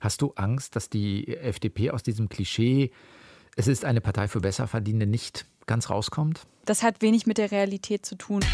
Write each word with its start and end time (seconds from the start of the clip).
Hast 0.00 0.22
du 0.22 0.32
Angst, 0.36 0.76
dass 0.76 0.90
die 0.90 1.36
FDP 1.36 1.90
aus 1.90 2.02
diesem 2.02 2.28
Klischee, 2.28 2.90
es 3.56 3.66
ist 3.66 3.84
eine 3.84 4.00
Partei 4.00 4.28
für 4.28 4.40
Besserverdienende, 4.40 5.06
nicht 5.06 5.46
ganz 5.66 5.90
rauskommt? 5.90 6.46
Das 6.64 6.82
hat 6.82 7.02
wenig 7.02 7.26
mit 7.26 7.38
der 7.38 7.50
Realität 7.50 8.06
zu 8.06 8.14
tun. 8.14 8.44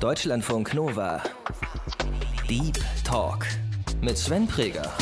Deutschlandfunk 0.00 0.74
Nova. 0.74 1.22
Deep 2.48 2.78
Talk 3.04 3.46
mit 4.02 4.18
Sven 4.18 4.46
Preger. 4.46 4.92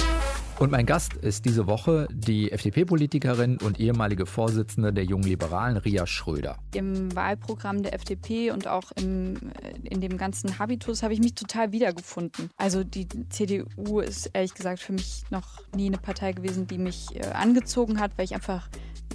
Und 0.58 0.70
mein 0.72 0.86
Gast 0.86 1.12
ist 1.12 1.44
diese 1.44 1.66
Woche 1.66 2.08
die 2.10 2.50
FDP-Politikerin 2.50 3.58
und 3.58 3.78
ehemalige 3.78 4.24
Vorsitzende 4.24 4.90
der 4.90 5.04
Jungen 5.04 5.24
Liberalen, 5.24 5.76
Ria 5.76 6.06
Schröder. 6.06 6.56
Im 6.72 7.14
Wahlprogramm 7.14 7.82
der 7.82 7.92
FDP 7.92 8.50
und 8.52 8.66
auch 8.66 8.90
im, 8.92 9.36
äh, 9.36 9.88
in 9.90 10.00
dem 10.00 10.16
ganzen 10.16 10.58
Habitus 10.58 11.02
habe 11.02 11.12
ich 11.12 11.20
mich 11.20 11.34
total 11.34 11.72
wiedergefunden. 11.72 12.48
Also 12.56 12.84
die 12.84 13.06
CDU 13.28 14.00
ist 14.00 14.30
ehrlich 14.32 14.54
gesagt 14.54 14.80
für 14.80 14.94
mich 14.94 15.24
noch 15.28 15.60
nie 15.74 15.88
eine 15.88 15.98
Partei 15.98 16.32
gewesen, 16.32 16.66
die 16.66 16.78
mich 16.78 17.14
äh, 17.16 17.26
angezogen 17.32 18.00
hat, 18.00 18.12
weil 18.16 18.24
ich 18.24 18.34
einfach 18.34 18.70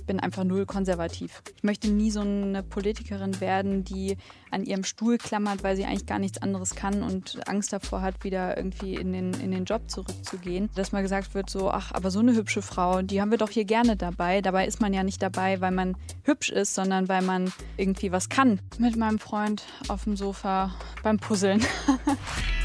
bin 0.05 0.19
einfach 0.19 0.43
null 0.43 0.65
konservativ. 0.65 1.41
Ich 1.55 1.63
möchte 1.63 1.89
nie 1.89 2.11
so 2.11 2.21
eine 2.21 2.63
Politikerin 2.63 3.39
werden, 3.41 3.83
die 3.83 4.17
an 4.51 4.63
ihrem 4.63 4.83
Stuhl 4.83 5.17
klammert, 5.17 5.63
weil 5.63 5.75
sie 5.75 5.85
eigentlich 5.85 6.05
gar 6.05 6.19
nichts 6.19 6.41
anderes 6.41 6.75
kann 6.75 7.03
und 7.03 7.47
Angst 7.47 7.73
davor 7.73 8.01
hat, 8.01 8.23
wieder 8.23 8.57
irgendwie 8.57 8.95
in 8.95 9.13
den, 9.13 9.33
in 9.33 9.51
den 9.51 9.65
Job 9.65 9.89
zurückzugehen. 9.89 10.69
Dass 10.75 10.91
mal 10.91 11.01
gesagt 11.01 11.33
wird, 11.33 11.49
so, 11.49 11.71
ach, 11.71 11.91
aber 11.91 12.11
so 12.11 12.19
eine 12.19 12.35
hübsche 12.35 12.61
Frau, 12.61 13.01
die 13.01 13.21
haben 13.21 13.31
wir 13.31 13.37
doch 13.37 13.49
hier 13.49 13.65
gerne 13.65 13.95
dabei. 13.95 14.41
Dabei 14.41 14.67
ist 14.67 14.81
man 14.81 14.93
ja 14.93 15.03
nicht 15.03 15.21
dabei, 15.21 15.61
weil 15.61 15.71
man 15.71 15.95
hübsch 16.23 16.49
ist, 16.49 16.75
sondern 16.75 17.07
weil 17.09 17.21
man 17.21 17.51
irgendwie 17.77 18.11
was 18.11 18.29
kann. 18.29 18.59
Mit 18.77 18.95
meinem 18.95 19.19
Freund 19.19 19.63
auf 19.87 20.03
dem 20.03 20.15
Sofa 20.15 20.73
beim 21.03 21.17
Puzzeln. 21.17 21.61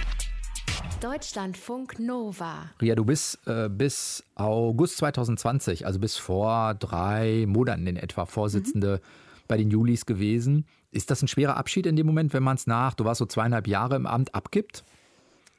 Deutschlandfunk 1.00 1.98
Nova. 1.98 2.70
Ria, 2.80 2.95
du 2.95 3.05
bist 3.05 3.38
äh, 3.46 3.68
bis 3.68 4.24
August 4.34 4.96
2020, 4.96 5.84
also 5.84 5.98
bis 5.98 6.16
vor 6.16 6.74
drei 6.74 7.44
Monaten 7.47 7.86
in 7.86 7.97
etwa, 7.97 8.25
Vorsitzende 8.25 9.03
mhm. 9.03 9.44
bei 9.47 9.58
den 9.58 9.70
Julis 9.70 10.06
gewesen. 10.06 10.66
Ist 10.92 11.11
das 11.11 11.20
ein 11.22 11.28
schwerer 11.28 11.58
Abschied 11.58 11.84
in 11.84 11.97
dem 11.97 12.06
Moment, 12.06 12.33
wenn 12.33 12.42
man 12.42 12.56
es 12.56 12.66
nach, 12.66 12.94
du 12.94 13.05
warst 13.05 13.19
so 13.19 13.27
zweieinhalb 13.27 13.69
Jahre 13.69 13.97
im 13.97 14.06
Amt, 14.06 14.34
abgibt? 14.34 14.84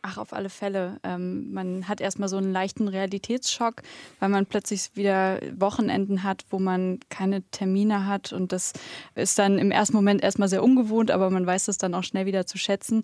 Ach, 0.01 0.17
auf 0.17 0.31
alle 0.31 0.49
Fälle. 0.49 0.99
Ähm, 1.03 1.51
man 1.51 1.87
hat 1.87 2.01
erstmal 2.01 2.29
so 2.29 2.37
einen 2.37 2.51
leichten 2.51 2.87
Realitätsschock, 2.87 3.81
weil 4.19 4.29
man 4.29 4.45
plötzlich 4.45 4.91
wieder 4.95 5.39
Wochenenden 5.55 6.23
hat, 6.23 6.45
wo 6.49 6.59
man 6.59 6.99
keine 7.09 7.43
Termine 7.51 8.05
hat. 8.05 8.31
Und 8.31 8.51
das 8.51 8.73
ist 9.15 9.37
dann 9.37 9.59
im 9.59 9.71
ersten 9.71 9.95
Moment 9.95 10.23
erstmal 10.23 10.47
sehr 10.47 10.63
ungewohnt, 10.63 11.11
aber 11.11 11.29
man 11.29 11.45
weiß 11.45 11.67
es 11.67 11.77
dann 11.77 11.93
auch 11.93 12.03
schnell 12.03 12.25
wieder 12.25 12.45
zu 12.45 12.57
schätzen 12.57 13.03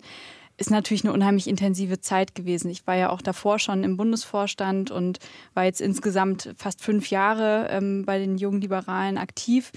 ist 0.56 0.70
natürlich 0.70 1.04
eine 1.04 1.12
unheimlich 1.12 1.48
intensive 1.48 2.00
Zeit 2.00 2.34
gewesen. 2.34 2.70
Ich 2.70 2.86
war 2.86 2.94
ja 2.94 3.10
auch 3.10 3.20
davor 3.20 3.58
schon 3.58 3.82
im 3.82 3.96
Bundesvorstand 3.96 4.90
und 4.90 5.18
war 5.54 5.64
jetzt 5.64 5.80
insgesamt 5.80 6.54
fast 6.56 6.80
fünf 6.80 7.10
Jahre 7.10 7.68
ähm, 7.70 8.04
bei 8.04 8.18
den 8.18 8.38
jungen 8.38 8.60
Liberalen 8.60 9.18
aktiv. 9.18 9.72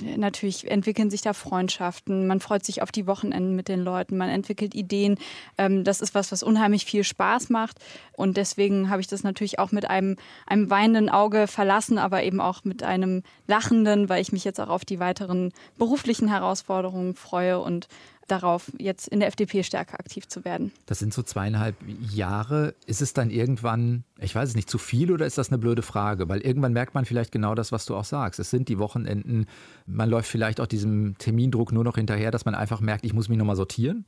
Natürlich 0.00 0.70
entwickeln 0.70 1.10
sich 1.10 1.20
da 1.20 1.34
Freundschaften, 1.34 2.26
man 2.26 2.40
freut 2.40 2.64
sich 2.64 2.80
auf 2.80 2.90
die 2.90 3.06
Wochenenden 3.06 3.54
mit 3.54 3.68
den 3.68 3.80
Leuten, 3.80 4.16
man 4.16 4.30
entwickelt 4.30 4.74
Ideen. 4.74 5.18
Ähm, 5.58 5.84
das 5.84 6.00
ist 6.00 6.14
was, 6.14 6.32
was 6.32 6.42
unheimlich 6.42 6.86
viel 6.86 7.04
Spaß 7.04 7.50
macht. 7.50 7.76
Und 8.16 8.38
deswegen 8.38 8.88
habe 8.88 9.02
ich 9.02 9.06
das 9.06 9.24
natürlich 9.24 9.58
auch 9.58 9.70
mit 9.70 9.90
einem, 9.90 10.16
einem 10.46 10.70
weinenden 10.70 11.10
Auge 11.10 11.46
verlassen, 11.46 11.98
aber 11.98 12.22
eben 12.22 12.40
auch 12.40 12.64
mit 12.64 12.82
einem 12.82 13.22
lachenden, 13.46 14.08
weil 14.08 14.22
ich 14.22 14.32
mich 14.32 14.44
jetzt 14.44 14.60
auch 14.60 14.70
auf 14.70 14.86
die 14.86 14.98
weiteren 14.98 15.52
beruflichen 15.76 16.28
Herausforderungen 16.28 17.14
freue 17.14 17.60
und 17.60 17.86
darauf, 18.32 18.72
jetzt 18.78 19.08
in 19.08 19.20
der 19.20 19.28
FDP 19.28 19.62
stärker 19.62 20.00
aktiv 20.00 20.26
zu 20.26 20.44
werden. 20.44 20.72
Das 20.86 20.98
sind 20.98 21.12
so 21.12 21.22
zweieinhalb 21.22 21.76
Jahre. 22.12 22.74
Ist 22.86 23.02
es 23.02 23.12
dann 23.12 23.30
irgendwann, 23.30 24.04
ich 24.18 24.34
weiß 24.34 24.48
es 24.48 24.56
nicht, 24.56 24.70
zu 24.70 24.78
viel 24.78 25.12
oder 25.12 25.26
ist 25.26 25.38
das 25.38 25.50
eine 25.50 25.58
blöde 25.58 25.82
Frage? 25.82 26.28
Weil 26.28 26.40
irgendwann 26.40 26.72
merkt 26.72 26.94
man 26.94 27.04
vielleicht 27.04 27.30
genau 27.30 27.54
das, 27.54 27.72
was 27.72 27.84
du 27.84 27.94
auch 27.94 28.04
sagst. 28.04 28.40
Es 28.40 28.50
sind 28.50 28.68
die 28.68 28.78
Wochenenden, 28.78 29.46
man 29.86 30.08
läuft 30.08 30.28
vielleicht 30.28 30.60
auch 30.60 30.66
diesem 30.66 31.16
Termindruck 31.18 31.72
nur 31.72 31.84
noch 31.84 31.96
hinterher, 31.96 32.30
dass 32.30 32.44
man 32.44 32.54
einfach 32.54 32.80
merkt, 32.80 33.04
ich 33.04 33.12
muss 33.12 33.28
mich 33.28 33.38
nochmal 33.38 33.56
sortieren. 33.56 34.06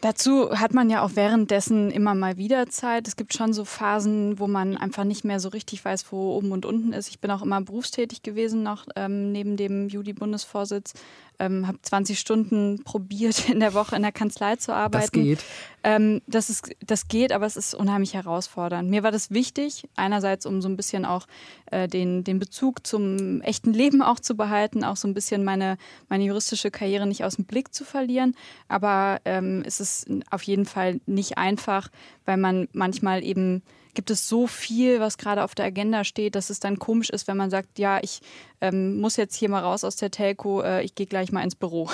Dazu 0.00 0.52
hat 0.52 0.74
man 0.74 0.90
ja 0.90 1.02
auch 1.02 1.10
währenddessen 1.14 1.90
immer 1.90 2.14
mal 2.14 2.36
wieder 2.36 2.68
Zeit. 2.68 3.08
Es 3.08 3.16
gibt 3.16 3.34
schon 3.34 3.52
so 3.52 3.64
Phasen, 3.64 4.38
wo 4.38 4.46
man 4.46 4.76
einfach 4.76 5.02
nicht 5.02 5.24
mehr 5.24 5.40
so 5.40 5.48
richtig 5.48 5.84
weiß, 5.84 6.12
wo 6.12 6.36
oben 6.36 6.52
und 6.52 6.64
unten 6.64 6.92
ist. 6.92 7.08
Ich 7.08 7.18
bin 7.18 7.32
auch 7.32 7.42
immer 7.42 7.60
berufstätig 7.60 8.22
gewesen, 8.22 8.62
noch 8.62 8.86
ähm, 8.94 9.32
neben 9.32 9.56
dem 9.56 9.88
Juli-Bundesvorsitz 9.88 10.94
ähm, 11.38 11.66
habe 11.66 11.78
20 11.82 12.18
Stunden 12.18 12.82
probiert, 12.84 13.48
in 13.48 13.60
der 13.60 13.74
Woche 13.74 13.96
in 13.96 14.02
der 14.02 14.12
Kanzlei 14.12 14.56
zu 14.56 14.72
arbeiten. 14.74 15.02
Das 15.02 15.12
geht. 15.12 15.44
Ähm, 15.84 16.20
das, 16.26 16.50
ist, 16.50 16.70
das 16.84 17.08
geht, 17.08 17.32
aber 17.32 17.46
es 17.46 17.56
ist 17.56 17.74
unheimlich 17.74 18.14
herausfordernd. 18.14 18.90
Mir 18.90 19.02
war 19.02 19.12
das 19.12 19.30
wichtig, 19.30 19.88
einerseits, 19.94 20.44
um 20.44 20.60
so 20.60 20.68
ein 20.68 20.76
bisschen 20.76 21.04
auch 21.04 21.26
äh, 21.70 21.86
den, 21.86 22.24
den 22.24 22.38
Bezug 22.38 22.86
zum 22.86 23.40
echten 23.42 23.72
Leben 23.72 24.02
auch 24.02 24.18
zu 24.18 24.36
behalten, 24.36 24.82
auch 24.82 24.96
so 24.96 25.06
ein 25.06 25.14
bisschen 25.14 25.44
meine, 25.44 25.78
meine 26.08 26.24
juristische 26.24 26.70
Karriere 26.70 27.06
nicht 27.06 27.24
aus 27.24 27.36
dem 27.36 27.44
Blick 27.44 27.72
zu 27.72 27.84
verlieren. 27.84 28.34
Aber 28.66 29.20
ähm, 29.24 29.62
es 29.64 29.80
ist 29.80 30.08
auf 30.30 30.42
jeden 30.42 30.66
Fall 30.66 31.00
nicht 31.06 31.38
einfach, 31.38 31.88
weil 32.24 32.36
man 32.36 32.68
manchmal 32.72 33.22
eben 33.22 33.62
gibt 33.98 34.12
es 34.12 34.28
so 34.28 34.46
viel, 34.46 35.00
was 35.00 35.18
gerade 35.18 35.42
auf 35.42 35.56
der 35.56 35.64
Agenda 35.64 36.04
steht, 36.04 36.36
dass 36.36 36.50
es 36.50 36.60
dann 36.60 36.78
komisch 36.78 37.10
ist, 37.10 37.26
wenn 37.26 37.36
man 37.36 37.50
sagt, 37.50 37.80
ja, 37.80 37.98
ich 38.00 38.20
ähm, 38.60 39.00
muss 39.00 39.16
jetzt 39.16 39.34
hier 39.34 39.48
mal 39.48 39.58
raus 39.58 39.82
aus 39.82 39.96
der 39.96 40.12
Telco, 40.12 40.62
äh, 40.62 40.84
ich 40.84 40.94
gehe 40.94 41.06
gleich 41.06 41.32
mal 41.32 41.42
ins 41.42 41.56
Büro. 41.56 41.90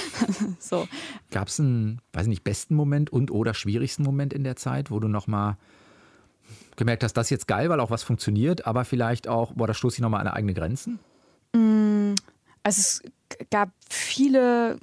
so. 0.58 0.86
Gab 1.30 1.48
es 1.48 1.58
einen, 1.58 2.02
weiß 2.12 2.26
nicht, 2.26 2.44
besten 2.44 2.74
Moment 2.74 3.08
und 3.08 3.30
oder 3.30 3.54
schwierigsten 3.54 4.02
Moment 4.02 4.34
in 4.34 4.44
der 4.44 4.56
Zeit, 4.56 4.90
wo 4.90 5.00
du 5.00 5.08
nochmal 5.08 5.56
gemerkt 6.76 7.02
hast, 7.02 7.14
das 7.14 7.28
ist 7.28 7.30
jetzt 7.30 7.48
geil, 7.48 7.70
weil 7.70 7.80
auch 7.80 7.90
was 7.90 8.02
funktioniert, 8.02 8.66
aber 8.66 8.84
vielleicht 8.84 9.26
auch, 9.26 9.54
boah, 9.54 9.66
da 9.66 9.72
stoße 9.72 9.96
ich 9.96 10.02
nochmal 10.02 10.20
an 10.20 10.28
eigene 10.28 10.52
Grenzen? 10.52 10.98
Mm, 11.54 12.12
also 12.62 12.78
es 12.78 13.02
gab 13.50 13.70
viele 13.88 14.78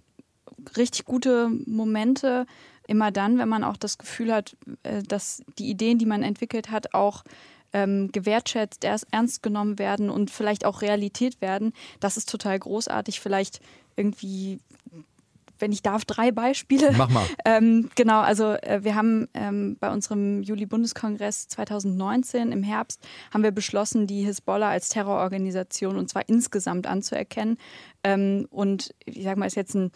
richtig 0.77 1.05
gute 1.05 1.47
Momente 1.67 2.47
immer 2.87 3.11
dann, 3.11 3.37
wenn 3.37 3.49
man 3.49 3.63
auch 3.63 3.77
das 3.77 3.97
Gefühl 3.97 4.33
hat, 4.33 4.55
äh, 4.83 5.03
dass 5.03 5.43
die 5.57 5.69
Ideen, 5.69 5.97
die 5.97 6.05
man 6.05 6.23
entwickelt 6.23 6.71
hat, 6.71 6.93
auch 6.93 7.23
ähm, 7.73 8.11
gewertschätzt, 8.11 8.83
erst 8.83 9.07
ernst 9.11 9.43
genommen 9.43 9.79
werden 9.79 10.09
und 10.09 10.31
vielleicht 10.31 10.65
auch 10.65 10.81
Realität 10.81 11.41
werden. 11.41 11.73
Das 11.99 12.17
ist 12.17 12.29
total 12.29 12.57
großartig. 12.57 13.19
Vielleicht 13.19 13.59
irgendwie 13.95 14.59
wenn 15.59 15.71
ich 15.71 15.81
darf, 15.81 16.05
drei 16.05 16.31
Beispiele. 16.31 16.91
Mach 16.97 17.09
mal. 17.09 17.25
Ähm, 17.47 17.89
genau, 17.95 18.21
also 18.21 18.53
äh, 18.53 18.79
wir 18.83 18.95
haben 18.95 19.27
ähm, 19.35 19.77
bei 19.79 19.91
unserem 19.91 20.41
Juli-Bundeskongress 20.41 21.47
2019 21.47 22.51
im 22.51 22.63
Herbst 22.63 22.99
haben 23.31 23.43
wir 23.43 23.51
beschlossen, 23.51 24.07
die 24.07 24.23
Hisbollah 24.23 24.69
als 24.69 24.89
Terrororganisation 24.89 25.95
und 25.95 26.09
zwar 26.09 26.27
insgesamt 26.27 26.87
anzuerkennen. 26.87 27.57
Ähm, 28.03 28.47
und 28.49 28.95
ich 29.05 29.23
sage 29.23 29.39
mal, 29.39 29.45
ist 29.45 29.55
jetzt 29.55 29.75
ein 29.75 29.91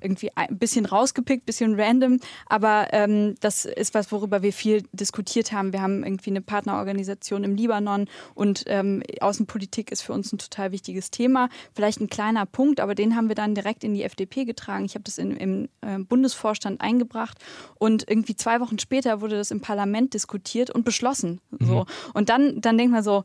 irgendwie 0.00 0.30
ein 0.34 0.58
bisschen 0.58 0.86
rausgepickt, 0.86 1.46
bisschen 1.46 1.78
random, 1.78 2.20
aber 2.46 2.88
ähm, 2.92 3.34
das 3.40 3.64
ist 3.64 3.94
was, 3.94 4.10
worüber 4.12 4.42
wir 4.42 4.52
viel 4.52 4.84
diskutiert 4.92 5.52
haben. 5.52 5.72
Wir 5.72 5.82
haben 5.82 6.04
irgendwie 6.04 6.30
eine 6.30 6.40
Partnerorganisation 6.40 7.44
im 7.44 7.54
Libanon 7.54 8.08
und 8.34 8.64
ähm, 8.66 9.02
Außenpolitik 9.20 9.92
ist 9.92 10.02
für 10.02 10.12
uns 10.12 10.32
ein 10.32 10.38
total 10.38 10.72
wichtiges 10.72 11.10
Thema. 11.10 11.48
Vielleicht 11.74 12.00
ein 12.00 12.08
kleiner 12.08 12.46
Punkt, 12.46 12.80
aber 12.80 12.94
den 12.94 13.16
haben 13.16 13.28
wir 13.28 13.34
dann 13.34 13.54
direkt 13.54 13.84
in 13.84 13.94
die 13.94 14.02
FDP 14.02 14.44
getragen. 14.44 14.84
Ich 14.84 14.94
habe 14.94 15.04
das 15.04 15.18
in, 15.18 15.36
im 15.36 15.68
äh, 15.80 15.98
Bundesvorstand 15.98 16.80
eingebracht 16.80 17.38
und 17.78 18.08
irgendwie 18.08 18.36
zwei 18.36 18.60
Wochen 18.60 18.78
später 18.78 19.20
wurde 19.20 19.36
das 19.36 19.50
im 19.50 19.60
Parlament 19.60 20.14
diskutiert 20.14 20.70
und 20.70 20.84
beschlossen. 20.84 21.40
So. 21.58 21.80
Mhm. 21.80 21.84
Und 22.14 22.28
dann, 22.28 22.60
dann 22.60 22.78
denkt 22.78 22.92
man 22.92 23.02
so, 23.02 23.24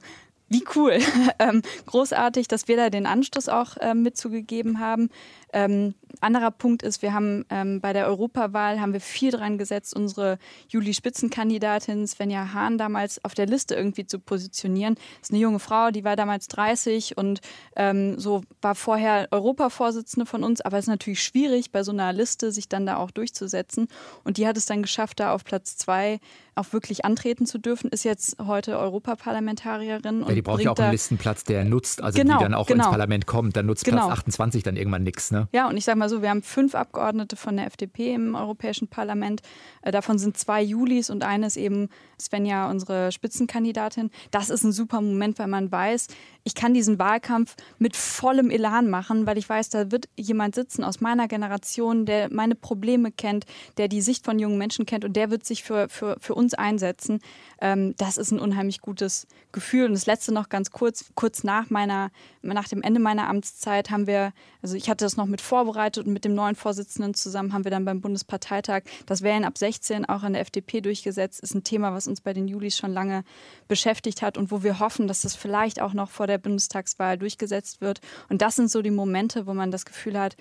wie 0.49 0.63
cool. 0.75 0.99
ähm, 1.39 1.61
großartig, 1.85 2.47
dass 2.47 2.67
wir 2.67 2.77
da 2.77 2.89
den 2.89 3.05
Anstoß 3.05 3.49
auch 3.49 3.77
äh, 3.77 3.93
mitzugegeben 3.93 4.79
haben. 4.79 5.09
Ähm, 5.53 5.93
anderer 6.21 6.51
Punkt 6.51 6.83
ist, 6.83 7.01
wir 7.01 7.13
haben 7.13 7.45
ähm, 7.49 7.81
bei 7.81 7.93
der 7.93 8.07
Europawahl 8.07 8.79
haben 8.79 8.93
wir 8.93 9.01
viel 9.01 9.31
dran 9.31 9.57
gesetzt, 9.57 9.95
unsere 9.95 10.37
Juli-Spitzenkandidatin 10.69 12.07
Svenja 12.07 12.53
Hahn 12.53 12.77
damals 12.77 13.23
auf 13.23 13.33
der 13.33 13.45
Liste 13.45 13.75
irgendwie 13.75 14.05
zu 14.05 14.19
positionieren. 14.19 14.95
Das 14.95 15.29
ist 15.29 15.31
eine 15.31 15.39
junge 15.39 15.59
Frau, 15.59 15.91
die 15.91 16.03
war 16.03 16.15
damals 16.15 16.47
30 16.47 17.17
und 17.17 17.41
ähm, 17.75 18.19
so 18.19 18.41
war 18.61 18.75
vorher 18.75 19.27
Europavorsitzende 19.31 20.25
von 20.25 20.43
uns, 20.43 20.61
aber 20.61 20.77
es 20.77 20.85
ist 20.85 20.89
natürlich 20.89 21.23
schwierig, 21.23 21.71
bei 21.71 21.83
so 21.83 21.91
einer 21.91 22.13
Liste 22.13 22.51
sich 22.51 22.69
dann 22.69 22.85
da 22.85 22.97
auch 22.97 23.11
durchzusetzen. 23.11 23.87
Und 24.23 24.37
die 24.37 24.47
hat 24.47 24.57
es 24.57 24.65
dann 24.65 24.81
geschafft, 24.81 25.19
da 25.19 25.33
auf 25.33 25.43
Platz 25.43 25.77
zwei 25.77 26.19
auch 26.55 26.71
wirklich 26.71 27.03
antreten 27.05 27.45
zu 27.45 27.57
dürfen, 27.57 27.89
ist 27.89 28.03
jetzt 28.03 28.37
heute 28.39 28.77
Europaparlamentarierin. 28.77 30.23
Wer 30.25 30.35
die 30.35 30.41
braucht 30.41 30.61
ja 30.61 30.71
auch 30.71 30.77
einen 30.77 30.91
Listenplatz, 30.91 31.43
der 31.43 31.65
nutzt, 31.65 32.01
also 32.01 32.17
Genau, 32.17 32.37
die 32.37 32.43
dann 32.43 32.53
auch 32.53 32.67
genau. 32.67 32.83
ins 32.83 32.91
Parlament 32.91 33.25
kommt. 33.25 33.55
Dann 33.57 33.65
nutzt 33.65 33.85
Genau. 33.85 34.05
Platz 34.05 34.19
28 34.19 34.63
dann 34.63 34.75
irgendwann 34.75 35.03
nichts. 35.03 35.31
Ne? 35.31 35.42
Ja, 35.51 35.67
und 35.67 35.77
ich 35.77 35.85
sage 35.85 35.97
mal 35.97 36.09
so, 36.09 36.21
wir 36.21 36.29
haben 36.29 36.41
fünf 36.41 36.75
Abgeordnete 36.75 37.35
von 37.35 37.57
der 37.57 37.67
FDP 37.67 38.13
im 38.13 38.35
Europäischen 38.35 38.87
Parlament. 38.87 39.41
Äh, 39.81 39.91
davon 39.91 40.17
sind 40.17 40.37
zwei 40.37 40.61
Julis 40.61 41.09
und 41.09 41.23
eine 41.23 41.47
ist 41.47 41.57
eben 41.57 41.89
Svenja, 42.19 42.69
unsere 42.69 43.11
Spitzenkandidatin. 43.11 44.09
Das 44.31 44.49
ist 44.49 44.63
ein 44.63 44.71
super 44.71 45.01
Moment, 45.01 45.39
weil 45.39 45.47
man 45.47 45.71
weiß, 45.71 46.07
ich 46.43 46.55
kann 46.55 46.73
diesen 46.73 46.99
Wahlkampf 46.99 47.55
mit 47.77 47.95
vollem 47.95 48.49
Elan 48.49 48.89
machen, 48.89 49.25
weil 49.25 49.37
ich 49.37 49.47
weiß, 49.47 49.69
da 49.69 49.91
wird 49.91 50.09
jemand 50.17 50.55
sitzen 50.55 50.83
aus 50.83 51.01
meiner 51.01 51.27
Generation, 51.27 52.05
der 52.05 52.31
meine 52.31 52.55
Probleme 52.55 53.11
kennt, 53.11 53.45
der 53.77 53.87
die 53.87 54.01
Sicht 54.01 54.25
von 54.25 54.39
jungen 54.39 54.57
Menschen 54.57 54.85
kennt 54.85 55.05
und 55.05 55.13
der 55.13 55.29
wird 55.31 55.45
sich 55.45 55.63
für, 55.63 55.89
für, 55.89 56.17
für 56.19 56.35
uns 56.35 56.53
einsetzen. 56.53 57.19
Ähm, 57.61 57.95
das 57.97 58.17
ist 58.17 58.31
ein 58.31 58.39
unheimlich 58.39 58.81
gutes 58.81 59.27
Gefühl. 59.51 59.85
Und 59.85 59.93
das 59.93 60.05
letzte 60.05 60.33
noch 60.33 60.49
ganz 60.49 60.71
kurz, 60.71 61.05
kurz 61.15 61.43
nach 61.43 61.69
meiner, 61.69 62.11
nach 62.41 62.67
dem 62.67 62.81
Ende 62.81 62.99
meiner 62.99 63.29
Amtszeit 63.29 63.89
haben 63.89 64.07
wir, 64.07 64.33
also 64.61 64.75
ich 64.75 64.89
hatte 64.89 65.05
das 65.05 65.17
noch 65.17 65.25
mit 65.33 65.41
vorbereitet 65.41 66.05
und 66.05 66.13
mit 66.13 66.25
dem 66.25 66.35
neuen 66.35 66.55
Vorsitzenden 66.55 67.15
zusammen 67.15 67.53
haben 67.53 67.63
wir 67.63 67.71
dann 67.71 67.85
beim 67.85 68.01
Bundesparteitag 68.01 68.83
das 69.07 69.23
Wählen 69.23 69.45
ab 69.45 69.57
16 69.57 70.05
auch 70.05 70.21
an 70.21 70.33
der 70.33 70.43
FDP 70.43 70.79
durchgesetzt. 70.79 71.41
Ist 71.41 71.55
ein 71.55 71.63
Thema, 71.63 71.91
was 71.91 72.07
uns 72.07 72.21
bei 72.21 72.33
den 72.33 72.47
Julis 72.47 72.77
schon 72.77 72.93
lange 72.93 73.23
beschäftigt 73.67 74.21
hat 74.21 74.37
und 74.37 74.51
wo 74.51 74.61
wir 74.61 74.77
hoffen, 74.77 75.07
dass 75.07 75.21
das 75.21 75.35
vielleicht 75.35 75.81
auch 75.81 75.93
noch 75.93 76.11
vor 76.11 76.27
der 76.27 76.37
Bundestagswahl 76.37 77.17
durchgesetzt 77.17 77.81
wird. 77.81 77.99
Und 78.29 78.43
das 78.43 78.57
sind 78.57 78.69
so 78.69 78.83
die 78.83 78.91
Momente, 78.91 79.47
wo 79.47 79.55
man 79.55 79.71
das 79.71 79.85
Gefühl 79.85 80.19
hat, 80.19 80.37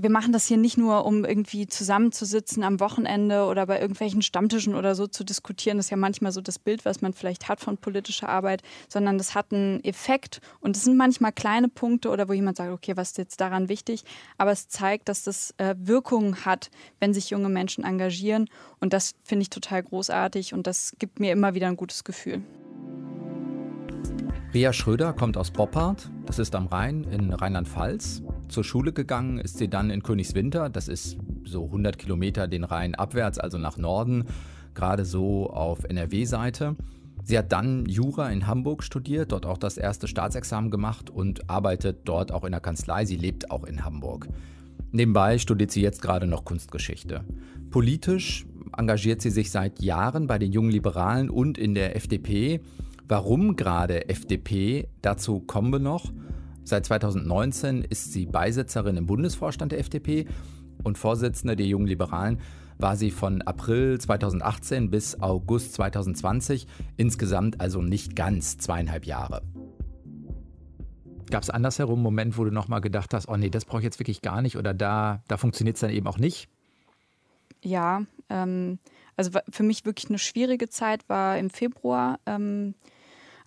wir 0.00 0.10
machen 0.10 0.32
das 0.32 0.46
hier 0.46 0.56
nicht 0.56 0.78
nur, 0.78 1.04
um 1.04 1.24
irgendwie 1.24 1.66
zusammenzusitzen 1.66 2.62
am 2.62 2.80
Wochenende 2.80 3.44
oder 3.44 3.66
bei 3.66 3.80
irgendwelchen 3.80 4.22
Stammtischen 4.22 4.74
oder 4.74 4.94
so 4.94 5.06
zu 5.06 5.24
diskutieren. 5.24 5.76
Das 5.76 5.86
ist 5.86 5.90
ja 5.90 5.96
manchmal 5.96 6.32
so 6.32 6.40
das 6.40 6.58
Bild, 6.58 6.84
was 6.84 7.02
man 7.02 7.12
vielleicht 7.12 7.48
hat 7.48 7.60
von 7.60 7.76
politischer 7.76 8.28
Arbeit, 8.28 8.62
sondern 8.88 9.18
das 9.18 9.34
hat 9.34 9.52
einen 9.52 9.82
Effekt. 9.84 10.40
Und 10.60 10.76
es 10.76 10.84
sind 10.84 10.96
manchmal 10.96 11.32
kleine 11.32 11.68
Punkte 11.68 12.10
oder 12.10 12.28
wo 12.28 12.32
jemand 12.32 12.56
sagt, 12.56 12.70
okay, 12.70 12.96
was 12.96 13.10
ist 13.10 13.18
jetzt 13.18 13.40
daran 13.40 13.68
wichtig? 13.68 14.04
Aber 14.36 14.52
es 14.52 14.68
zeigt, 14.68 15.08
dass 15.08 15.24
das 15.24 15.54
äh, 15.58 15.74
Wirkungen 15.78 16.44
hat, 16.44 16.70
wenn 17.00 17.12
sich 17.12 17.30
junge 17.30 17.48
Menschen 17.48 17.84
engagieren. 17.84 18.48
Und 18.80 18.92
das 18.92 19.14
finde 19.24 19.42
ich 19.42 19.50
total 19.50 19.82
großartig 19.82 20.54
und 20.54 20.66
das 20.66 20.92
gibt 20.98 21.18
mir 21.20 21.32
immer 21.32 21.54
wieder 21.54 21.66
ein 21.66 21.76
gutes 21.76 22.04
Gefühl. 22.04 22.42
Ria 24.54 24.72
Schröder 24.72 25.12
kommt 25.12 25.36
aus 25.36 25.50
Boppard, 25.50 26.10
das 26.24 26.38
ist 26.38 26.54
am 26.54 26.68
Rhein 26.68 27.04
in 27.04 27.32
Rheinland-Pfalz. 27.32 28.22
Zur 28.48 28.64
Schule 28.64 28.92
gegangen 28.92 29.38
ist 29.38 29.58
sie 29.58 29.68
dann 29.68 29.90
in 29.90 30.02
Königswinter, 30.02 30.70
das 30.70 30.88
ist 30.88 31.18
so 31.44 31.66
100 31.66 31.98
Kilometer 31.98 32.48
den 32.48 32.64
Rhein 32.64 32.94
abwärts, 32.94 33.38
also 33.38 33.58
nach 33.58 33.76
Norden, 33.76 34.24
gerade 34.74 35.04
so 35.04 35.50
auf 35.50 35.84
NRW-Seite. 35.84 36.76
Sie 37.24 37.36
hat 37.36 37.52
dann 37.52 37.84
Jura 37.84 38.30
in 38.30 38.46
Hamburg 38.46 38.82
studiert, 38.82 39.32
dort 39.32 39.44
auch 39.44 39.58
das 39.58 39.76
erste 39.76 40.08
Staatsexamen 40.08 40.70
gemacht 40.70 41.10
und 41.10 41.50
arbeitet 41.50 42.00
dort 42.04 42.32
auch 42.32 42.44
in 42.44 42.52
der 42.52 42.60
Kanzlei. 42.60 43.04
Sie 43.04 43.16
lebt 43.16 43.50
auch 43.50 43.64
in 43.64 43.84
Hamburg. 43.84 44.28
Nebenbei 44.92 45.36
studiert 45.36 45.70
sie 45.70 45.82
jetzt 45.82 46.00
gerade 46.00 46.26
noch 46.26 46.46
Kunstgeschichte. 46.46 47.24
Politisch 47.70 48.46
engagiert 48.76 49.20
sie 49.20 49.30
sich 49.30 49.50
seit 49.50 49.82
Jahren 49.82 50.26
bei 50.26 50.38
den 50.38 50.52
jungen 50.52 50.70
Liberalen 50.70 51.28
und 51.28 51.58
in 51.58 51.74
der 51.74 51.96
FDP. 51.96 52.60
Warum 53.06 53.56
gerade 53.56 54.08
FDP? 54.08 54.88
Dazu 55.02 55.40
kommen 55.40 55.70
wir 55.70 55.80
noch. 55.80 56.10
Seit 56.68 56.84
2019 56.84 57.82
ist 57.82 58.12
sie 58.12 58.26
Beisitzerin 58.26 58.98
im 58.98 59.06
Bundesvorstand 59.06 59.72
der 59.72 59.78
FDP 59.78 60.26
und 60.84 60.98
Vorsitzende 60.98 61.56
der 61.56 61.64
jungen 61.64 61.86
Liberalen 61.86 62.42
war 62.76 62.94
sie 62.94 63.10
von 63.10 63.40
April 63.40 63.98
2018 63.98 64.90
bis 64.90 65.18
August 65.18 65.72
2020, 65.72 66.66
insgesamt 66.98 67.58
also 67.62 67.80
nicht 67.80 68.14
ganz 68.14 68.58
zweieinhalb 68.58 69.06
Jahre. 69.06 69.40
Gab 71.30 71.42
es 71.42 71.48
andersherum 71.48 72.00
einen 72.00 72.02
Moment, 72.02 72.36
wo 72.36 72.44
du 72.44 72.50
nochmal 72.50 72.82
gedacht 72.82 73.14
hast, 73.14 73.28
oh 73.28 73.36
nee, 73.38 73.48
das 73.48 73.64
brauche 73.64 73.78
ich 73.78 73.84
jetzt 73.84 73.98
wirklich 73.98 74.20
gar 74.20 74.42
nicht 74.42 74.58
oder 74.58 74.74
da, 74.74 75.22
da 75.26 75.38
funktioniert 75.38 75.76
es 75.76 75.80
dann 75.80 75.90
eben 75.90 76.06
auch 76.06 76.18
nicht? 76.18 76.50
Ja, 77.62 78.02
ähm, 78.28 78.78
also 79.16 79.30
für 79.48 79.62
mich 79.62 79.86
wirklich 79.86 80.10
eine 80.10 80.18
schwierige 80.18 80.68
Zeit 80.68 81.08
war 81.08 81.38
im 81.38 81.48
Februar, 81.48 82.20
ähm, 82.26 82.74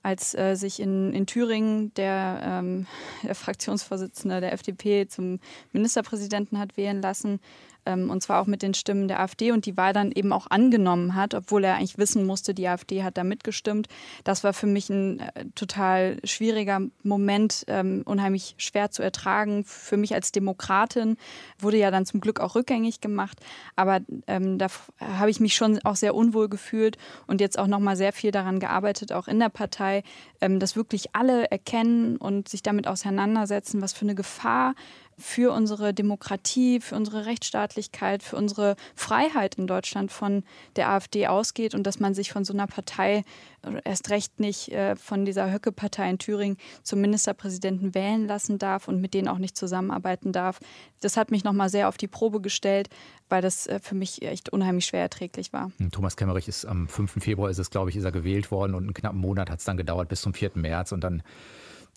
als 0.03 0.33
äh, 0.35 0.55
sich 0.55 0.79
in, 0.79 1.13
in 1.13 1.25
Thüringen 1.25 1.93
der, 1.93 2.41
ähm, 2.43 2.87
der 3.23 3.35
Fraktionsvorsitzende 3.35 4.41
der 4.41 4.53
FDP 4.53 5.07
zum 5.07 5.39
Ministerpräsidenten 5.71 6.59
hat 6.59 6.77
wählen 6.77 7.01
lassen. 7.01 7.39
Ähm, 7.85 8.09
und 8.09 8.21
zwar 8.21 8.41
auch 8.41 8.47
mit 8.47 8.61
den 8.61 8.73
Stimmen 8.73 9.07
der 9.07 9.19
AfD 9.19 9.51
und 9.51 9.65
die 9.65 9.77
Wahl 9.77 9.93
dann 9.93 10.11
eben 10.11 10.33
auch 10.33 10.47
angenommen 10.49 11.15
hat, 11.15 11.33
obwohl 11.33 11.63
er 11.63 11.75
eigentlich 11.75 11.97
wissen 11.97 12.25
musste, 12.25 12.53
die 12.53 12.67
AfD 12.67 13.03
hat 13.03 13.17
da 13.17 13.23
mitgestimmt. 13.23 13.87
Das 14.23 14.43
war 14.43 14.53
für 14.53 14.67
mich 14.67 14.89
ein 14.89 15.19
äh, 15.19 15.45
total 15.55 16.17
schwieriger 16.23 16.81
Moment, 17.03 17.63
ähm, 17.67 18.03
unheimlich 18.05 18.55
schwer 18.57 18.91
zu 18.91 19.01
ertragen. 19.01 19.63
Für 19.65 19.97
mich 19.97 20.13
als 20.13 20.31
Demokratin 20.31 21.17
wurde 21.59 21.77
ja 21.77 21.91
dann 21.91 22.05
zum 22.05 22.21
Glück 22.21 22.39
auch 22.39 22.55
rückgängig 22.55 23.01
gemacht, 23.01 23.39
aber 23.75 23.99
ähm, 24.27 24.57
da 24.57 24.67
habe 24.99 25.29
ich 25.29 25.39
mich 25.39 25.55
schon 25.55 25.79
auch 25.83 25.95
sehr 25.95 26.15
unwohl 26.15 26.49
gefühlt 26.49 26.97
und 27.27 27.41
jetzt 27.41 27.57
auch 27.57 27.67
nochmal 27.67 27.95
sehr 27.95 28.13
viel 28.13 28.31
daran 28.31 28.59
gearbeitet, 28.59 29.11
auch 29.11 29.27
in 29.27 29.39
der 29.39 29.49
Partei, 29.49 30.03
ähm, 30.39 30.59
dass 30.59 30.75
wirklich 30.75 31.15
alle 31.15 31.49
erkennen 31.49 32.17
und 32.17 32.47
sich 32.47 32.63
damit 32.63 32.87
auseinandersetzen, 32.87 33.81
was 33.81 33.93
für 33.93 34.05
eine 34.05 34.15
Gefahr 34.15 34.75
für 35.17 35.53
unsere 35.53 35.93
Demokratie, 35.93 36.79
für 36.79 36.95
unsere 36.95 37.25
Rechtsstaatlichkeit, 37.25 38.23
für 38.23 38.35
unsere 38.35 38.75
Freiheit 38.95 39.55
in 39.55 39.67
Deutschland 39.67 40.11
von 40.11 40.43
der 40.75 40.89
AfD 40.89 41.27
ausgeht 41.27 41.75
und 41.75 41.83
dass 41.83 41.99
man 41.99 42.13
sich 42.13 42.31
von 42.31 42.43
so 42.43 42.53
einer 42.53 42.67
Partei 42.67 43.23
äh, 43.63 43.81
erst 43.83 44.09
recht 44.09 44.39
nicht 44.39 44.69
äh, 44.69 44.95
von 44.95 45.25
dieser 45.25 45.51
Höcke-Partei 45.51 46.09
in 46.09 46.17
Thüringen 46.17 46.57
zum 46.83 47.01
Ministerpräsidenten 47.01 47.93
wählen 47.93 48.27
lassen 48.27 48.57
darf 48.57 48.87
und 48.87 49.01
mit 49.01 49.13
denen 49.13 49.27
auch 49.27 49.37
nicht 49.37 49.57
zusammenarbeiten 49.57 50.31
darf. 50.31 50.59
Das 51.01 51.17
hat 51.17 51.31
mich 51.31 51.43
nochmal 51.43 51.69
sehr 51.69 51.87
auf 51.87 51.97
die 51.97 52.07
Probe 52.07 52.41
gestellt, 52.41 52.89
weil 53.29 53.41
das 53.41 53.67
äh, 53.67 53.79
für 53.79 53.95
mich 53.95 54.21
echt 54.21 54.49
unheimlich 54.49 54.85
schwer 54.85 55.01
erträglich 55.01 55.53
war. 55.53 55.71
Thomas 55.91 56.17
Kemmerich 56.17 56.47
ist 56.47 56.65
am 56.65 56.87
5. 56.87 57.23
Februar, 57.23 57.49
ist 57.49 57.59
es, 57.59 57.69
glaube 57.69 57.89
ich, 57.89 57.95
ist 57.95 58.03
er 58.03 58.11
gewählt 58.11 58.51
worden 58.51 58.75
und 58.75 58.83
einen 58.83 58.93
knappen 58.93 59.19
Monat 59.19 59.49
hat 59.49 59.59
es 59.59 59.65
dann 59.65 59.77
gedauert 59.77 60.09
bis 60.09 60.21
zum 60.21 60.33
4. 60.33 60.51
März 60.55 60.91
und 60.91 61.03
dann, 61.03 61.23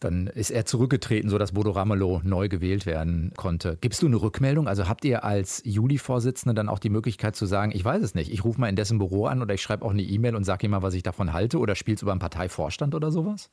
dann 0.01 0.27
ist 0.27 0.51
er 0.51 0.67
zurückgetreten, 0.67 1.31
sodass 1.31 1.53
Bodo 1.53 1.71
Ramelow 1.71 2.21
neu 2.25 2.49
gewählt 2.49 2.87
werden 2.87 3.33
konnte. 3.37 3.79
Gibst 3.81 4.03
du 4.03 4.07
eine 4.07 4.17
Rückmeldung? 4.17 4.69
Also 4.69 4.89
habt 4.89 5.05
ihr 5.05 5.25
als 5.25 5.63
Juli-Vorsitzende 5.65 6.55
dann 6.55 6.69
auch 6.69 6.79
die 6.79 6.91
Möglichkeit 6.91 7.37
zu 7.37 7.47
sagen, 7.47 7.73
ich 7.75 7.85
weiß 7.85 8.03
es 8.03 8.15
nicht, 8.15 8.33
ich 8.33 8.45
rufe 8.45 8.61
mal 8.61 8.69
in 8.69 8.77
dessen 8.77 8.99
Büro 8.99 9.27
an 9.27 9.43
oder 9.43 9.55
ich 9.55 9.63
schreibe 9.63 9.85
auch 9.85 9.91
eine 9.91 10.03
E-Mail 10.03 10.37
und 10.37 10.45
sage 10.45 10.67
ihm 10.67 10.73
mal, 10.73 10.83
was 10.83 10.95
ich 10.95 11.03
davon 11.03 11.33
halte 11.33 11.59
oder 11.59 11.75
spielst 11.75 12.03
du 12.03 12.07
über 12.07 12.13
einen 12.13 12.21
Parteivorstand 12.21 12.95
oder 12.95 13.11
sowas? 13.11 13.51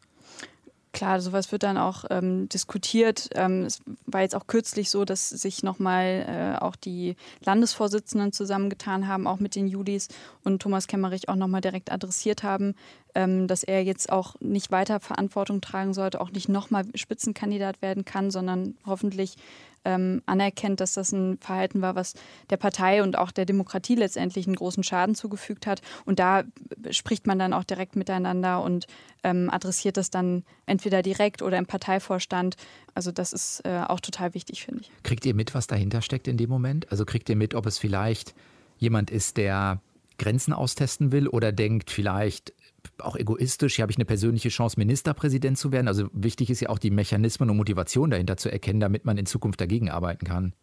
Klar, 0.94 1.22
sowas 1.22 1.54
wird 1.54 1.64
dann 1.64 1.78
auch 1.78 2.04
ähm, 2.10 2.50
diskutiert. 2.50 3.30
Ähm, 3.36 3.64
es 3.64 3.82
war 4.08 4.22
jetzt 4.22 4.36
auch 4.36 4.48
kürzlich 4.48 4.90
so, 4.90 5.06
dass 5.06 5.30
sich 5.30 5.64
nochmal 5.64 6.26
äh, 6.60 6.62
auch 6.62 6.76
die 6.76 7.16
Landesvorsitzenden 7.46 8.34
zusammengetan 8.34 9.08
haben, 9.08 9.26
auch 9.26 9.40
mit 9.40 9.56
den 9.56 9.68
Julis 9.68 10.10
und 10.44 10.62
Thomas 10.62 10.88
Kemmerich 10.88 11.30
auch 11.30 11.38
nochmal 11.38 11.62
direkt 11.62 11.94
adressiert 11.94 12.44
haben, 12.44 12.76
ähm, 13.16 13.48
dass 13.48 13.64
er 13.64 13.84
jetzt 13.84 14.12
auch 14.12 14.36
nicht 14.42 14.70
weiter 14.72 15.00
Verantwortung 15.00 15.62
tragen 15.62 15.94
sollte, 15.94 16.20
auch 16.20 16.32
nicht 16.32 16.50
nochmal 16.50 16.86
Spitzenkandidat 16.94 17.82
werden 17.82 18.04
kann, 18.04 18.30
sondern 18.30 18.76
hoffentlich 18.86 19.38
ähm, 19.86 20.22
anerkennt, 20.26 20.80
dass 20.80 20.94
das 20.94 21.12
ein 21.12 21.38
Verhalten 21.40 21.82
war, 21.82 21.96
was 21.96 22.14
der 22.50 22.58
Partei 22.58 23.04
und 23.04 23.18
auch 23.18 23.32
der 23.32 23.46
Demokratie 23.46 23.96
letztendlich 23.96 24.48
einen 24.48 24.56
großen 24.56 24.84
Schaden 24.84 25.16
zugefügt 25.16 25.68
hat. 25.68 25.82
Und 26.06 26.20
da 26.20 26.44
spricht 26.92 27.28
man 27.28 27.40
dann 27.40 27.54
auch 27.54 27.64
direkt 27.64 27.96
miteinander 27.96 28.62
und 28.64 28.88
ähm, 29.24 29.50
adressiert 29.52 29.98
das 29.98 30.10
dann 30.10 30.44
entweder 30.66 31.02
direkt 31.02 31.42
oder 31.42 31.58
im 31.58 31.66
Parteivorstand. 31.66 32.56
Also 32.94 33.12
das 33.12 33.34
ist 33.34 33.62
äh, 33.66 33.84
auch 33.88 34.00
total 34.00 34.34
wichtig, 34.34 34.64
finde 34.66 34.82
ich. 34.82 34.92
Kriegt 35.04 35.26
ihr 35.26 35.34
mit, 35.34 35.54
was 35.54 35.68
dahinter 35.68 36.02
steckt 36.02 36.28
in 36.28 36.38
dem 36.38 36.50
Moment? 36.50 36.92
Also 36.92 37.06
kriegt 37.06 37.30
ihr 37.30 37.36
mit, 37.36 37.54
ob 37.56 37.66
es 37.66 37.78
vielleicht 37.78 38.34
jemand 38.78 39.12
ist, 39.12 39.38
der 39.38 39.80
Grenzen 40.18 40.54
austesten 40.54 41.12
will 41.12 41.28
oder 41.28 41.52
denkt 41.52 41.90
vielleicht 41.90 42.54
auch 43.00 43.16
egoistisch, 43.16 43.76
hier 43.76 43.84
habe 43.84 43.92
ich 43.92 43.98
eine 43.98 44.06
persönliche 44.06 44.50
Chance, 44.50 44.80
Ministerpräsident 44.80 45.58
zu 45.58 45.72
werden? 45.72 45.88
Also 45.88 46.08
wichtig 46.14 46.50
ist 46.50 46.62
ja 46.62 46.70
auch 46.70 46.80
die 46.80 46.92
Mechanismen 46.92 47.50
und 47.50 47.58
Motivation 47.58 48.10
dahinter 48.10 48.38
zu 48.38 48.52
erkennen, 48.52 48.80
damit 48.80 49.06
man 49.06 49.18
in 49.18 49.26
Zukunft 49.26 49.62
dagegen 49.62 49.90
arbeiten 49.90 50.26
kann. 50.26 50.54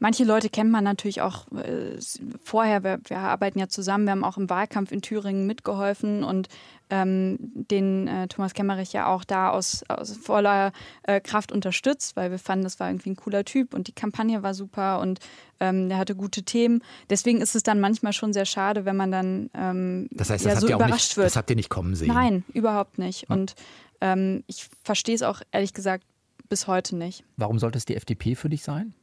Manche 0.00 0.24
Leute 0.24 0.48
kennt 0.48 0.70
man 0.70 0.82
natürlich 0.82 1.20
auch 1.20 1.46
äh, 1.52 1.98
vorher. 2.42 2.82
Wir, 2.82 3.00
wir, 3.04 3.18
arbeiten 3.18 3.58
ja 3.58 3.68
zusammen. 3.68 4.06
Wir 4.06 4.12
haben 4.12 4.24
auch 4.24 4.38
im 4.38 4.48
Wahlkampf 4.48 4.92
in 4.92 5.02
Thüringen 5.02 5.46
mitgeholfen 5.46 6.24
und 6.24 6.48
ähm, 6.88 7.36
den 7.38 8.08
äh, 8.08 8.26
Thomas 8.26 8.54
Kemmerich 8.54 8.94
ja 8.94 9.06
auch 9.06 9.24
da 9.24 9.50
aus, 9.50 9.84
aus 9.88 10.16
voller 10.16 10.72
äh, 11.02 11.20
Kraft 11.20 11.52
unterstützt, 11.52 12.16
weil 12.16 12.30
wir 12.30 12.38
fanden, 12.38 12.64
das 12.64 12.80
war 12.80 12.88
irgendwie 12.88 13.10
ein 13.10 13.16
cooler 13.16 13.44
Typ 13.44 13.74
und 13.74 13.88
die 13.88 13.92
Kampagne 13.92 14.42
war 14.42 14.54
super 14.54 15.00
und 15.00 15.20
ähm, 15.60 15.90
der 15.90 15.98
hatte 15.98 16.16
gute 16.16 16.44
Themen. 16.44 16.82
Deswegen 17.10 17.42
ist 17.42 17.54
es 17.54 17.62
dann 17.62 17.78
manchmal 17.78 18.14
schon 18.14 18.32
sehr 18.32 18.46
schade, 18.46 18.86
wenn 18.86 18.96
man 18.96 19.12
dann 19.12 19.50
ähm, 19.52 20.08
das 20.12 20.30
heißt, 20.30 20.46
ja, 20.46 20.52
das 20.52 20.62
so 20.62 20.68
ihr 20.68 20.76
auch 20.76 20.80
überrascht 20.80 21.10
nicht, 21.10 21.16
wird. 21.18 21.26
Das 21.26 21.36
habt 21.36 21.50
ihr 21.50 21.56
nicht 21.56 21.68
kommen 21.68 21.94
sehen. 21.94 22.08
Nein, 22.08 22.42
überhaupt 22.54 22.98
nicht. 22.98 23.28
Und 23.28 23.54
ähm, 24.00 24.44
ich 24.46 24.68
verstehe 24.82 25.14
es 25.14 25.22
auch 25.22 25.42
ehrlich 25.52 25.74
gesagt 25.74 26.04
bis 26.48 26.66
heute 26.66 26.96
nicht. 26.96 27.22
Warum 27.36 27.58
sollte 27.58 27.76
es 27.76 27.84
die 27.84 27.96
FDP 27.96 28.34
für 28.34 28.48
dich 28.48 28.62
sein? 28.62 28.94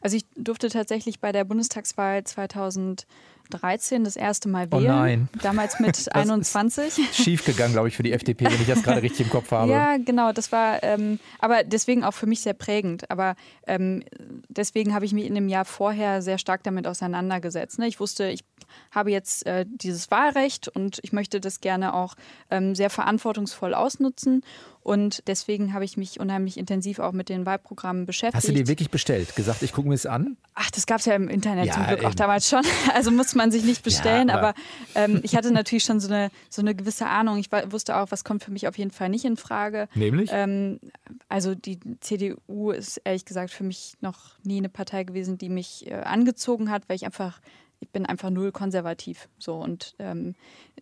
Also 0.00 0.16
ich 0.16 0.24
durfte 0.36 0.68
tatsächlich 0.68 1.20
bei 1.20 1.32
der 1.32 1.44
Bundestagswahl 1.44 2.24
2013 2.24 4.04
das 4.04 4.16
erste 4.16 4.48
Mal 4.48 4.70
wählen. 4.70 4.84
Oh 4.84 4.88
nein. 4.88 5.28
Damals 5.42 5.80
mit 5.80 6.14
21. 6.14 7.08
Schiefgegangen, 7.12 7.72
glaube 7.72 7.88
ich, 7.88 7.96
für 7.96 8.02
die 8.02 8.12
FDP, 8.12 8.46
wenn 8.46 8.60
ich 8.60 8.66
das 8.66 8.82
gerade 8.82 9.02
richtig 9.02 9.26
im 9.26 9.30
Kopf 9.30 9.50
habe. 9.50 9.70
Ja, 9.70 9.96
genau. 9.96 10.32
Das 10.32 10.52
war, 10.52 10.82
ähm, 10.82 11.18
aber 11.38 11.64
deswegen 11.64 12.04
auch 12.04 12.14
für 12.14 12.26
mich 12.26 12.40
sehr 12.40 12.54
prägend. 12.54 13.10
Aber 13.10 13.36
ähm, 13.66 14.02
deswegen 14.48 14.94
habe 14.94 15.04
ich 15.04 15.12
mich 15.12 15.26
in 15.26 15.34
dem 15.34 15.48
Jahr 15.48 15.64
vorher 15.64 16.22
sehr 16.22 16.38
stark 16.38 16.62
damit 16.62 16.86
auseinandergesetzt. 16.86 17.78
Ne? 17.78 17.86
Ich 17.86 18.00
wusste, 18.00 18.28
ich 18.28 18.44
habe 18.90 19.10
jetzt 19.10 19.46
äh, 19.46 19.66
dieses 19.68 20.10
Wahlrecht 20.10 20.68
und 20.68 20.98
ich 21.02 21.12
möchte 21.12 21.40
das 21.40 21.60
gerne 21.60 21.94
auch 21.94 22.14
ähm, 22.50 22.74
sehr 22.74 22.90
verantwortungsvoll 22.90 23.74
ausnutzen. 23.74 24.42
Und 24.82 25.22
deswegen 25.26 25.74
habe 25.74 25.84
ich 25.84 25.96
mich 25.98 26.18
unheimlich 26.20 26.56
intensiv 26.56 27.00
auch 27.00 27.12
mit 27.12 27.28
den 27.28 27.44
Wahlprogrammen 27.44 28.06
beschäftigt. 28.06 28.34
Hast 28.36 28.48
du 28.48 28.52
die 28.52 28.66
wirklich 28.66 28.90
bestellt? 28.90 29.36
Gesagt, 29.36 29.62
ich 29.62 29.72
gucke 29.72 29.88
mir 29.88 29.94
es 29.94 30.06
an? 30.06 30.38
Ach, 30.54 30.70
das 30.70 30.86
gab 30.86 31.00
es 31.00 31.04
ja 31.06 31.14
im 31.14 31.28
Internet 31.28 31.66
Ja, 31.66 31.74
zum 31.74 31.86
Glück 31.86 32.00
auch 32.00 32.08
eben. 32.08 32.16
damals 32.16 32.48
schon. 32.48 32.62
Also 32.94 33.10
muss 33.10 33.34
man 33.34 33.50
sich 33.52 33.62
nicht 33.64 33.82
bestellen. 33.84 34.28
Ja, 34.28 34.38
aber- 34.38 34.48
aber 34.48 34.58
ähm, 34.94 35.20
ich 35.22 35.36
hatte 35.36 35.52
natürlich 35.52 35.84
schon 35.84 36.00
so 36.00 36.08
eine, 36.08 36.30
so 36.48 36.62
eine 36.62 36.74
gewisse 36.74 37.06
Ahnung. 37.06 37.36
Ich 37.38 37.50
wusste 37.52 37.96
auch, 37.96 38.10
was 38.10 38.24
kommt 38.24 38.42
für 38.42 38.50
mich 38.52 38.66
auf 38.68 38.78
jeden 38.78 38.90
Fall 38.90 39.10
nicht 39.10 39.24
in 39.26 39.36
Frage. 39.36 39.86
Nämlich? 39.94 40.30
Ähm, 40.32 40.80
also 41.28 41.54
die 41.54 41.78
CDU 42.00 42.70
ist 42.70 42.98
ehrlich 43.04 43.24
gesagt 43.26 43.50
für 43.50 43.64
mich 43.64 43.94
noch 44.00 44.38
nie 44.44 44.56
eine 44.58 44.68
Partei 44.70 45.04
gewesen, 45.04 45.36
die 45.38 45.50
mich 45.50 45.90
äh, 45.90 45.94
angezogen 45.94 46.70
hat, 46.70 46.88
weil 46.88 46.96
ich 46.96 47.04
einfach, 47.04 47.40
ich 47.80 47.88
bin 47.88 48.06
einfach 48.06 48.30
null 48.30 48.52
konservativ. 48.52 49.28
So 49.38 49.56
und 49.56 49.94
ähm, 49.98 50.34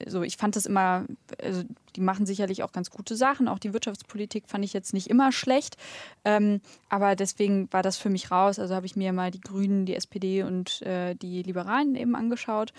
so, 0.06 0.22
ich 0.22 0.36
fand 0.36 0.56
das 0.56 0.66
immer, 0.66 1.06
also 1.42 1.62
die 1.96 2.00
machen 2.00 2.26
sicherlich 2.26 2.62
auch 2.62 2.72
ganz 2.72 2.90
gute 2.90 3.16
Sachen. 3.16 3.48
Auch 3.48 3.58
die 3.58 3.72
Wirtschaftspolitik 3.72 4.48
fand 4.48 4.64
ich 4.64 4.72
jetzt 4.72 4.92
nicht 4.92 5.08
immer 5.08 5.32
schlecht. 5.32 5.76
Ähm, 6.24 6.60
aber 6.88 7.16
deswegen 7.16 7.72
war 7.72 7.82
das 7.82 7.96
für 7.96 8.10
mich 8.10 8.30
raus. 8.30 8.58
Also 8.58 8.74
habe 8.74 8.86
ich 8.86 8.96
mir 8.96 9.12
mal 9.12 9.30
die 9.30 9.40
Grünen, 9.40 9.86
die 9.86 9.94
SPD 9.94 10.42
und 10.42 10.82
äh, 10.82 11.14
die 11.14 11.42
Liberalen 11.42 11.94
eben 11.94 12.14
angeschaut. 12.14 12.72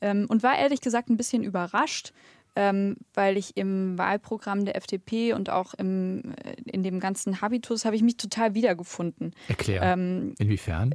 Ähm, 0.00 0.26
und 0.28 0.42
war 0.42 0.58
ehrlich 0.58 0.80
gesagt 0.80 1.08
ein 1.08 1.16
bisschen 1.16 1.42
überrascht, 1.42 2.12
ähm, 2.56 2.96
weil 3.14 3.36
ich 3.36 3.56
im 3.56 3.96
Wahlprogramm 3.98 4.64
der 4.64 4.76
FDP 4.76 5.32
und 5.32 5.50
auch 5.50 5.74
im, 5.74 6.34
äh, 6.44 6.54
in 6.64 6.82
dem 6.82 7.00
ganzen 7.00 7.40
Habitus 7.40 7.84
habe 7.84 7.96
ich 7.96 8.02
mich 8.02 8.16
total 8.16 8.54
wiedergefunden. 8.54 9.34
Erklär. 9.48 9.82
Ähm, 9.82 10.34
Inwiefern? 10.38 10.92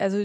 also, 0.00 0.24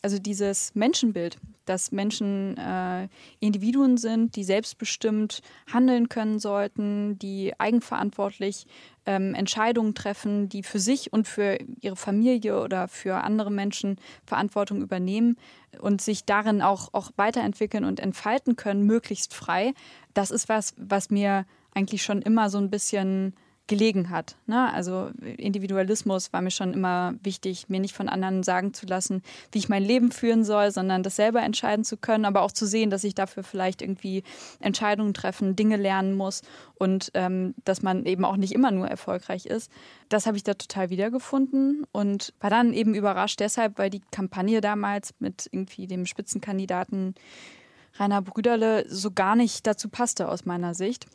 also 0.00 0.18
dieses 0.18 0.74
Menschenbild, 0.74 1.36
dass 1.64 1.92
Menschen 1.92 2.56
äh, 2.56 3.08
Individuen 3.38 3.96
sind, 3.96 4.34
die 4.34 4.42
selbstbestimmt 4.42 5.42
handeln 5.72 6.08
können 6.08 6.38
sollten, 6.38 7.18
die 7.18 7.52
eigenverantwortlich 7.58 8.66
ähm, 9.06 9.34
Entscheidungen 9.34 9.94
treffen, 9.94 10.48
die 10.48 10.62
für 10.62 10.78
sich 10.78 11.12
und 11.12 11.28
für 11.28 11.58
ihre 11.80 11.96
Familie 11.96 12.60
oder 12.60 12.88
für 12.88 13.22
andere 13.22 13.50
Menschen 13.50 13.96
Verantwortung 14.24 14.82
übernehmen 14.82 15.36
und 15.80 16.00
sich 16.00 16.24
darin 16.24 16.62
auch, 16.62 16.88
auch 16.92 17.10
weiterentwickeln 17.16 17.84
und 17.84 18.00
entfalten 18.00 18.56
können, 18.56 18.84
möglichst 18.84 19.34
frei. 19.34 19.72
Das 20.14 20.30
ist 20.30 20.48
was, 20.48 20.74
was 20.76 21.10
mir 21.10 21.46
eigentlich 21.74 22.02
schon 22.02 22.22
immer 22.22 22.50
so 22.50 22.58
ein 22.58 22.70
bisschen 22.70 23.34
gelegen 23.68 24.10
hat. 24.10 24.36
Ne? 24.46 24.72
Also 24.72 25.10
Individualismus 25.20 26.32
war 26.32 26.42
mir 26.42 26.50
schon 26.50 26.74
immer 26.74 27.14
wichtig, 27.22 27.68
mir 27.68 27.80
nicht 27.80 27.94
von 27.94 28.08
anderen 28.08 28.42
sagen 28.42 28.74
zu 28.74 28.86
lassen, 28.86 29.22
wie 29.52 29.58
ich 29.58 29.68
mein 29.68 29.84
Leben 29.84 30.10
führen 30.10 30.44
soll, 30.44 30.70
sondern 30.72 31.02
das 31.02 31.16
selber 31.16 31.42
entscheiden 31.42 31.84
zu 31.84 31.96
können, 31.96 32.24
aber 32.24 32.42
auch 32.42 32.52
zu 32.52 32.66
sehen, 32.66 32.90
dass 32.90 33.04
ich 33.04 33.14
dafür 33.14 33.44
vielleicht 33.44 33.80
irgendwie 33.80 34.24
Entscheidungen 34.60 35.14
treffen, 35.14 35.54
Dinge 35.56 35.76
lernen 35.76 36.14
muss 36.14 36.42
und 36.74 37.12
ähm, 37.14 37.54
dass 37.64 37.82
man 37.82 38.04
eben 38.04 38.24
auch 38.24 38.36
nicht 38.36 38.52
immer 38.52 38.72
nur 38.72 38.88
erfolgreich 38.88 39.46
ist. 39.46 39.70
Das 40.08 40.26
habe 40.26 40.36
ich 40.36 40.42
da 40.42 40.54
total 40.54 40.90
wiedergefunden 40.90 41.86
und 41.92 42.34
war 42.40 42.50
dann 42.50 42.74
eben 42.74 42.94
überrascht 42.94 43.40
deshalb, 43.40 43.78
weil 43.78 43.90
die 43.90 44.02
Kampagne 44.10 44.60
damals 44.60 45.14
mit 45.20 45.48
irgendwie 45.52 45.86
dem 45.86 46.04
Spitzenkandidaten 46.04 47.14
Rainer 47.98 48.22
Brüderle 48.22 48.84
so 48.88 49.10
gar 49.10 49.36
nicht 49.36 49.66
dazu 49.66 49.88
passte 49.88 50.28
aus 50.28 50.44
meiner 50.44 50.74
Sicht. 50.74 51.06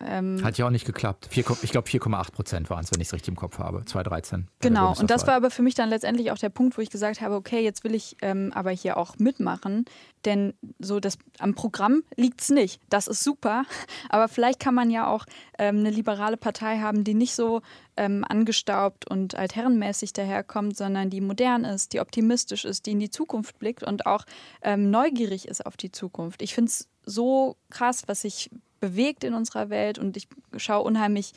Ähm, 0.00 0.44
Hat 0.44 0.56
ja 0.58 0.66
auch 0.66 0.70
nicht 0.70 0.84
geklappt. 0.84 1.26
Vier, 1.30 1.44
ich 1.62 1.72
glaube 1.72 1.88
4,8 1.88 2.30
Prozent 2.30 2.70
waren 2.70 2.84
es, 2.84 2.92
wenn 2.92 3.00
ich 3.00 3.08
es 3.08 3.12
richtig 3.12 3.30
im 3.30 3.36
Kopf 3.36 3.58
habe. 3.58 3.84
2013. 3.84 4.42
bei 4.42 4.46
der 4.60 4.70
Genau, 4.70 4.94
und 4.96 5.10
das 5.10 5.26
war 5.26 5.34
aber 5.34 5.50
für 5.50 5.62
mich 5.62 5.74
dann 5.74 5.88
letztendlich 5.88 6.30
auch 6.30 6.38
der 6.38 6.50
Punkt, 6.50 6.78
wo 6.78 6.82
ich 6.82 6.90
gesagt 6.90 7.20
habe, 7.20 7.34
okay, 7.34 7.60
jetzt 7.64 7.82
will 7.82 7.94
ich 7.94 8.16
ähm, 8.22 8.52
aber 8.54 8.70
hier 8.70 8.96
auch 8.96 9.18
mitmachen, 9.18 9.86
denn 10.24 10.54
so 10.78 11.00
das 11.00 11.18
am 11.40 11.54
Programm 11.54 12.04
liegt 12.14 12.42
es 12.42 12.50
nicht. 12.50 12.80
Das 12.90 13.08
ist 13.08 13.24
super, 13.24 13.64
aber 14.08 14.28
vielleicht 14.28 14.60
kann 14.60 14.74
man 14.74 14.90
ja 14.90 15.08
auch 15.08 15.24
ähm, 15.58 15.78
eine 15.78 15.90
liberale 15.90 16.36
Partei 16.36 16.78
haben, 16.78 17.02
die 17.02 17.14
nicht 17.14 17.34
so 17.34 17.62
ähm, 17.96 18.24
angestaubt 18.28 19.10
und 19.10 19.34
altherrenmäßig 19.34 20.12
daherkommt, 20.12 20.76
sondern 20.76 21.10
die 21.10 21.20
modern 21.20 21.64
ist, 21.64 21.92
die 21.92 22.00
optimistisch 22.00 22.64
ist, 22.64 22.86
die 22.86 22.92
in 22.92 23.00
die 23.00 23.10
Zukunft 23.10 23.58
blickt 23.58 23.82
und 23.82 24.06
auch 24.06 24.24
ähm, 24.62 24.90
neugierig 24.90 25.48
ist 25.48 25.66
auf 25.66 25.76
die 25.76 25.90
Zukunft. 25.90 26.40
Ich 26.40 26.54
finde 26.54 26.68
es 26.68 26.88
so 27.04 27.56
krass, 27.70 28.02
was 28.06 28.22
sich 28.22 28.50
bewegt 28.80 29.24
in 29.24 29.34
unserer 29.34 29.70
Welt 29.70 29.98
und 29.98 30.16
ich 30.16 30.28
schaue 30.56 30.84
unheimlich 30.84 31.32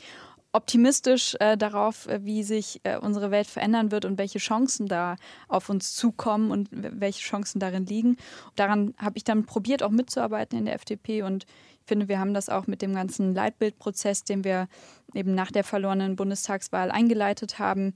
optimistisch 0.52 1.34
äh, 1.40 1.56
darauf, 1.56 2.06
äh, 2.06 2.24
wie 2.24 2.42
sich 2.42 2.80
äh, 2.84 2.98
unsere 2.98 3.30
Welt 3.30 3.46
verändern 3.46 3.90
wird 3.90 4.04
und 4.04 4.18
welche 4.18 4.38
Chancen 4.38 4.86
da 4.86 5.16
auf 5.48 5.70
uns 5.70 5.94
zukommen 5.94 6.50
und 6.50 6.68
welche 6.70 7.20
Chancen 7.20 7.58
darin 7.58 7.86
liegen. 7.86 8.18
Daran 8.54 8.94
habe 8.98 9.16
ich 9.16 9.24
dann 9.24 9.46
probiert, 9.46 9.82
auch 9.82 9.90
mitzuarbeiten 9.90 10.58
in 10.58 10.66
der 10.66 10.74
FDP 10.74 11.22
und 11.22 11.46
ich 11.80 11.88
finde, 11.88 12.08
wir 12.08 12.20
haben 12.20 12.34
das 12.34 12.48
auch 12.48 12.68
mit 12.68 12.80
dem 12.80 12.94
ganzen 12.94 13.34
Leitbildprozess, 13.34 14.22
den 14.22 14.44
wir 14.44 14.68
eben 15.14 15.34
nach 15.34 15.50
der 15.50 15.64
verlorenen 15.64 16.14
Bundestagswahl 16.14 16.92
eingeleitet 16.92 17.58
haben, 17.58 17.94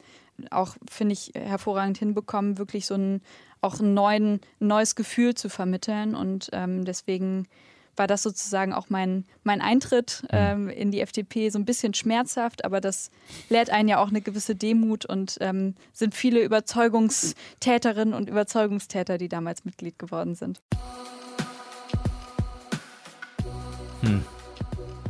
auch, 0.50 0.76
finde 0.90 1.12
ich, 1.12 1.32
hervorragend 1.34 1.98
hinbekommen, 1.98 2.58
wirklich 2.58 2.86
so 2.86 2.94
ein, 2.94 3.22
auch 3.60 3.78
ein, 3.78 3.94
neuen, 3.94 4.40
ein 4.60 4.66
neues 4.66 4.96
Gefühl 4.96 5.34
zu 5.34 5.48
vermitteln. 5.48 6.16
Und 6.16 6.50
ähm, 6.52 6.84
deswegen 6.84 7.46
war 7.96 8.06
das 8.06 8.22
sozusagen 8.22 8.72
auch 8.72 8.88
mein, 8.88 9.24
mein 9.42 9.60
Eintritt 9.60 10.24
ähm, 10.30 10.68
in 10.68 10.90
die 10.90 11.00
FDP 11.00 11.50
so 11.50 11.58
ein 11.58 11.64
bisschen 11.64 11.94
schmerzhaft, 11.94 12.64
aber 12.64 12.80
das 12.80 13.10
lehrt 13.48 13.70
einen 13.70 13.88
ja 13.88 13.98
auch 13.98 14.08
eine 14.08 14.20
gewisse 14.20 14.54
Demut 14.54 15.04
und 15.06 15.38
ähm, 15.40 15.74
sind 15.92 16.14
viele 16.14 16.42
Überzeugungstäterinnen 16.42 18.14
und 18.14 18.28
Überzeugungstäter, 18.28 19.18
die 19.18 19.28
damals 19.28 19.64
Mitglied 19.64 19.98
geworden 19.98 20.34
sind. 20.34 20.60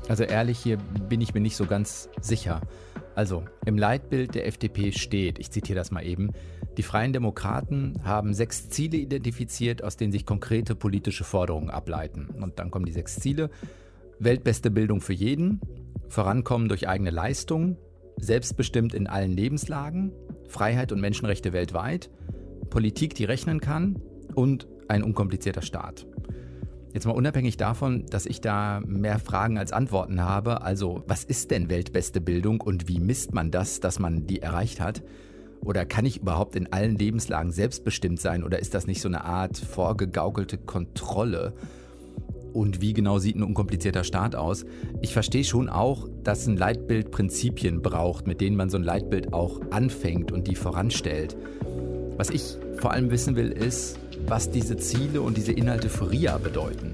Also 0.09 0.23
ehrlich, 0.23 0.59
hier 0.59 0.77
bin 0.77 1.21
ich 1.21 1.35
mir 1.35 1.41
nicht 1.41 1.57
so 1.57 1.67
ganz 1.67 2.09
sicher. 2.21 2.61
Also, 3.17 3.45
im 3.65 3.79
Leitbild 3.79 4.35
der 4.35 4.47
FDP 4.47 4.93
steht, 4.93 5.39
ich 5.39 5.51
zitiere 5.51 5.79
das 5.79 5.91
mal 5.91 6.05
eben, 6.05 6.33
die 6.77 6.83
Freien 6.83 7.15
Demokraten 7.15 7.95
haben 8.05 8.35
sechs 8.35 8.69
Ziele 8.69 8.99
identifiziert, 8.99 9.83
aus 9.83 9.97
denen 9.97 10.13
sich 10.13 10.27
konkrete 10.27 10.75
politische 10.75 11.25
Forderungen 11.25 11.71
ableiten. 11.71 12.29
Und 12.39 12.59
dann 12.59 12.71
kommen 12.71 12.85
die 12.85 12.93
sechs 12.93 13.17
Ziele. 13.17 13.49
Weltbeste 14.19 14.71
Bildung 14.71 15.01
für 15.01 15.15
jeden, 15.15 15.63
Vorankommen 16.11 16.69
durch 16.69 16.89
eigene 16.89 17.11
Leistung, 17.11 17.79
selbstbestimmt 18.19 18.93
in 18.93 19.07
allen 19.07 19.33
Lebenslagen, 19.33 20.13
Freiheit 20.47 20.93
und 20.93 21.01
Menschenrechte 21.01 21.55
weltweit, 21.55 22.11
Politik, 22.69 23.15
die 23.15 23.25
rechnen 23.25 23.61
kann 23.61 23.99
und 24.35 24.69
ein 24.89 25.03
unkomplizierter 25.03 25.63
Staat. 25.63 26.07
Jetzt 26.97 27.05
mal 27.05 27.13
unabhängig 27.13 27.59
davon, 27.59 28.07
dass 28.09 28.25
ich 28.25 28.41
da 28.41 28.81
mehr 28.87 29.19
Fragen 29.19 29.59
als 29.59 29.71
Antworten 29.71 30.23
habe. 30.23 30.63
Also, 30.63 31.05
was 31.07 31.25
ist 31.25 31.51
denn 31.51 31.69
weltbeste 31.69 32.23
Bildung 32.23 32.59
und 32.63 32.89
wie 32.89 33.01
misst 33.01 33.35
man 33.35 33.51
das, 33.51 33.81
dass 33.81 33.99
man 33.99 34.27
die 34.27 34.41
erreicht 34.41 34.81
hat? 34.81 35.03
Oder 35.61 35.85
kann 35.85 36.07
ich 36.07 36.23
überhaupt 36.23 36.57
in 36.57 36.73
allen 36.73 36.97
Lebenslagen 36.97 37.53
selbstbestimmt 37.53 38.19
sein? 38.19 38.43
Oder 38.43 38.61
ist 38.61 38.73
das 38.73 38.87
nicht 38.87 39.03
so 39.03 39.09
eine 39.09 39.27
Art 39.27 39.59
vorgegaukelte 39.59 40.57
Kontrolle? 40.57 41.53
Und 42.55 42.81
wie 42.81 42.95
genau 42.95 43.19
sieht 43.19 43.37
ein 43.37 43.43
unkomplizierter 43.43 44.03
Staat 44.03 44.35
aus? 44.35 44.65
Ich 45.03 45.13
verstehe 45.13 45.45
schon 45.45 45.69
auch, 45.69 46.09
dass 46.25 46.47
ein 46.47 46.57
Leitbild 46.57 47.11
Prinzipien 47.11 47.83
braucht, 47.83 48.27
mit 48.27 48.41
denen 48.41 48.57
man 48.57 48.71
so 48.71 48.79
ein 48.79 48.85
Leitbild 48.85 49.35
auch 49.35 49.61
anfängt 49.71 50.33
und 50.33 50.49
die 50.49 50.57
voranstellt. 50.57 51.37
Was 52.17 52.31
ich 52.31 52.57
vor 52.79 52.93
allem 52.93 53.11
wissen 53.11 53.37
will, 53.37 53.53
ist, 53.53 53.99
was 54.27 54.51
diese 54.51 54.77
Ziele 54.77 55.21
und 55.21 55.37
diese 55.37 55.53
Inhalte 55.53 55.89
für 55.89 56.11
RIA 56.11 56.39
bedeuten. 56.39 56.93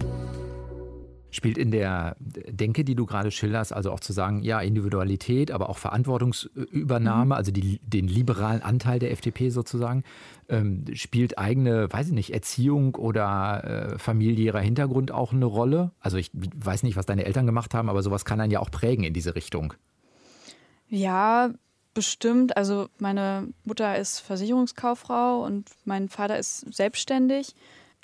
Spielt 1.30 1.56
in 1.56 1.70
der 1.70 2.14
Denke, 2.18 2.84
die 2.84 2.94
du 2.94 3.06
gerade 3.06 3.30
schilderst, 3.30 3.72
also 3.72 3.90
auch 3.90 4.00
zu 4.00 4.12
sagen, 4.12 4.42
ja, 4.42 4.60
Individualität, 4.60 5.50
aber 5.50 5.70
auch 5.70 5.78
Verantwortungsübernahme, 5.78 7.34
also 7.34 7.50
die, 7.52 7.80
den 7.82 8.06
liberalen 8.06 8.60
Anteil 8.60 8.98
der 8.98 9.12
FDP 9.12 9.48
sozusagen, 9.48 10.02
ähm, 10.50 10.84
spielt 10.92 11.38
eigene, 11.38 11.90
weiß 11.90 12.08
ich 12.08 12.12
nicht, 12.12 12.34
Erziehung 12.34 12.96
oder 12.96 13.94
äh, 13.94 13.98
familiärer 13.98 14.60
Hintergrund 14.60 15.10
auch 15.10 15.32
eine 15.32 15.46
Rolle? 15.46 15.92
Also 16.00 16.18
ich 16.18 16.30
weiß 16.34 16.82
nicht, 16.82 16.96
was 16.96 17.06
deine 17.06 17.24
Eltern 17.24 17.46
gemacht 17.46 17.72
haben, 17.72 17.88
aber 17.88 18.02
sowas 18.02 18.26
kann 18.26 18.38
einen 18.38 18.52
ja 18.52 18.60
auch 18.60 18.70
prägen 18.70 19.04
in 19.04 19.14
diese 19.14 19.34
Richtung. 19.34 19.72
Ja, 20.90 21.54
bestimmt. 21.94 22.56
Also 22.56 22.88
meine 22.98 23.48
Mutter 23.64 23.96
ist 23.96 24.20
Versicherungskauffrau 24.20 25.44
und 25.44 25.70
mein 25.84 26.08
Vater 26.08 26.38
ist 26.38 26.72
selbstständig. 26.74 27.54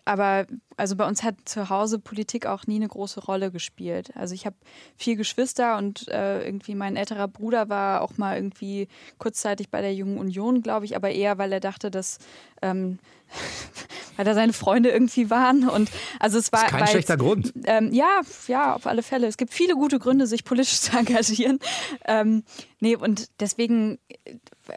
Aber 0.09 0.47
also 0.78 0.97
bei 0.97 1.07
uns 1.07 1.23
hat 1.23 1.35
zu 1.45 1.68
Hause 1.68 1.99
Politik 1.99 2.47
auch 2.47 2.66
nie 2.66 2.76
eine 2.76 2.88
große 2.88 3.21
Rolle 3.21 3.50
gespielt. 3.50 4.11
Also 4.16 4.35
ich 4.35 4.47
habe 4.47 4.57
vier 4.97 5.16
Geschwister 5.16 5.76
und 5.76 6.09
äh, 6.09 6.47
irgendwie 6.47 6.75
mein 6.75 6.97
älterer 6.97 7.28
Bruder 7.28 7.68
war 7.68 8.00
auch 8.00 8.16
mal 8.16 8.37
irgendwie 8.37 8.88
kurzzeitig 9.18 9.68
bei 9.68 9.83
der 9.83 9.95
Jungen 9.95 10.16
Union, 10.16 10.62
glaube 10.62 10.87
ich, 10.87 10.97
aber 10.97 11.11
eher, 11.11 11.37
weil 11.37 11.52
er 11.52 11.61
dachte, 11.61 11.90
dass 11.90 12.21
ähm, 12.62 12.99
weil 14.19 14.25
da 14.25 14.35
seine 14.35 14.53
Freunde 14.53 14.91
irgendwie 14.91 15.31
waren. 15.31 15.69
Und 15.69 15.91
also 16.19 16.39
es 16.39 16.51
war. 16.51 16.63
Das 16.63 16.73
ist 16.73 16.77
kein 16.77 16.89
schlechter 16.89 17.15
jetzt, 17.15 17.23
Grund. 17.23 17.53
Ähm, 17.65 17.93
ja, 17.93 18.21
ja, 18.49 18.75
auf 18.75 18.87
alle 18.87 19.03
Fälle. 19.05 19.29
Es 19.29 19.37
gibt 19.37 19.55
viele 19.55 19.75
gute 19.75 20.01
Gründe, 20.01 20.27
sich 20.27 20.45
politisch 20.45 20.81
zu 20.81 20.99
engagieren. 20.99 21.61
Ähm, 22.05 22.43
nee, 22.81 22.97
und 22.97 23.31
deswegen, 23.39 23.99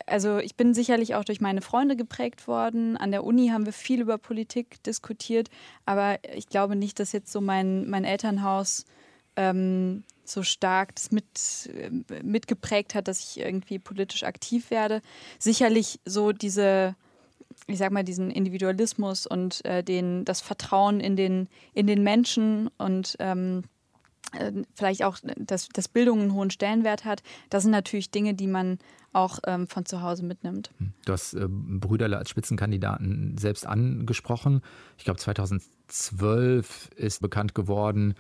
also 0.05 0.37
ich 0.37 0.55
bin 0.55 0.75
sicherlich 0.75 1.15
auch 1.15 1.25
durch 1.25 1.41
meine 1.41 1.61
Freunde 1.61 1.95
geprägt 1.95 2.47
worden. 2.47 2.97
An 2.97 3.11
der 3.11 3.23
Uni 3.23 3.47
haben 3.47 3.65
wir 3.65 3.73
viel 3.73 3.99
über 3.99 4.19
Politik 4.19 4.81
diskutiert, 4.83 5.49
aber 5.85 6.19
ich 6.35 6.47
glaube 6.47 6.75
nicht, 6.75 6.99
dass 6.99 7.11
jetzt 7.11 7.31
so 7.31 7.41
mein, 7.41 7.89
mein 7.89 8.03
Elternhaus 8.05 8.85
ähm, 9.35 10.03
so 10.23 10.43
stark 10.43 10.95
das 10.95 11.11
mit, 11.11 11.25
mitgeprägt 12.23 12.93
hat, 12.93 13.07
dass 13.07 13.19
ich 13.19 13.39
irgendwie 13.39 13.79
politisch 13.79 14.23
aktiv 14.23 14.69
werde. 14.69 15.01
Sicherlich 15.39 15.99
so 16.05 16.31
diese, 16.31 16.95
ich 17.71 17.79
sag 17.79 17.91
mal, 17.91 18.03
diesen 18.03 18.31
Individualismus 18.31 19.25
und 19.27 19.63
äh, 19.65 19.83
den, 19.83 20.25
das 20.25 20.41
Vertrauen 20.41 20.99
in 20.99 21.15
den, 21.15 21.47
in 21.73 21.87
den 21.87 22.03
Menschen 22.03 22.69
und 22.77 23.15
ähm, 23.19 23.63
äh, 24.33 24.51
vielleicht 24.73 25.03
auch, 25.03 25.17
dass, 25.37 25.69
dass 25.69 25.87
Bildung 25.87 26.21
einen 26.21 26.33
hohen 26.33 26.51
Stellenwert 26.51 27.05
hat. 27.05 27.21
Das 27.49 27.63
sind 27.63 27.71
natürlich 27.71 28.11
Dinge, 28.11 28.33
die 28.33 28.47
man 28.47 28.79
auch 29.13 29.39
ähm, 29.45 29.67
von 29.67 29.85
zu 29.85 30.01
Hause 30.01 30.23
mitnimmt. 30.23 30.71
Hm. 30.77 30.93
Du 31.05 31.13
hast 31.13 31.33
äh, 31.33 31.47
Brüderle 31.49 32.17
als 32.17 32.29
Spitzenkandidaten 32.29 33.37
selbst 33.37 33.65
angesprochen. 33.67 34.61
Ich 34.97 35.03
glaube, 35.03 35.19
2012 35.19 36.91
ist 36.95 37.21
bekannt 37.21 37.53
geworden, 37.55 38.15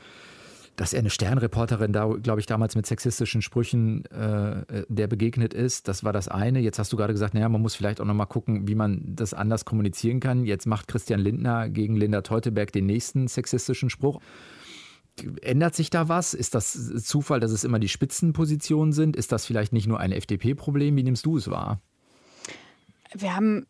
dass 0.75 0.93
er 0.93 0.99
eine 0.99 1.09
Sternreporterin 1.09 1.93
da, 1.93 2.05
glaube 2.05 2.39
ich, 2.39 2.45
damals 2.45 2.75
mit 2.75 2.85
sexistischen 2.85 3.41
Sprüchen 3.41 4.05
äh, 4.05 4.83
der 4.87 5.07
begegnet 5.07 5.53
ist. 5.53 5.87
Das 5.87 6.03
war 6.03 6.13
das 6.13 6.27
eine. 6.27 6.59
Jetzt 6.59 6.79
hast 6.79 6.91
du 6.93 6.97
gerade 6.97 7.13
gesagt, 7.13 7.33
naja, 7.33 7.49
man 7.49 7.61
muss 7.61 7.75
vielleicht 7.75 8.01
auch 8.01 8.05
nochmal 8.05 8.27
gucken, 8.27 8.67
wie 8.67 8.75
man 8.75 9.01
das 9.05 9.33
anders 9.33 9.65
kommunizieren 9.65 10.19
kann. 10.19 10.45
Jetzt 10.45 10.65
macht 10.65 10.87
Christian 10.87 11.19
Lindner 11.19 11.69
gegen 11.69 11.95
Linda 11.95 12.21
Teuteberg 12.21 12.71
den 12.71 12.85
nächsten 12.85 13.27
sexistischen 13.27 13.89
Spruch. 13.89 14.21
Ändert 15.41 15.75
sich 15.75 15.89
da 15.89 16.07
was? 16.07 16.33
Ist 16.33 16.55
das 16.55 16.73
Zufall, 17.03 17.39
dass 17.39 17.51
es 17.51 17.63
immer 17.63 17.79
die 17.79 17.89
Spitzenpositionen 17.89 18.93
sind? 18.93 19.15
Ist 19.15 19.31
das 19.31 19.45
vielleicht 19.45 19.73
nicht 19.73 19.87
nur 19.87 19.99
ein 19.99 20.11
FDP-Problem? 20.11 20.95
Wie 20.95 21.03
nimmst 21.03 21.25
du 21.25 21.37
es 21.37 21.49
wahr? 21.49 21.81
Wir 23.13 23.35
haben 23.35 23.63
äh, 23.63 23.65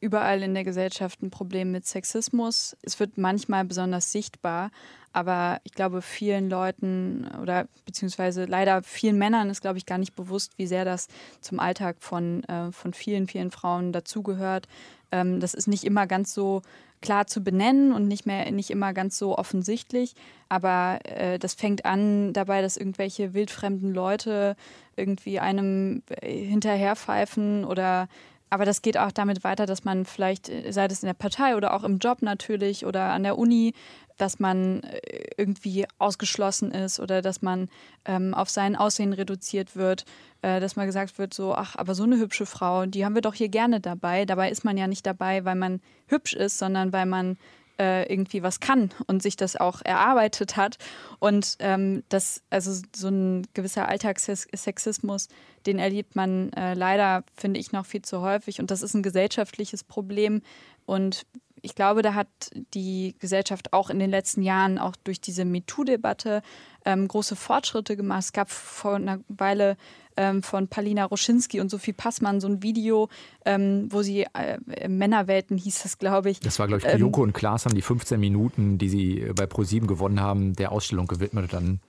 überall 0.00 0.42
in 0.42 0.54
der 0.54 0.64
Gesellschaft 0.64 1.22
ein 1.22 1.30
Problem 1.30 1.70
mit 1.70 1.86
Sexismus. 1.86 2.76
Es 2.82 2.98
wird 2.98 3.16
manchmal 3.16 3.64
besonders 3.64 4.10
sichtbar, 4.10 4.70
aber 5.12 5.60
ich 5.64 5.72
glaube, 5.72 6.02
vielen 6.02 6.48
Leuten 6.50 7.28
oder 7.40 7.68
beziehungsweise 7.84 8.46
leider 8.46 8.82
vielen 8.82 9.18
Männern 9.18 9.50
ist, 9.50 9.60
glaube 9.60 9.78
ich, 9.78 9.86
gar 9.86 9.98
nicht 9.98 10.16
bewusst, 10.16 10.52
wie 10.56 10.66
sehr 10.66 10.84
das 10.84 11.08
zum 11.40 11.60
Alltag 11.60 11.96
von, 12.00 12.42
äh, 12.44 12.72
von 12.72 12.92
vielen, 12.92 13.26
vielen 13.28 13.50
Frauen 13.50 13.92
dazugehört. 13.92 14.66
Ähm, 15.12 15.38
das 15.38 15.54
ist 15.54 15.68
nicht 15.68 15.84
immer 15.84 16.06
ganz 16.06 16.34
so 16.34 16.62
klar 17.02 17.26
zu 17.26 17.42
benennen 17.42 17.92
und 17.92 18.08
nicht 18.08 18.26
mehr 18.26 18.50
nicht 18.52 18.70
immer 18.70 18.94
ganz 18.94 19.18
so 19.18 19.36
offensichtlich. 19.36 20.14
Aber 20.48 21.00
äh, 21.04 21.38
das 21.38 21.54
fängt 21.54 21.84
an 21.84 22.32
dabei, 22.32 22.62
dass 22.62 22.76
irgendwelche 22.76 23.34
wildfremden 23.34 23.92
Leute 23.92 24.56
irgendwie 24.96 25.40
einem 25.40 26.02
äh, 26.08 26.32
hinterherpfeifen 26.32 27.64
oder 27.64 28.08
aber 28.52 28.66
das 28.66 28.82
geht 28.82 28.98
auch 28.98 29.12
damit 29.12 29.44
weiter, 29.44 29.64
dass 29.64 29.84
man 29.84 30.04
vielleicht, 30.04 30.50
äh, 30.50 30.70
sei 30.72 30.84
es 30.84 31.02
in 31.02 31.06
der 31.06 31.14
Partei 31.14 31.56
oder 31.56 31.72
auch 31.72 31.84
im 31.84 31.98
Job 31.98 32.20
natürlich 32.20 32.84
oder 32.84 33.04
an 33.04 33.22
der 33.22 33.38
Uni, 33.38 33.72
dass 34.18 34.40
man 34.40 34.82
äh, 34.82 35.00
irgendwie 35.38 35.86
ausgeschlossen 35.98 36.70
ist 36.70 37.00
oder 37.00 37.22
dass 37.22 37.40
man 37.40 37.70
ähm, 38.04 38.34
auf 38.34 38.50
sein 38.50 38.76
Aussehen 38.76 39.14
reduziert 39.14 39.74
wird, 39.74 40.04
äh, 40.42 40.60
dass 40.60 40.76
mal 40.76 40.84
gesagt 40.84 41.18
wird, 41.18 41.32
so, 41.32 41.54
ach, 41.54 41.76
aber 41.76 41.94
so 41.94 42.02
eine 42.02 42.18
hübsche 42.18 42.44
Frau, 42.44 42.84
die 42.84 43.06
haben 43.06 43.14
wir 43.14 43.22
doch 43.22 43.34
hier 43.34 43.48
gerne 43.48 43.80
dabei. 43.80 44.26
Dabei 44.26 44.50
ist 44.50 44.64
man 44.64 44.76
ja 44.76 44.86
nicht 44.86 45.06
dabei, 45.06 45.46
weil 45.46 45.56
man 45.56 45.80
hübsch 46.06 46.34
ist, 46.34 46.58
sondern 46.58 46.92
weil 46.92 47.06
man 47.06 47.38
äh, 47.82 48.04
irgendwie 48.04 48.44
was 48.44 48.60
kann 48.60 48.90
und 49.08 49.22
sich 49.22 49.34
das 49.34 49.56
auch 49.56 49.82
erarbeitet 49.84 50.56
hat. 50.56 50.78
Und 51.18 51.56
ähm, 51.58 52.04
das, 52.08 52.42
also 52.48 52.80
so 52.94 53.08
ein 53.08 53.46
gewisser 53.54 53.88
Alltagssexismus, 53.88 55.28
den 55.66 55.80
erlebt 55.80 56.14
man 56.14 56.52
äh, 56.52 56.74
leider, 56.74 57.24
finde 57.34 57.58
ich, 57.58 57.72
noch 57.72 57.86
viel 57.86 58.02
zu 58.02 58.20
häufig. 58.20 58.60
Und 58.60 58.70
das 58.70 58.82
ist 58.82 58.94
ein 58.94 59.02
gesellschaftliches 59.02 59.82
Problem. 59.82 60.42
Und 60.86 61.26
ich 61.62 61.74
glaube, 61.74 62.02
da 62.02 62.14
hat 62.14 62.28
die 62.74 63.14
Gesellschaft 63.20 63.72
auch 63.72 63.88
in 63.88 63.98
den 63.98 64.10
letzten 64.10 64.42
Jahren, 64.42 64.78
auch 64.78 64.96
durch 65.04 65.20
diese 65.20 65.44
MeToo-Debatte, 65.44 66.42
ähm, 66.84 67.06
große 67.06 67.36
Fortschritte 67.36 67.96
gemacht. 67.96 68.24
Es 68.24 68.32
gab 68.32 68.50
vor 68.50 68.96
einer 68.96 69.20
Weile 69.28 69.76
ähm, 70.16 70.42
von 70.42 70.68
Palina 70.68 71.04
Roschinski 71.04 71.60
und 71.60 71.70
Sophie 71.70 71.92
Passmann 71.92 72.40
so 72.40 72.48
ein 72.48 72.62
Video, 72.62 73.08
ähm, 73.44 73.86
wo 73.90 74.02
sie 74.02 74.26
äh, 74.34 74.88
Männerwelten 74.88 75.56
hieß 75.56 75.84
das, 75.84 75.98
glaube 75.98 76.30
ich. 76.30 76.40
Das 76.40 76.58
war, 76.58 76.66
glaube 76.66 76.82
ich, 76.84 76.92
ähm, 76.92 77.00
Joko 77.00 77.22
und 77.22 77.32
Klaas 77.32 77.64
haben 77.64 77.74
die 77.74 77.82
15 77.82 78.18
Minuten, 78.18 78.78
die 78.78 78.88
sie 78.88 79.30
bei 79.34 79.46
ProSieben 79.46 79.86
gewonnen 79.86 80.20
haben, 80.20 80.54
der 80.54 80.72
Ausstellung 80.72 81.06
gewidmet. 81.06 81.52
Dann 81.52 81.80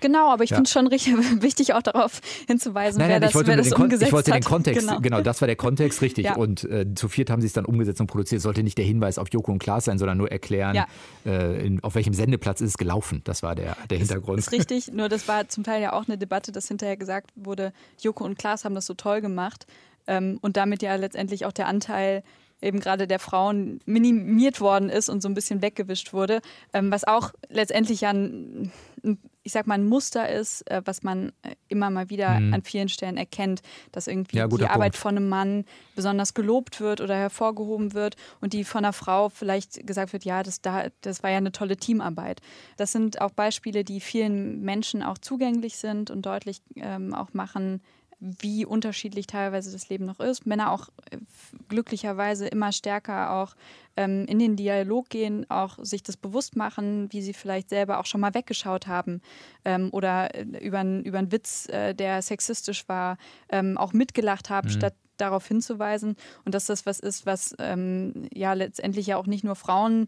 Genau, 0.00 0.30
aber 0.30 0.44
ich 0.44 0.50
ja. 0.50 0.56
finde 0.56 0.68
es 0.68 0.72
schon 0.72 0.86
richtig 0.86 1.14
wichtig, 1.42 1.74
auch 1.74 1.82
darauf 1.82 2.20
hinzuweisen, 2.46 2.98
nein, 2.98 3.10
nein, 3.10 3.22
wer 3.22 3.28
das, 3.28 3.46
wer 3.46 3.56
das 3.56 3.72
umgesetzt 3.72 4.08
Ich 4.08 4.12
wollte 4.12 4.30
den 4.30 4.42
Kontext, 4.42 4.86
genau. 4.86 5.00
genau. 5.00 5.20
das 5.20 5.40
war 5.40 5.46
der 5.46 5.56
Kontext, 5.56 6.02
richtig. 6.02 6.26
Ja. 6.26 6.36
Und 6.36 6.64
äh, 6.64 6.86
zu 6.94 7.08
viert 7.08 7.30
haben 7.30 7.40
sie 7.40 7.46
es 7.46 7.52
dann 7.52 7.64
umgesetzt 7.64 8.00
und 8.00 8.06
produziert. 8.06 8.38
Es 8.38 8.42
sollte 8.42 8.62
nicht 8.62 8.78
der 8.78 8.84
Hinweis 8.84 9.18
auf 9.18 9.28
Joko 9.32 9.52
und 9.52 9.58
Klaas 9.58 9.84
sein, 9.84 9.98
sondern 9.98 10.18
nur 10.18 10.30
erklären, 10.30 10.74
ja. 10.74 10.86
äh, 11.24 11.66
in, 11.66 11.82
auf 11.84 11.94
welchem 11.94 12.14
Sendeplatz 12.14 12.60
ist 12.60 12.70
es 12.70 12.78
gelaufen. 12.78 13.22
Das 13.24 13.42
war 13.42 13.54
der, 13.54 13.76
der 13.88 13.98
Hintergrund. 13.98 14.38
Das 14.38 14.46
ist 14.46 14.52
richtig, 14.52 14.92
nur 14.92 15.08
das 15.08 15.28
war 15.28 15.48
zum 15.48 15.64
Teil 15.64 15.82
ja 15.82 15.92
auch 15.92 16.08
eine 16.08 16.18
Debatte, 16.18 16.52
dass 16.52 16.68
hinterher 16.68 16.96
gesagt 16.96 17.30
wurde, 17.34 17.72
Joko 18.00 18.24
und 18.24 18.38
Klaas 18.38 18.64
haben 18.64 18.74
das 18.74 18.86
so 18.86 18.94
toll 18.94 19.20
gemacht. 19.20 19.66
Ähm, 20.06 20.38
und 20.40 20.56
damit 20.56 20.82
ja 20.82 20.94
letztendlich 20.96 21.44
auch 21.44 21.52
der 21.52 21.66
Anteil 21.66 22.22
eben 22.62 22.80
gerade 22.80 23.06
der 23.06 23.18
Frauen 23.18 23.80
minimiert 23.86 24.60
worden 24.60 24.88
ist 24.88 25.08
und 25.08 25.22
so 25.22 25.28
ein 25.28 25.34
bisschen 25.34 25.62
weggewischt 25.62 26.12
wurde, 26.12 26.40
ähm, 26.72 26.90
was 26.90 27.04
auch 27.04 27.32
letztendlich 27.48 28.02
ja 28.02 28.10
ein, 28.10 28.70
ich 29.42 29.52
sag 29.52 29.66
mal, 29.66 29.74
ein 29.74 29.86
Muster 29.86 30.28
ist, 30.28 30.68
äh, 30.70 30.82
was 30.84 31.02
man 31.02 31.32
äh, 31.42 31.54
immer 31.68 31.90
mal 31.90 32.10
wieder 32.10 32.38
mhm. 32.38 32.54
an 32.54 32.62
vielen 32.62 32.88
Stellen 32.88 33.16
erkennt, 33.16 33.62
dass 33.92 34.06
irgendwie 34.06 34.36
ja, 34.36 34.46
die 34.46 34.56
Punkt. 34.56 34.70
Arbeit 34.70 34.96
von 34.96 35.16
einem 35.16 35.28
Mann 35.28 35.64
besonders 35.94 36.34
gelobt 36.34 36.80
wird 36.80 37.00
oder 37.00 37.16
hervorgehoben 37.16 37.94
wird 37.94 38.16
und 38.40 38.52
die 38.52 38.64
von 38.64 38.84
einer 38.84 38.92
Frau 38.92 39.28
vielleicht 39.28 39.86
gesagt 39.86 40.12
wird, 40.12 40.24
ja, 40.24 40.42
das, 40.42 40.60
da, 40.60 40.88
das 41.00 41.22
war 41.22 41.30
ja 41.30 41.38
eine 41.38 41.52
tolle 41.52 41.76
Teamarbeit. 41.76 42.40
Das 42.76 42.92
sind 42.92 43.20
auch 43.20 43.30
Beispiele, 43.30 43.84
die 43.84 44.00
vielen 44.00 44.60
Menschen 44.62 45.02
auch 45.02 45.18
zugänglich 45.18 45.76
sind 45.76 46.10
und 46.10 46.26
deutlich 46.26 46.60
ähm, 46.76 47.14
auch 47.14 47.32
machen, 47.32 47.80
wie 48.20 48.66
unterschiedlich 48.66 49.26
teilweise 49.26 49.72
das 49.72 49.88
Leben 49.88 50.04
noch 50.04 50.20
ist. 50.20 50.46
Männer 50.46 50.70
auch 50.70 50.88
äh, 51.10 51.16
glücklicherweise 51.68 52.46
immer 52.46 52.70
stärker 52.70 53.32
auch 53.32 53.54
ähm, 53.96 54.26
in 54.26 54.38
den 54.38 54.56
Dialog 54.56 55.08
gehen, 55.08 55.46
auch 55.50 55.78
sich 55.82 56.02
das 56.02 56.16
bewusst 56.16 56.54
machen, 56.54 57.08
wie 57.12 57.22
sie 57.22 57.32
vielleicht 57.32 57.70
selber 57.70 57.98
auch 57.98 58.06
schon 58.06 58.20
mal 58.20 58.34
weggeschaut 58.34 58.86
haben 58.86 59.22
ähm, 59.64 59.88
oder 59.92 60.34
äh, 60.34 60.42
über, 60.42 60.82
über 60.82 61.18
einen 61.18 61.32
Witz, 61.32 61.68
äh, 61.70 61.94
der 61.94 62.20
sexistisch 62.22 62.88
war, 62.88 63.16
ähm, 63.48 63.78
auch 63.78 63.92
mitgelacht 63.92 64.50
haben, 64.50 64.68
mhm. 64.68 64.72
statt 64.72 64.94
darauf 65.16 65.46
hinzuweisen 65.46 66.16
und 66.44 66.54
dass 66.54 66.66
das 66.66 66.86
was 66.86 66.98
ist, 67.00 67.26
was 67.26 67.54
ähm, 67.58 68.28
ja 68.32 68.54
letztendlich 68.54 69.06
ja 69.06 69.16
auch 69.16 69.26
nicht 69.26 69.44
nur 69.44 69.54
Frauen 69.54 70.06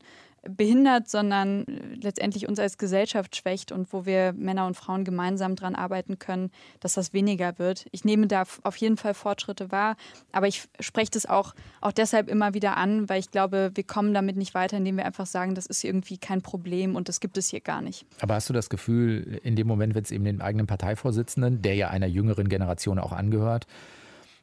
behindert, 0.48 1.08
sondern 1.08 1.64
letztendlich 2.00 2.48
uns 2.48 2.58
als 2.58 2.78
Gesellschaft 2.78 3.36
schwächt 3.36 3.72
und 3.72 3.92
wo 3.92 4.06
wir 4.06 4.32
Männer 4.32 4.66
und 4.66 4.76
Frauen 4.76 5.04
gemeinsam 5.04 5.54
daran 5.54 5.74
arbeiten 5.74 6.18
können, 6.18 6.50
dass 6.80 6.94
das 6.94 7.12
weniger 7.12 7.58
wird. 7.58 7.86
Ich 7.92 8.04
nehme 8.04 8.26
da 8.26 8.44
auf 8.62 8.76
jeden 8.76 8.96
Fall 8.96 9.14
Fortschritte 9.14 9.70
wahr, 9.70 9.96
aber 10.32 10.48
ich 10.48 10.68
spreche 10.80 11.12
das 11.12 11.26
auch, 11.26 11.54
auch 11.80 11.92
deshalb 11.92 12.28
immer 12.28 12.54
wieder 12.54 12.76
an, 12.76 13.08
weil 13.08 13.20
ich 13.20 13.30
glaube, 13.30 13.70
wir 13.74 13.84
kommen 13.84 14.14
damit 14.14 14.36
nicht 14.36 14.54
weiter, 14.54 14.76
indem 14.76 14.96
wir 14.96 15.06
einfach 15.06 15.26
sagen, 15.26 15.54
das 15.54 15.66
ist 15.66 15.84
irgendwie 15.84 16.18
kein 16.18 16.42
Problem 16.42 16.96
und 16.96 17.08
das 17.08 17.20
gibt 17.20 17.38
es 17.38 17.48
hier 17.48 17.60
gar 17.60 17.80
nicht. 17.80 18.04
Aber 18.20 18.34
hast 18.34 18.48
du 18.48 18.52
das 18.52 18.68
Gefühl, 18.68 19.40
in 19.44 19.54
dem 19.54 19.66
Moment, 19.66 19.94
wenn 19.94 20.02
es 20.02 20.10
eben 20.10 20.24
den 20.24 20.40
eigenen 20.40 20.66
Parteivorsitzenden, 20.66 21.62
der 21.62 21.74
ja 21.76 21.88
einer 21.88 22.06
jüngeren 22.06 22.48
Generation 22.48 22.98
auch 22.98 23.12
angehört, 23.12 23.66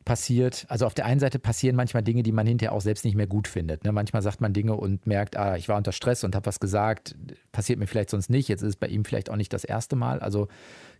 passiert. 0.05 0.65
Also 0.69 0.85
auf 0.85 0.93
der 0.93 1.05
einen 1.05 1.19
Seite 1.19 1.39
passieren 1.39 1.75
manchmal 1.75 2.03
Dinge, 2.03 2.23
die 2.23 2.31
man 2.31 2.47
hinterher 2.47 2.73
auch 2.73 2.81
selbst 2.81 3.05
nicht 3.05 3.15
mehr 3.15 3.27
gut 3.27 3.47
findet. 3.47 3.83
Ne? 3.83 3.91
Manchmal 3.91 4.21
sagt 4.21 4.41
man 4.41 4.53
Dinge 4.53 4.75
und 4.75 5.05
merkt, 5.05 5.37
ah, 5.37 5.55
ich 5.55 5.69
war 5.69 5.77
unter 5.77 5.91
Stress 5.91 6.23
und 6.23 6.35
habe 6.35 6.45
was 6.45 6.59
gesagt, 6.59 7.15
passiert 7.51 7.79
mir 7.79 7.87
vielleicht 7.87 8.09
sonst 8.09 8.29
nicht. 8.29 8.47
Jetzt 8.47 8.61
ist 8.61 8.69
es 8.69 8.75
bei 8.75 8.87
ihm 8.87 9.05
vielleicht 9.05 9.29
auch 9.29 9.35
nicht 9.35 9.53
das 9.53 9.63
erste 9.63 9.95
Mal. 9.95 10.19
Also 10.19 10.47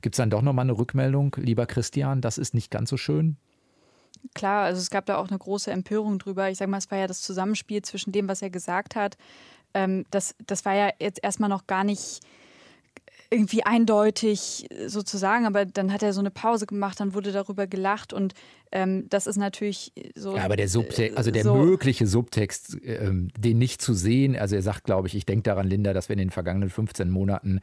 gibt 0.01 0.15
es 0.15 0.17
dann 0.17 0.29
doch 0.29 0.41
nochmal 0.41 0.63
eine 0.63 0.77
Rückmeldung, 0.77 1.35
lieber 1.39 1.65
Christian, 1.65 2.21
das 2.21 2.37
ist 2.37 2.53
nicht 2.53 2.71
ganz 2.71 2.89
so 2.89 2.97
schön? 2.97 3.37
Klar, 4.35 4.65
also 4.65 4.79
es 4.79 4.89
gab 4.89 5.05
da 5.05 5.17
auch 5.17 5.29
eine 5.29 5.37
große 5.37 5.71
Empörung 5.71 6.19
drüber. 6.19 6.49
Ich 6.49 6.57
sage 6.57 6.69
mal, 6.69 6.77
es 6.77 6.91
war 6.91 6.97
ja 6.97 7.07
das 7.07 7.21
Zusammenspiel 7.21 7.81
zwischen 7.81 8.11
dem, 8.11 8.27
was 8.27 8.41
er 8.41 8.49
gesagt 8.49 8.95
hat. 8.95 9.17
Ähm, 9.73 10.05
das, 10.11 10.35
das 10.45 10.65
war 10.65 10.75
ja 10.75 10.91
jetzt 10.99 11.23
erstmal 11.23 11.49
noch 11.49 11.67
gar 11.67 11.83
nicht 11.83 12.21
irgendwie 13.31 13.63
eindeutig 13.63 14.67
sozusagen, 14.87 15.45
aber 15.45 15.65
dann 15.65 15.93
hat 15.93 16.01
er 16.01 16.13
so 16.13 16.19
eine 16.19 16.31
Pause 16.31 16.65
gemacht, 16.65 16.99
dann 16.99 17.13
wurde 17.13 17.31
darüber 17.31 17.67
gelacht 17.67 18.11
und 18.11 18.33
ähm, 18.71 19.07
das 19.09 19.27
ist 19.27 19.37
natürlich 19.37 19.93
so. 20.15 20.35
Ja, 20.35 20.45
aber 20.45 20.55
der 20.55 20.67
Subtext, 20.67 21.17
also 21.17 21.29
der 21.29 21.43
so 21.43 21.55
mögliche 21.55 22.07
Subtext, 22.07 22.77
ähm, 22.83 23.29
den 23.37 23.59
nicht 23.59 23.81
zu 23.81 23.93
sehen, 23.93 24.35
also 24.35 24.55
er 24.55 24.63
sagt, 24.63 24.83
glaube 24.83 25.07
ich, 25.07 25.15
ich 25.15 25.25
denke 25.25 25.43
daran, 25.43 25.67
Linda, 25.67 25.93
dass 25.93 26.09
wir 26.09 26.13
in 26.13 26.19
den 26.19 26.29
vergangenen 26.31 26.69
15 26.69 27.09
Monaten 27.09 27.59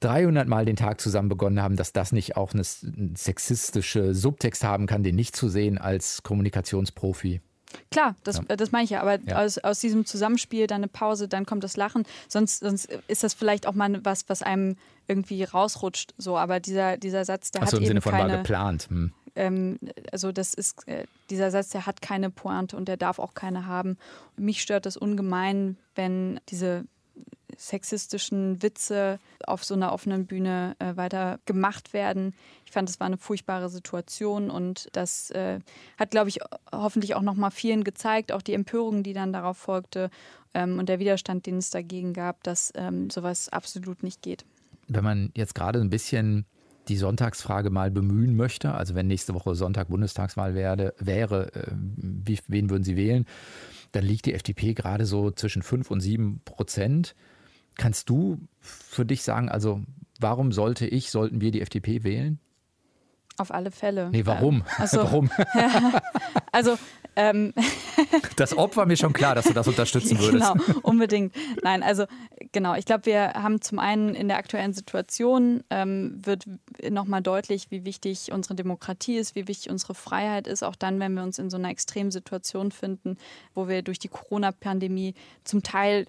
300 0.00 0.48
Mal 0.48 0.64
den 0.64 0.76
Tag 0.76 1.00
zusammen 1.00 1.28
begonnen 1.28 1.62
haben, 1.62 1.76
dass 1.76 1.92
das 1.92 2.12
nicht 2.12 2.36
auch 2.36 2.52
eine 2.52 2.64
sexistische 2.64 4.14
Subtext 4.14 4.64
haben 4.64 4.86
kann, 4.86 5.02
den 5.02 5.16
nicht 5.16 5.34
zu 5.34 5.48
sehen 5.48 5.78
als 5.78 6.22
Kommunikationsprofi. 6.22 7.40
Klar, 7.90 8.16
das, 8.24 8.36
Ja. 8.38 8.42
äh, 8.48 8.56
das 8.56 8.72
meine 8.72 8.84
ich 8.84 8.90
ja, 8.90 9.00
aber 9.00 9.18
Ja. 9.20 9.42
aus, 9.42 9.58
aus 9.58 9.80
diesem 9.80 10.04
Zusammenspiel 10.06 10.66
dann 10.66 10.78
eine 10.78 10.88
Pause, 10.88 11.28
dann 11.28 11.46
kommt 11.46 11.64
das 11.64 11.76
Lachen. 11.76 12.04
Sonst, 12.28 12.60
sonst 12.60 12.86
ist 13.08 13.22
das 13.22 13.34
vielleicht 13.34 13.66
auch 13.66 13.74
mal 13.74 14.04
was, 14.04 14.28
was 14.28 14.42
einem 14.42 14.76
irgendwie 15.08 15.44
rausrutscht. 15.44 16.14
So, 16.18 16.36
aber 16.38 16.60
dieser, 16.60 16.96
dieser 16.96 17.24
Satz, 17.24 17.50
der 17.50 17.62
Achso, 17.62 17.72
hat 17.72 17.78
im 17.78 17.84
eben 17.84 17.88
Sinne 17.88 18.00
von 18.00 18.12
war 18.12 18.20
keine. 18.20 18.36
geplant. 18.38 18.86
Hm. 18.88 19.12
Ähm, 19.34 19.78
also 20.12 20.30
das 20.30 20.52
ist 20.54 20.86
äh, 20.86 21.06
dieser 21.30 21.50
Satz, 21.50 21.70
der 21.70 21.86
hat 21.86 22.02
keine 22.02 22.28
Pointe 22.30 22.76
und 22.76 22.86
der 22.86 22.96
darf 22.98 23.18
auch 23.18 23.32
keine 23.34 23.66
haben. 23.66 23.96
Mich 24.36 24.60
stört 24.60 24.84
das 24.86 24.96
ungemein, 24.96 25.78
wenn 25.94 26.38
diese 26.50 26.84
sexistischen 27.56 28.62
Witze 28.62 29.18
auf 29.46 29.64
so 29.64 29.74
einer 29.74 29.92
offenen 29.92 30.26
Bühne 30.26 30.76
äh, 30.78 30.96
weiter 30.96 31.38
gemacht 31.44 31.92
werden. 31.92 32.34
Ich 32.66 32.72
fand, 32.72 32.88
es 32.88 33.00
war 33.00 33.06
eine 33.06 33.18
furchtbare 33.18 33.68
Situation 33.68 34.50
und 34.50 34.88
das 34.92 35.30
äh, 35.30 35.60
hat, 35.98 36.10
glaube 36.10 36.28
ich, 36.28 36.40
hoffentlich 36.72 37.14
auch 37.14 37.22
noch 37.22 37.36
mal 37.36 37.50
vielen 37.50 37.84
gezeigt, 37.84 38.32
auch 38.32 38.42
die 38.42 38.54
Empörung, 38.54 39.02
die 39.02 39.12
dann 39.12 39.32
darauf 39.32 39.58
folgte 39.58 40.10
ähm, 40.54 40.78
und 40.78 40.88
der 40.88 40.98
Widerstand, 40.98 41.46
den 41.46 41.58
es 41.58 41.70
dagegen 41.70 42.12
gab, 42.12 42.42
dass 42.42 42.72
ähm, 42.74 43.10
sowas 43.10 43.48
absolut 43.48 44.02
nicht 44.02 44.22
geht. 44.22 44.44
Wenn 44.88 45.04
man 45.04 45.30
jetzt 45.34 45.54
gerade 45.54 45.80
ein 45.80 45.90
bisschen 45.90 46.46
die 46.88 46.96
Sonntagsfrage 46.96 47.70
mal 47.70 47.90
bemühen 47.90 48.36
möchte, 48.36 48.72
also 48.72 48.94
wenn 48.94 49.06
nächste 49.06 49.34
Woche 49.34 49.54
Sonntag 49.54 49.88
Bundestagswahl 49.88 50.54
werde, 50.54 50.94
wäre, 50.98 51.54
äh, 51.54 51.72
wen 52.48 52.70
würden 52.70 52.84
Sie 52.84 52.96
wählen, 52.96 53.24
dann 53.92 54.04
liegt 54.04 54.26
die 54.26 54.34
FDP 54.34 54.74
gerade 54.74 55.04
so 55.04 55.30
zwischen 55.30 55.62
5 55.62 55.90
und 55.90 56.00
7 56.00 56.40
Prozent. 56.44 57.14
Kannst 57.76 58.08
du 58.08 58.38
für 58.60 59.04
dich 59.04 59.22
sagen, 59.22 59.48
also 59.48 59.80
warum 60.20 60.52
sollte 60.52 60.86
ich, 60.86 61.10
sollten 61.10 61.40
wir 61.40 61.50
die 61.50 61.60
FDP 61.60 62.04
wählen? 62.04 62.38
Auf 63.38 63.50
alle 63.50 63.70
Fälle. 63.70 64.10
Nee, 64.10 64.26
warum? 64.26 64.62
Ach 64.78 64.86
so. 64.86 64.98
warum? 65.02 65.30
Also 66.54 66.76
ähm, 67.16 67.54
Das 68.36 68.56
Ob 68.56 68.76
war 68.76 68.86
mir 68.86 68.96
schon 68.96 69.12
klar, 69.12 69.34
dass 69.34 69.46
du 69.46 69.52
das 69.52 69.68
unterstützen 69.68 70.18
würdest. 70.18 70.52
Genau, 70.52 70.80
unbedingt. 70.82 71.34
Nein, 71.62 71.82
also 71.82 72.04
genau. 72.52 72.74
Ich 72.74 72.84
glaube, 72.84 73.06
wir 73.06 73.34
haben 73.34 73.60
zum 73.60 73.78
einen 73.78 74.14
in 74.14 74.28
der 74.28 74.38
aktuellen 74.38 74.72
Situation 74.72 75.62
ähm, 75.70 76.20
wird 76.24 76.44
nochmal 76.90 77.22
deutlich, 77.22 77.70
wie 77.70 77.84
wichtig 77.84 78.32
unsere 78.32 78.54
Demokratie 78.54 79.16
ist, 79.16 79.34
wie 79.34 79.48
wichtig 79.48 79.70
unsere 79.70 79.94
Freiheit 79.94 80.46
ist, 80.46 80.62
auch 80.62 80.76
dann, 80.76 81.00
wenn 81.00 81.14
wir 81.14 81.22
uns 81.22 81.38
in 81.38 81.50
so 81.50 81.56
einer 81.56 81.70
extremen 81.70 82.10
Situation 82.10 82.70
finden, 82.70 83.16
wo 83.54 83.68
wir 83.68 83.82
durch 83.82 83.98
die 83.98 84.08
Corona-Pandemie 84.08 85.14
zum 85.44 85.62
Teil 85.62 86.06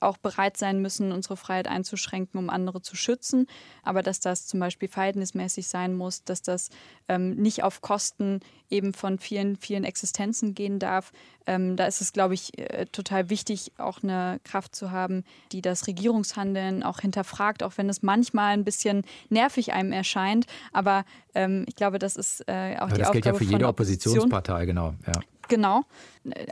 auch 0.00 0.16
bereit 0.16 0.56
sein 0.56 0.80
müssen, 0.80 1.12
unsere 1.12 1.36
Freiheit 1.36 1.68
einzuschränken, 1.68 2.38
um 2.38 2.50
andere 2.50 2.82
zu 2.82 2.96
schützen. 2.96 3.46
Aber 3.82 4.02
dass 4.02 4.20
das 4.20 4.46
zum 4.46 4.60
Beispiel 4.60 4.88
verhältnismäßig 4.88 5.68
sein 5.68 5.94
muss, 5.94 6.24
dass 6.24 6.42
das 6.42 6.70
ähm, 7.08 7.36
nicht 7.36 7.62
auf 7.62 7.80
Kosten 7.80 8.40
eben 8.70 8.92
von 8.92 9.18
vielen, 9.18 9.56
vielen 9.56 9.84
Existenzen 9.84 10.54
gehen 10.54 10.78
darf. 10.78 11.12
Ähm, 11.46 11.76
da 11.76 11.86
ist 11.86 12.00
es, 12.00 12.12
glaube 12.12 12.34
ich, 12.34 12.58
äh, 12.58 12.86
total 12.86 13.30
wichtig, 13.30 13.72
auch 13.78 14.02
eine 14.02 14.40
Kraft 14.42 14.74
zu 14.74 14.90
haben, 14.90 15.24
die 15.52 15.62
das 15.62 15.86
Regierungshandeln 15.86 16.82
auch 16.82 17.00
hinterfragt, 17.00 17.62
auch 17.62 17.74
wenn 17.76 17.88
es 17.88 18.02
manchmal 18.02 18.54
ein 18.54 18.64
bisschen 18.64 19.02
nervig 19.28 19.72
einem 19.72 19.92
erscheint. 19.92 20.46
Aber 20.72 21.04
ähm, 21.34 21.64
ich 21.68 21.76
glaube, 21.76 21.98
das 21.98 22.16
ist 22.16 22.42
äh, 22.48 22.76
auch 22.76 22.82
Aber 22.82 22.94
die 22.94 23.00
das 23.00 23.08
Aufgabe 23.08 23.12
gilt 23.12 23.24
ja 23.26 23.32
für 23.32 23.44
von 23.44 23.52
jede 23.52 23.68
Opposition. 23.68 24.12
Oppositionspartei, 24.12 24.66
genau. 24.66 24.94
Ja. 25.06 25.12
Genau. 25.48 25.84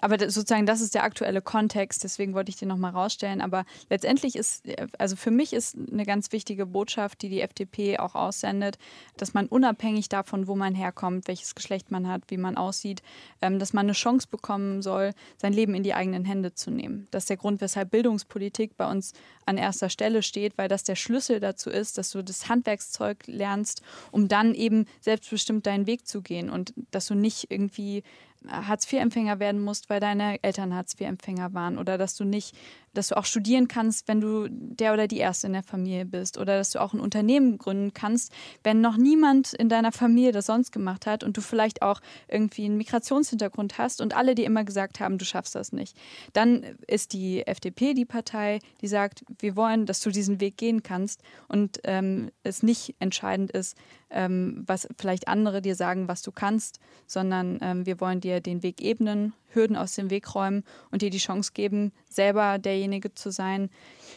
Aber 0.00 0.18
sozusagen, 0.18 0.66
das 0.66 0.80
ist 0.80 0.94
der 0.94 1.02
aktuelle 1.02 1.42
Kontext, 1.42 2.04
deswegen 2.04 2.34
wollte 2.34 2.50
ich 2.50 2.56
den 2.56 2.68
nochmal 2.68 2.92
rausstellen. 2.92 3.40
Aber 3.40 3.64
letztendlich 3.90 4.36
ist, 4.36 4.64
also 4.98 5.16
für 5.16 5.30
mich 5.30 5.52
ist 5.52 5.76
eine 5.90 6.04
ganz 6.04 6.30
wichtige 6.30 6.66
Botschaft, 6.66 7.22
die 7.22 7.28
die 7.28 7.40
FDP 7.40 7.98
auch 7.98 8.14
aussendet, 8.14 8.78
dass 9.16 9.34
man 9.34 9.46
unabhängig 9.46 10.08
davon, 10.08 10.46
wo 10.46 10.54
man 10.54 10.74
herkommt, 10.74 11.26
welches 11.26 11.54
Geschlecht 11.54 11.90
man 11.90 12.08
hat, 12.08 12.22
wie 12.28 12.36
man 12.36 12.56
aussieht, 12.56 13.02
ähm, 13.42 13.58
dass 13.58 13.72
man 13.72 13.86
eine 13.86 13.92
Chance 13.92 14.28
bekommen 14.30 14.82
soll, 14.82 15.12
sein 15.38 15.52
Leben 15.52 15.74
in 15.74 15.82
die 15.82 15.94
eigenen 15.94 16.24
Hände 16.24 16.54
zu 16.54 16.70
nehmen. 16.70 17.08
Das 17.10 17.24
ist 17.24 17.30
der 17.30 17.36
Grund, 17.36 17.60
weshalb 17.60 17.90
Bildungspolitik 17.90 18.76
bei 18.76 18.88
uns 18.88 19.12
an 19.46 19.58
erster 19.58 19.90
Stelle 19.90 20.22
steht, 20.22 20.56
weil 20.56 20.68
das 20.68 20.84
der 20.84 20.96
Schlüssel 20.96 21.40
dazu 21.40 21.70
ist, 21.70 21.98
dass 21.98 22.10
du 22.10 22.22
das 22.22 22.48
Handwerkszeug 22.48 23.26
lernst, 23.26 23.82
um 24.10 24.28
dann 24.28 24.54
eben 24.54 24.86
selbstbestimmt 25.00 25.66
deinen 25.66 25.86
Weg 25.86 26.06
zu 26.06 26.22
gehen 26.22 26.50
und 26.50 26.72
dass 26.90 27.06
du 27.06 27.14
nicht 27.14 27.50
irgendwie 27.50 28.02
Hartz-IV-Empfänger 28.48 29.38
werden 29.40 29.60
musst, 29.60 29.90
weil 29.90 30.00
deine 30.00 30.42
Eltern 30.42 30.74
Hartz-IV-Empfänger 30.74 31.54
waren 31.54 31.78
oder 31.78 31.98
dass 31.98 32.14
du 32.14 32.24
nicht, 32.24 32.56
dass 32.94 33.08
du 33.08 33.16
auch 33.16 33.24
studieren 33.24 33.68
kannst, 33.68 34.08
wenn 34.08 34.20
du 34.20 34.48
der 34.48 34.92
oder 34.92 35.06
die 35.06 35.18
Erste 35.18 35.46
in 35.46 35.52
der 35.52 35.62
Familie 35.62 36.06
bist 36.06 36.38
oder 36.38 36.56
dass 36.56 36.70
du 36.70 36.80
auch 36.80 36.94
ein 36.94 37.00
Unternehmen 37.00 37.58
gründen 37.58 37.92
kannst, 37.92 38.32
wenn 38.62 38.80
noch 38.80 38.96
niemand 38.96 39.52
in 39.52 39.68
deiner 39.68 39.92
Familie 39.92 40.32
das 40.32 40.46
sonst 40.46 40.72
gemacht 40.72 41.06
hat 41.06 41.24
und 41.24 41.36
du 41.36 41.40
vielleicht 41.40 41.82
auch 41.82 42.00
irgendwie 42.28 42.64
einen 42.64 42.76
Migrationshintergrund 42.76 43.78
hast 43.78 44.00
und 44.00 44.16
alle 44.16 44.34
dir 44.34 44.46
immer 44.46 44.64
gesagt 44.64 45.00
haben, 45.00 45.18
du 45.18 45.24
schaffst 45.24 45.54
das 45.54 45.72
nicht. 45.72 45.96
Dann 46.32 46.64
ist 46.86 47.12
die 47.12 47.46
FDP 47.46 47.94
die 47.94 48.04
Partei, 48.04 48.60
die 48.80 48.88
sagt, 48.88 49.24
wir 49.38 49.56
wollen, 49.56 49.86
dass 49.86 50.00
du 50.00 50.10
diesen 50.10 50.40
Weg 50.40 50.56
gehen 50.56 50.82
kannst 50.82 51.22
und 51.48 51.80
ähm, 51.84 52.30
es 52.42 52.62
nicht 52.62 52.94
entscheidend 52.98 53.50
ist, 53.50 53.76
ähm, 54.10 54.62
was 54.66 54.88
vielleicht 54.96 55.28
andere 55.28 55.60
dir 55.60 55.74
sagen, 55.74 56.08
was 56.08 56.22
du 56.22 56.32
kannst, 56.32 56.78
sondern 57.06 57.58
ähm, 57.60 57.86
wir 57.86 58.00
wollen 58.00 58.20
dir 58.20 58.40
den 58.40 58.62
Weg 58.62 58.80
ebnen, 58.80 59.34
Hürden 59.54 59.76
aus 59.76 59.94
dem 59.94 60.10
Weg 60.10 60.34
räumen 60.34 60.64
und 60.90 61.02
dir 61.02 61.10
die 61.10 61.18
Chance 61.18 61.52
geben, 61.54 61.92
selber 62.08 62.58
derjenige 62.58 63.14
zu 63.14 63.30
sein, 63.30 63.70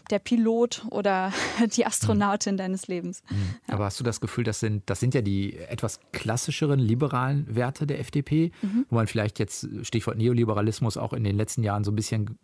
der 0.10 0.19
Pilot 0.19 0.86
oder 0.91 1.34
die 1.76 1.86
Astronautin 1.86 2.58
deines 2.58 2.88
Lebens. 2.88 3.23
Aber 3.67 3.86
hast 3.86 4.00
du 4.00 4.04
das 4.04 4.21
Gefühl, 4.21 4.43
das 4.43 4.60
sind, 4.60 4.84
das 4.89 5.00
sind 5.00 5.13
ja 5.13 5.21
die 5.21 5.58
etwas 5.58 6.00
klassischeren 6.12 6.80
liberalen 6.80 7.54
Werte 7.54 7.88
der 7.88 8.00
FDP, 8.00 8.52
wo 8.89 8.95
man 8.95 9.08
vielleicht 9.08 9.39
jetzt, 9.39 9.67
Stichwort 9.84 10.17
Neoliberalismus, 10.17 10.97
auch 10.97 11.13
in 11.13 11.23
den 11.23 11.38
letzten 11.38 11.63
Jahren 11.63 11.84
so 11.84 11.91
ein 11.91 11.95
bisschen 11.95 12.38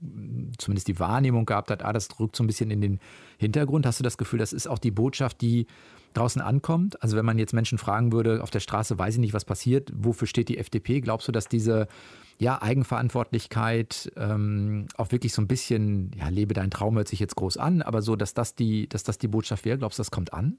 zumindest 0.58 0.88
die 0.88 1.00
Wahrnehmung 1.00 1.46
gehabt 1.46 1.72
hat, 1.72 1.84
ah, 1.84 1.94
das 1.94 2.08
rückt 2.20 2.36
so 2.36 2.44
ein 2.44 2.48
bisschen 2.48 2.72
in 2.72 2.82
den 2.82 3.00
Hintergrund. 3.38 3.86
Hast 3.86 4.00
du 4.00 4.04
das 4.04 4.18
Gefühl, 4.18 4.40
das 4.40 4.54
ist 4.54 4.68
auch 4.68 4.80
die 4.80 4.92
Botschaft, 4.92 5.42
die 5.42 5.68
draußen 6.14 6.42
ankommt? 6.42 7.02
Also 7.02 7.18
wenn 7.18 7.26
man 7.26 7.38
jetzt 7.38 7.54
Menschen 7.54 7.78
fragen 7.78 8.12
würde, 8.12 8.42
auf 8.44 8.52
der 8.52 8.60
Straße 8.60 8.98
weiß 8.98 9.16
ich 9.16 9.20
nicht, 9.20 9.34
was 9.34 9.46
passiert, 9.46 9.92
wofür 9.96 10.28
steht 10.28 10.50
die 10.50 10.58
FDP? 10.58 11.02
Glaubst 11.02 11.28
du, 11.28 11.32
dass 11.32 11.48
diese 11.48 11.88
ja, 12.40 12.62
Eigenverantwortlichkeit 12.62 14.12
ähm, 14.18 14.88
auch 14.98 15.12
wirklich 15.12 15.34
so 15.34 15.42
ein 15.42 15.48
bisschen, 15.48 16.12
ja, 16.18 16.30
lebe 16.30 16.54
deinen 16.54 16.72
Traum 16.72 16.96
hört 16.96 17.08
sich 17.08 17.20
jetzt 17.20 17.36
groß 17.36 17.58
an, 17.58 17.82
aber 17.82 18.02
so, 18.02 18.16
dass 18.16 18.34
das 18.34 18.56
die, 18.56 18.88
dass 18.90 19.04
das 19.04 19.18
die 19.18 19.28
Botschaft 19.28 19.66
wäre, 19.66 19.78
glaubst 19.78 20.00
du, 20.00 20.02
das 20.02 20.12
kommt 20.12 20.34
an? 20.34 20.58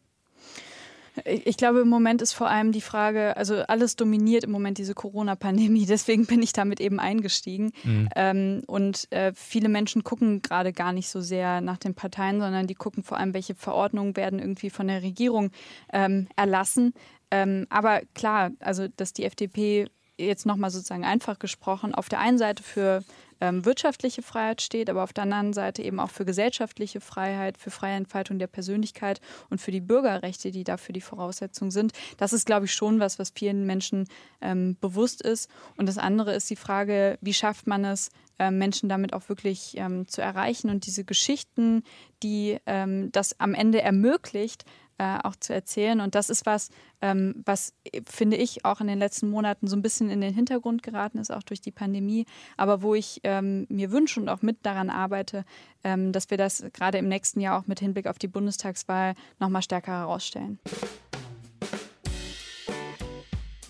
Ich 1.24 1.56
glaube, 1.56 1.80
im 1.80 1.88
Moment 1.88 2.22
ist 2.22 2.32
vor 2.32 2.48
allem 2.48 2.72
die 2.72 2.80
Frage, 2.80 3.36
also 3.36 3.56
alles 3.62 3.94
dominiert 3.94 4.44
im 4.44 4.50
Moment 4.50 4.78
diese 4.78 4.94
Corona-Pandemie, 4.94 5.86
deswegen 5.88 6.26
bin 6.26 6.42
ich 6.42 6.52
damit 6.52 6.80
eben 6.80 6.98
eingestiegen. 6.98 7.72
Ähm, 8.16 8.62
und 8.66 9.10
äh, 9.12 9.32
viele 9.34 9.68
Menschen 9.68 10.02
gucken 10.02 10.42
gerade 10.42 10.72
gar 10.72 10.92
nicht 10.92 11.08
so 11.08 11.20
sehr 11.20 11.60
nach 11.60 11.78
den 11.78 11.94
Parteien, 11.94 12.40
sondern 12.40 12.66
die 12.66 12.74
gucken 12.74 13.04
vor 13.04 13.18
allem, 13.18 13.34
welche 13.34 13.54
Verordnungen 13.54 14.16
werden 14.16 14.38
irgendwie 14.38 14.70
von 14.70 14.88
der 14.88 15.02
Regierung 15.02 15.50
ähm, 15.92 16.26
erlassen. 16.36 16.94
Ähm, 17.30 17.66
aber 17.70 18.02
klar, 18.14 18.50
also 18.60 18.88
dass 18.88 19.12
die 19.12 19.24
FDP 19.24 19.86
jetzt 20.18 20.46
nochmal 20.46 20.70
sozusagen 20.70 21.04
einfach 21.04 21.38
gesprochen, 21.38 21.94
auf 21.94 22.08
der 22.08 22.20
einen 22.20 22.38
Seite 22.38 22.62
für 22.62 23.02
ähm, 23.40 23.64
wirtschaftliche 23.64 24.22
Freiheit 24.22 24.62
steht, 24.62 24.90
aber 24.90 25.02
auf 25.02 25.12
der 25.12 25.24
anderen 25.24 25.52
Seite 25.52 25.82
eben 25.82 26.00
auch 26.00 26.10
für 26.10 26.24
gesellschaftliche 26.24 27.00
Freiheit, 27.00 27.58
für 27.58 27.70
freie 27.70 27.96
Entfaltung 27.96 28.38
der 28.38 28.46
Persönlichkeit 28.46 29.20
und 29.50 29.60
für 29.60 29.70
die 29.70 29.80
Bürgerrechte, 29.80 30.50
die 30.50 30.64
dafür 30.64 30.92
die 30.92 31.00
Voraussetzung 31.00 31.70
sind. 31.70 31.92
Das 32.16 32.32
ist, 32.32 32.46
glaube 32.46 32.66
ich, 32.66 32.74
schon 32.74 33.00
was, 33.00 33.18
was 33.18 33.30
vielen 33.30 33.66
Menschen 33.66 34.06
ähm, 34.40 34.76
bewusst 34.80 35.22
ist. 35.22 35.50
Und 35.76 35.88
das 35.88 35.98
andere 35.98 36.34
ist 36.34 36.50
die 36.50 36.56
Frage, 36.56 37.18
wie 37.20 37.34
schafft 37.34 37.66
man 37.66 37.84
es, 37.84 38.10
ähm, 38.38 38.58
Menschen 38.58 38.88
damit 38.88 39.12
auch 39.12 39.28
wirklich 39.28 39.76
ähm, 39.76 40.08
zu 40.08 40.20
erreichen 40.20 40.68
und 40.68 40.86
diese 40.86 41.04
Geschichten, 41.04 41.84
die 42.22 42.58
ähm, 42.66 43.12
das 43.12 43.38
am 43.38 43.54
Ende 43.54 43.80
ermöglicht, 43.80 44.64
äh, 44.98 45.18
auch 45.22 45.36
zu 45.36 45.52
erzählen. 45.52 46.00
Und 46.00 46.14
das 46.14 46.30
ist 46.30 46.46
was, 46.46 46.70
ähm, 47.00 47.42
was, 47.44 47.72
äh, 47.84 48.00
finde 48.06 48.36
ich, 48.36 48.64
auch 48.64 48.80
in 48.80 48.86
den 48.86 48.98
letzten 48.98 49.28
Monaten 49.28 49.66
so 49.66 49.76
ein 49.76 49.82
bisschen 49.82 50.10
in 50.10 50.20
den 50.20 50.34
Hintergrund 50.34 50.82
geraten 50.82 51.18
ist, 51.18 51.32
auch 51.32 51.42
durch 51.42 51.60
die 51.60 51.70
Pandemie, 51.70 52.26
aber 52.56 52.82
wo 52.82 52.94
ich 52.94 53.20
ähm, 53.24 53.66
mir 53.68 53.90
wünsche 53.90 54.20
und 54.20 54.28
auch 54.28 54.42
mit 54.42 54.64
daran 54.64 54.90
arbeite, 54.90 55.44
ähm, 55.82 56.12
dass 56.12 56.30
wir 56.30 56.38
das 56.38 56.64
gerade 56.72 56.98
im 56.98 57.08
nächsten 57.08 57.40
Jahr 57.40 57.58
auch 57.58 57.66
mit 57.66 57.80
Hinblick 57.80 58.06
auf 58.06 58.18
die 58.18 58.28
Bundestagswahl 58.28 59.14
nochmal 59.38 59.62
stärker 59.62 59.92
herausstellen. 59.92 60.58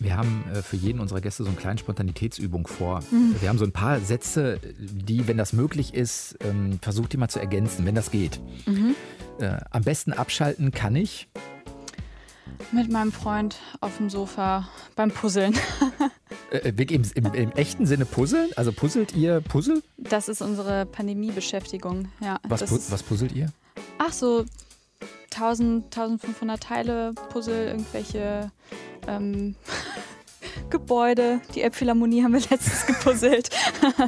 Wir 0.05 0.17
haben 0.19 0.45
äh, 0.53 0.63
für 0.63 0.77
jeden 0.77 1.01
unserer 1.01 1.23
Gäste 1.23 1.45
so 1.45 1.49
eine 1.49 1.59
kleine 1.59 1.79
Spontanitätsübung 1.79 2.67
vor. 2.67 3.03
Wir 3.41 3.49
haben 3.49 3.59
so 3.59 3.65
ein 3.65 3.73
paar 3.73 4.01
Sätze, 4.01 4.61
die, 4.79 5.27
wenn 5.27 5.39
das 5.39 5.55
möglich 5.55 5.95
ist, 5.95 6.37
ähm, 6.41 6.79
versucht 6.83 7.15
die 7.15 7.17
mal 7.17 7.29
zu 7.29 7.41
ergänzen, 7.41 7.87
wenn 7.87 7.95
das 7.95 8.11
geht. 8.11 8.39
Äh, 9.39 9.59
am 9.71 9.83
besten 9.83 10.13
abschalten 10.13 10.71
kann 10.71 10.95
ich. 10.97 11.29
Mit 12.73 12.91
meinem 12.91 13.13
Freund 13.13 13.57
auf 13.81 13.97
dem 13.97 14.09
Sofa 14.09 14.69
beim 14.97 15.11
Puzzeln. 15.11 15.55
Äh, 16.51 16.73
wirklich 16.77 17.17
im, 17.17 17.25
im, 17.25 17.35
Im 17.35 17.53
echten 17.53 17.87
Sinne 17.87 18.05
puzzeln? 18.05 18.51
Also 18.57 18.73
puzzelt 18.73 19.15
ihr 19.15 19.41
Puzzle? 19.41 19.83
Das 19.97 20.29
ist 20.29 20.41
unsere 20.41 20.87
Pandemiebeschäftigung. 20.87 22.09
Ja, 22.21 22.39
Was, 22.45 22.65
pu 22.65 22.79
was 22.91 23.03
puzzelt 23.03 23.33
ihr? 23.33 23.49
Ach 23.99 24.13
so, 24.13 24.45
1000, 25.35 25.85
1500 25.87 26.63
Teile, 26.63 27.13
Puzzle, 27.31 27.67
irgendwelche 27.67 28.53
ähm, 29.09 29.57
Gebäude, 30.71 31.41
die 31.55 31.63
Elbphilharmonie 31.63 32.23
haben 32.23 32.33
wir 32.33 32.41
letztens 32.51 32.87
gepuzzelt. 32.87 33.51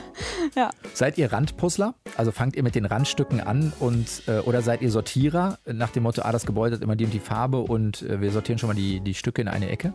ja. 0.55 0.71
Seid 0.95 1.19
ihr 1.19 1.33
Randpuzzler? 1.33 1.95
Also 2.17 2.33
fangt 2.33 2.57
ihr 2.57 2.63
mit 2.63 2.75
den 2.75 2.87
Randstücken 2.87 3.41
an 3.41 3.73
und 3.79 4.23
äh, 4.27 4.39
oder 4.39 4.63
seid 4.63 4.83
ihr 4.83 4.91
Sortierer 4.91 5.59
nach 5.67 5.91
dem 5.91 6.05
Motto, 6.05 6.23
ah, 6.23 6.33
das 6.33 6.47
Gebäude 6.47 6.77
hat 6.77 6.83
immer 6.83 6.97
die 6.97 7.05
und 7.05 7.13
die 7.13 7.21
Farbe 7.21 7.59
und 7.59 8.03
äh, 8.03 8.21
wir 8.21 8.31
sortieren 8.33 8.59
schon 8.59 8.69
mal 8.69 8.75
die, 8.75 9.01
die 9.01 9.15
Stücke 9.15 9.43
in 9.43 9.49
eine 9.49 9.69
Ecke? 9.69 9.93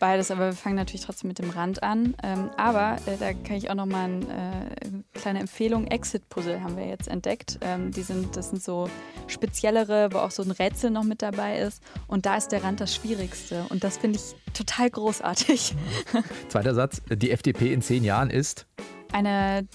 beides, 0.00 0.32
aber 0.32 0.46
wir 0.46 0.52
fangen 0.54 0.74
natürlich 0.74 1.02
trotzdem 1.02 1.28
mit 1.28 1.38
dem 1.38 1.50
Rand 1.50 1.84
an. 1.84 2.16
Ähm, 2.24 2.50
aber 2.56 2.96
äh, 3.06 3.16
da 3.20 3.32
kann 3.32 3.56
ich 3.56 3.70
auch 3.70 3.76
noch 3.76 3.86
mal 3.86 4.06
ein, 4.06 4.22
äh, 4.28 4.32
eine 4.32 5.04
kleine 5.14 5.38
Empfehlung. 5.38 5.86
Exit-Puzzle 5.86 6.60
haben 6.62 6.76
wir 6.76 6.86
jetzt 6.86 7.06
entdeckt. 7.06 7.58
Ähm, 7.60 7.92
die 7.92 8.02
sind, 8.02 8.36
das 8.36 8.50
sind 8.50 8.62
so 8.62 8.90
speziellere, 9.28 10.08
wo 10.12 10.18
auch 10.18 10.32
so 10.32 10.42
ein 10.42 10.50
Rätsel 10.50 10.90
noch 10.90 11.04
mit 11.04 11.22
dabei 11.22 11.60
ist. 11.60 11.80
Und 12.08 12.26
da 12.26 12.36
ist 12.36 12.48
der 12.48 12.64
Rand 12.64 12.80
das 12.80 12.92
Schwierigste. 12.92 13.64
Und 13.68 13.84
das 13.84 13.98
finde 13.98 14.18
ich 14.18 14.34
total 14.54 14.90
großartig. 14.90 15.76
Zweiter 16.48 16.74
Satz. 16.74 17.02
Die 17.08 17.30
FDP 17.30 17.72
in 17.72 17.82
zehn 17.82 18.02
Jahren 18.02 18.30
ist? 18.30 18.66
Eine 19.12 19.68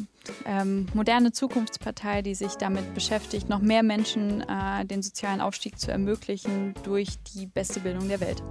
ähm, 0.45 0.87
moderne 0.93 1.31
Zukunftspartei, 1.31 2.21
die 2.21 2.35
sich 2.35 2.55
damit 2.55 2.93
beschäftigt, 2.93 3.49
noch 3.49 3.59
mehr 3.59 3.83
Menschen 3.83 4.41
äh, 4.41 4.85
den 4.85 5.01
sozialen 5.01 5.41
Aufstieg 5.41 5.79
zu 5.79 5.91
ermöglichen 5.91 6.73
durch 6.83 7.09
die 7.33 7.45
beste 7.45 7.79
Bildung 7.79 8.07
der 8.07 8.19
Welt. 8.19 8.41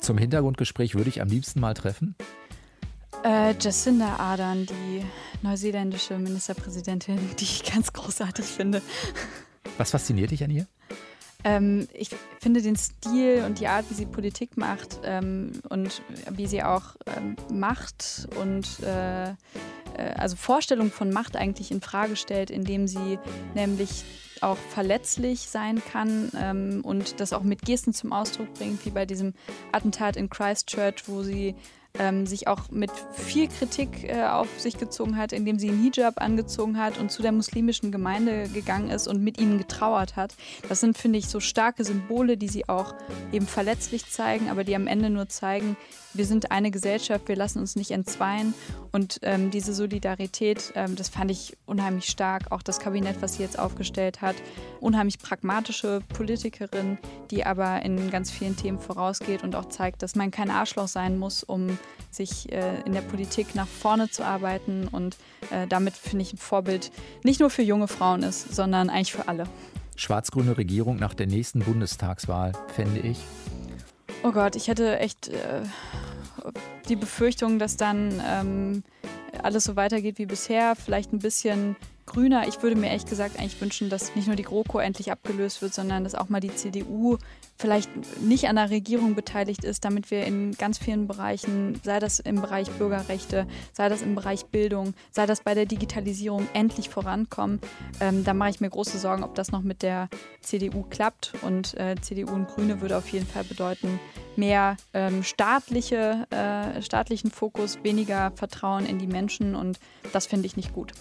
Zum 0.00 0.18
Hintergrundgespräch 0.18 0.94
würde 0.94 1.08
ich 1.08 1.20
am 1.22 1.28
liebsten 1.28 1.60
mal 1.60 1.74
treffen? 1.74 2.14
Äh, 3.24 3.54
Jacinda 3.58 4.16
Ardern, 4.16 4.66
die 4.66 5.02
neuseeländische 5.42 6.18
Ministerpräsidentin, 6.18 7.18
die 7.38 7.44
ich 7.44 7.64
ganz 7.64 7.92
großartig 7.92 8.44
finde. 8.44 8.82
Was 9.78 9.92
fasziniert 9.92 10.30
dich 10.30 10.44
an 10.44 10.50
ihr? 10.50 10.66
Ähm, 11.44 11.86
ich 11.92 12.08
finde 12.40 12.62
den 12.62 12.76
Stil 12.76 13.44
und 13.44 13.60
die 13.60 13.68
Art, 13.68 13.84
wie 13.90 13.94
sie 13.94 14.06
Politik 14.06 14.56
macht 14.56 15.00
ähm, 15.04 15.52
und 15.68 16.02
wie 16.30 16.46
sie 16.46 16.62
auch 16.62 16.96
ähm, 17.16 17.36
Macht 17.52 18.26
und 18.40 18.66
äh, 18.82 19.28
äh 19.28 19.34
also 20.16 20.36
Vorstellung 20.36 20.90
von 20.90 21.10
Macht 21.10 21.36
eigentlich 21.36 21.70
in 21.70 21.82
Frage 21.82 22.16
stellt, 22.16 22.50
indem 22.50 22.88
sie 22.88 23.18
nämlich 23.54 24.04
auch 24.40 24.56
verletzlich 24.56 25.48
sein 25.48 25.82
kann 25.92 26.30
ähm, 26.36 26.80
und 26.82 27.20
das 27.20 27.32
auch 27.32 27.42
mit 27.42 27.62
Gesten 27.62 27.92
zum 27.92 28.12
Ausdruck 28.12 28.52
bringt, 28.54 28.84
wie 28.84 28.90
bei 28.90 29.06
diesem 29.06 29.34
Attentat 29.72 30.16
in 30.16 30.30
Christchurch, 30.30 31.04
wo 31.06 31.22
sie 31.22 31.54
ähm, 31.98 32.26
sich 32.26 32.48
auch 32.48 32.70
mit 32.70 32.90
viel 33.12 33.48
Kritik 33.48 34.04
äh, 34.04 34.24
auf 34.24 34.48
sich 34.58 34.78
gezogen 34.78 35.16
hat, 35.16 35.32
indem 35.32 35.58
sie 35.58 35.68
einen 35.68 35.82
Hijab 35.82 36.20
angezogen 36.20 36.78
hat 36.78 36.98
und 36.98 37.12
zu 37.12 37.22
der 37.22 37.30
muslimischen 37.30 37.92
Gemeinde 37.92 38.48
gegangen 38.48 38.90
ist 38.90 39.06
und 39.06 39.22
mit 39.22 39.40
ihnen 39.40 39.58
getrauert 39.58 40.16
hat. 40.16 40.34
Das 40.68 40.80
sind, 40.80 40.98
finde 40.98 41.20
ich, 41.20 41.28
so 41.28 41.38
starke 41.38 41.84
Symbole, 41.84 42.36
die 42.36 42.48
sie 42.48 42.68
auch 42.68 42.94
eben 43.32 43.46
verletzlich 43.46 44.10
zeigen, 44.10 44.50
aber 44.50 44.64
die 44.64 44.74
am 44.74 44.88
Ende 44.88 45.08
nur 45.08 45.28
zeigen, 45.28 45.76
wir 46.14 46.26
sind 46.26 46.50
eine 46.50 46.70
Gesellschaft, 46.70 47.28
wir 47.28 47.36
lassen 47.36 47.60
uns 47.60 47.76
nicht 47.76 47.92
entzweien. 47.92 48.54
Und 48.94 49.18
ähm, 49.22 49.50
diese 49.50 49.74
Solidarität, 49.74 50.72
ähm, 50.76 50.94
das 50.94 51.08
fand 51.08 51.28
ich 51.28 51.56
unheimlich 51.66 52.04
stark. 52.04 52.52
Auch 52.52 52.62
das 52.62 52.78
Kabinett, 52.78 53.20
was 53.22 53.34
sie 53.34 53.42
jetzt 53.42 53.58
aufgestellt 53.58 54.22
hat, 54.22 54.36
unheimlich 54.78 55.18
pragmatische 55.18 56.00
Politikerin, 56.10 56.98
die 57.32 57.44
aber 57.44 57.82
in 57.82 58.12
ganz 58.12 58.30
vielen 58.30 58.56
Themen 58.56 58.78
vorausgeht 58.78 59.42
und 59.42 59.56
auch 59.56 59.64
zeigt, 59.64 60.02
dass 60.02 60.14
man 60.14 60.30
kein 60.30 60.48
Arschloch 60.48 60.86
sein 60.86 61.18
muss, 61.18 61.42
um 61.42 61.76
sich 62.12 62.52
äh, 62.52 62.82
in 62.82 62.92
der 62.92 63.00
Politik 63.00 63.56
nach 63.56 63.66
vorne 63.66 64.10
zu 64.10 64.24
arbeiten. 64.24 64.86
Und 64.86 65.16
äh, 65.50 65.66
damit 65.66 65.94
finde 65.94 66.22
ich 66.22 66.32
ein 66.32 66.38
Vorbild 66.38 66.92
nicht 67.24 67.40
nur 67.40 67.50
für 67.50 67.62
junge 67.62 67.88
Frauen 67.88 68.22
ist, 68.22 68.54
sondern 68.54 68.90
eigentlich 68.90 69.12
für 69.12 69.26
alle. 69.26 69.48
Schwarz-grüne 69.96 70.56
Regierung 70.56 70.98
nach 71.00 71.14
der 71.14 71.26
nächsten 71.26 71.58
Bundestagswahl, 71.58 72.52
fände 72.68 73.00
ich. 73.00 73.18
Oh 74.22 74.30
Gott, 74.30 74.54
ich 74.54 74.68
hätte 74.68 75.00
echt 75.00 75.28
äh, 75.28 75.62
die 76.88 76.96
Befürchtung, 76.96 77.58
dass 77.58 77.76
dann 77.76 78.22
ähm, 78.26 78.82
alles 79.42 79.64
so 79.64 79.76
weitergeht 79.76 80.18
wie 80.18 80.26
bisher, 80.26 80.76
vielleicht 80.76 81.12
ein 81.12 81.18
bisschen 81.18 81.76
grüner. 82.06 82.46
Ich 82.46 82.62
würde 82.62 82.76
mir 82.76 82.88
ehrlich 82.88 83.06
gesagt 83.06 83.38
eigentlich 83.38 83.60
wünschen, 83.60 83.88
dass 83.88 84.14
nicht 84.14 84.26
nur 84.26 84.36
die 84.36 84.42
GroKo 84.42 84.78
endlich 84.78 85.10
abgelöst 85.10 85.62
wird, 85.62 85.72
sondern 85.72 86.04
dass 86.04 86.14
auch 86.14 86.28
mal 86.28 86.40
die 86.40 86.54
CDU 86.54 87.16
vielleicht 87.56 87.90
nicht 88.20 88.48
an 88.48 88.56
der 88.56 88.70
Regierung 88.70 89.14
beteiligt 89.14 89.64
ist, 89.64 89.84
damit 89.84 90.10
wir 90.10 90.24
in 90.24 90.52
ganz 90.52 90.78
vielen 90.78 91.06
Bereichen, 91.06 91.80
sei 91.82 92.00
das 92.00 92.20
im 92.20 92.40
Bereich 92.40 92.70
Bürgerrechte, 92.72 93.46
sei 93.72 93.88
das 93.88 94.02
im 94.02 94.14
Bereich 94.14 94.46
Bildung, 94.46 94.94
sei 95.10 95.26
das 95.26 95.42
bei 95.42 95.54
der 95.54 95.66
Digitalisierung, 95.66 96.46
endlich 96.52 96.88
vorankommen. 96.88 97.60
Ähm, 98.00 98.24
da 98.24 98.34
mache 98.34 98.50
ich 98.50 98.60
mir 98.60 98.70
große 98.70 98.98
Sorgen, 98.98 99.24
ob 99.24 99.34
das 99.34 99.52
noch 99.52 99.62
mit 99.62 99.82
der 99.82 100.08
CDU 100.40 100.82
klappt. 100.82 101.32
Und 101.42 101.74
äh, 101.78 101.96
CDU 102.00 102.32
und 102.32 102.48
Grüne 102.48 102.80
würde 102.80 102.96
auf 102.96 103.08
jeden 103.08 103.26
Fall 103.26 103.44
bedeuten, 103.44 104.00
mehr 104.36 104.76
ähm, 104.92 105.22
staatliche, 105.22 106.26
äh, 106.30 106.82
staatlichen 106.82 107.30
Fokus, 107.30 107.78
weniger 107.82 108.32
Vertrauen 108.32 108.86
in 108.86 108.98
die 108.98 109.06
Menschen. 109.06 109.54
Und 109.54 109.78
das 110.12 110.26
finde 110.26 110.46
ich 110.46 110.56
nicht 110.56 110.72
gut. 110.72 110.92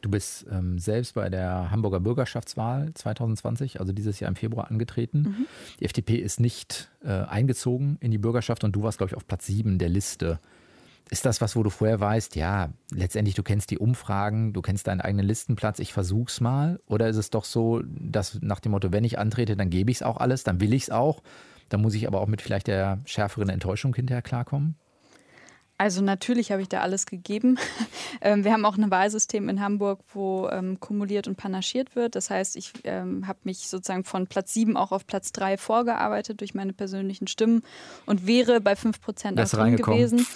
Du 0.00 0.10
bist 0.10 0.46
ähm, 0.50 0.78
selbst 0.78 1.14
bei 1.14 1.28
der 1.28 1.70
Hamburger 1.70 2.00
Bürgerschaftswahl 2.00 2.92
2020, 2.94 3.80
also 3.80 3.92
dieses 3.92 4.18
Jahr 4.18 4.30
im 4.30 4.36
Februar, 4.36 4.70
angetreten. 4.70 5.18
Mhm. 5.18 5.46
Die 5.78 5.84
FDP 5.84 6.16
ist 6.16 6.40
nicht 6.40 6.90
äh, 7.04 7.10
eingezogen 7.10 7.98
in 8.00 8.10
die 8.10 8.18
Bürgerschaft 8.18 8.64
und 8.64 8.72
du 8.72 8.82
warst, 8.82 8.98
glaube 8.98 9.10
ich, 9.10 9.16
auf 9.16 9.26
Platz 9.26 9.46
7 9.46 9.78
der 9.78 9.90
Liste. 9.90 10.40
Ist 11.10 11.26
das 11.26 11.40
was, 11.40 11.56
wo 11.56 11.62
du 11.62 11.70
vorher 11.70 11.98
weißt, 11.98 12.36
ja, 12.36 12.70
letztendlich 12.92 13.34
du 13.34 13.42
kennst 13.42 13.70
die 13.70 13.78
Umfragen, 13.78 14.52
du 14.52 14.62
kennst 14.62 14.86
deinen 14.86 15.00
eigenen 15.00 15.26
Listenplatz, 15.26 15.80
ich 15.80 15.92
versuch's 15.92 16.40
mal? 16.40 16.80
Oder 16.86 17.08
ist 17.08 17.16
es 17.16 17.30
doch 17.30 17.44
so, 17.44 17.82
dass 17.84 18.38
nach 18.42 18.60
dem 18.60 18.72
Motto, 18.72 18.92
wenn 18.92 19.04
ich 19.04 19.18
antrete, 19.18 19.56
dann 19.56 19.70
gebe 19.70 19.90
ich 19.90 19.98
es 19.98 20.02
auch 20.02 20.18
alles, 20.18 20.44
dann 20.44 20.60
will 20.60 20.72
ich 20.72 20.84
es 20.84 20.90
auch, 20.90 21.20
dann 21.70 21.80
muss 21.80 21.94
ich 21.94 22.06
aber 22.06 22.20
auch 22.20 22.26
mit 22.26 22.42
vielleicht 22.42 22.66
der 22.66 22.98
schärferen 23.06 23.48
Enttäuschung 23.48 23.94
hinterher 23.94 24.22
klarkommen? 24.22 24.76
Also 25.80 26.02
natürlich 26.02 26.52
habe 26.52 26.60
ich 26.60 26.68
da 26.68 26.80
alles 26.82 27.06
gegeben. 27.06 27.58
Ähm, 28.22 28.44
wir 28.44 28.52
haben 28.52 28.66
auch 28.66 28.76
ein 28.76 28.90
Wahlsystem 28.90 29.48
in 29.48 29.62
Hamburg, 29.62 30.00
wo 30.12 30.46
ähm, 30.50 30.78
kumuliert 30.78 31.26
und 31.26 31.36
panaschiert 31.36 31.96
wird. 31.96 32.16
Das 32.16 32.28
heißt, 32.28 32.56
ich 32.56 32.72
ähm, 32.84 33.26
habe 33.26 33.38
mich 33.44 33.68
sozusagen 33.68 34.04
von 34.04 34.26
Platz 34.26 34.52
7 34.52 34.76
auch 34.76 34.92
auf 34.92 35.06
Platz 35.06 35.32
3 35.32 35.56
vorgearbeitet 35.56 36.40
durch 36.40 36.52
meine 36.52 36.74
persönlichen 36.74 37.28
Stimmen 37.28 37.62
und 38.04 38.26
wäre 38.26 38.60
bei 38.60 38.76
5 38.76 39.00
Prozent 39.00 39.40
auch 39.40 39.48
drin 39.48 39.76
gewesen. 39.76 40.26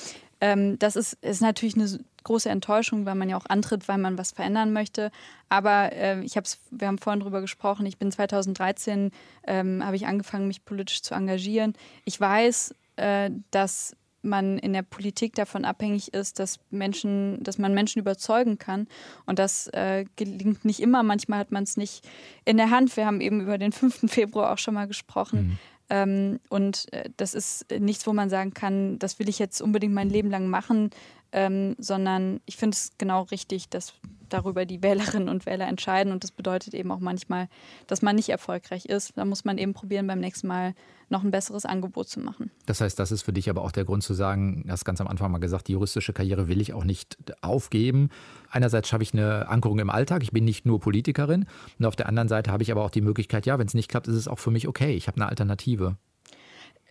Ähm, 0.45 0.79
das 0.79 0.95
ist, 0.95 1.15
ist 1.23 1.41
natürlich 1.41 1.75
eine 1.75 1.99
große 2.23 2.51
Enttäuschung, 2.51 3.07
weil 3.07 3.15
man 3.15 3.31
ja 3.31 3.39
auch 3.39 3.47
antritt, 3.47 3.89
weil 3.89 3.97
man 3.97 4.19
was 4.19 4.33
verändern 4.33 4.75
möchte. 4.75 5.11
Aber 5.49 5.91
äh, 5.93 6.21
ich 6.21 6.37
hab's, 6.37 6.59
wir 6.71 6.87
haben 6.87 6.99
vorhin 6.99 7.21
darüber 7.21 7.41
gesprochen, 7.41 7.87
ich 7.87 7.97
bin 7.97 8.13
2013, 8.13 9.11
ähm, 9.47 9.83
habe 9.83 9.97
ich 9.97 10.07
angefangen, 10.07 10.47
mich 10.47 10.67
politisch 10.67 11.01
zu 11.01 11.15
engagieren. 11.15 11.73
Ich 12.05 12.21
weiß, 12.21 12.75
äh, 12.97 13.31
dass 13.53 13.97
man 14.21 14.59
in 14.59 14.75
der 14.75 14.83
Politik 14.83 15.35
davon 15.35 15.65
abhängig 15.65 16.13
ist, 16.13 16.39
dass 16.39 16.59
Menschen, 16.71 17.43
dass 17.43 17.57
man 17.57 17.73
Menschen 17.73 18.01
überzeugen 18.01 18.59
kann. 18.59 18.87
Und 19.25 19.39
das 19.39 19.69
äh, 19.69 20.05
gelingt 20.17 20.67
nicht 20.67 20.81
immer. 20.81 21.03
Manchmal 21.03 21.39
hat 21.39 21.53
man 21.53 21.63
es 21.63 21.79
nicht 21.79 22.07
in 22.45 22.59
der 22.59 22.71
Hand. 22.71 22.95
Wir 22.99 23.07
haben 23.07 23.21
eben 23.23 23.41
über 23.41 23.57
den 23.57 23.73
5. 23.73 24.11
Februar 24.11 24.53
auch 24.53 24.59
schon 24.59 24.75
mal 24.75 24.89
gesprochen. 24.89 25.41
Mhm. 25.41 25.59
Ähm, 25.91 26.41
und 26.49 26.93
äh, 26.93 27.11
das 27.17 27.35
ist 27.35 27.67
nichts, 27.79 28.07
wo 28.07 28.13
man 28.13 28.31
sagen 28.31 28.55
kann, 28.55 28.99
das 28.99 29.19
will 29.19 29.29
ich 29.29 29.39
jetzt 29.39 29.61
unbedingt 29.61 29.95
mein 29.95 30.11
Leben 30.11 30.31
lang 30.31 30.49
machen, 30.49 30.91
ähm, 31.33 31.75
sondern 31.79 32.41
ich 32.47 32.57
finde 32.57 32.75
es 32.75 32.93
genau 32.97 33.23
richtig, 33.23 33.69
dass 33.69 33.95
darüber 34.29 34.65
die 34.65 34.83
Wählerinnen 34.83 35.29
und 35.29 35.47
Wähler 35.47 35.67
entscheiden. 35.67 36.13
Und 36.13 36.25
das 36.25 36.31
bedeutet 36.31 36.75
eben 36.75 36.91
auch 36.91 37.01
manchmal, 37.01 37.49
dass 37.87 38.03
man 38.03 38.17
nicht 38.17 38.29
erfolgreich 38.29 38.87
ist. 38.87 39.13
Da 39.17 39.25
muss 39.25 39.45
man 39.45 39.59
eben 39.59 39.75
probieren, 39.75 40.07
beim 40.07 40.21
nächsten 40.21 40.47
Mal 40.47 40.75
noch 41.09 41.23
ein 41.23 41.31
besseres 41.31 41.65
Angebot 41.65 42.09
zu 42.09 42.21
machen. 42.21 42.51
Das 42.67 42.81
heißt, 42.81 42.99
das 42.99 43.13
ist 43.13 43.23
für 43.23 43.33
dich 43.33 43.51
aber 43.51 43.63
auch 43.63 43.73
der 43.73 43.85
Grund 43.85 44.03
zu 44.03 44.15
sagen, 44.15 44.63
du 44.65 44.73
hast 44.73 44.85
ganz 44.85 45.01
am 45.01 45.07
Anfang 45.07 45.31
mal 45.31 45.39
gesagt, 45.39 45.69
die 45.69 45.73
juristische 45.73 46.13
Karriere 46.13 46.49
will 46.49 46.61
ich 46.61 46.73
auch 46.73 46.85
nicht 46.85 47.17
aufgeben. 47.43 48.09
Einerseits 48.51 48.89
schaffe 48.89 49.03
ich 49.03 49.13
eine 49.13 49.49
Ankerung 49.49 49.79
im 49.79 49.91
Alltag, 49.91 50.23
ich 50.23 50.33
bin 50.33 50.45
nicht 50.45 50.67
nur 50.67 50.81
Politikerin. 50.81 51.47
Und 51.79 51.87
auf 51.87 51.97
der 51.97 52.09
anderen 52.09 52.29
Seite 52.29 52.51
habe 52.51 52.63
ich 52.63 52.73
aber 52.73 52.85
auch 52.85 52.91
die 52.91 53.03
Möglichkeit, 53.03 53.47
ja, 53.47 53.59
wenn 53.59 53.67
es 53.67 53.75
nicht 53.75 53.89
klappt, 53.89 54.09
ist 54.09 54.17
es 54.17 54.29
auch 54.29 54.39
für 54.39 54.51
mich 54.51 54.67
okay. 54.69 54.95
Ich 54.95 55.07
habe 55.07 55.17
eine 55.17 55.29
Alternative. 55.29 55.97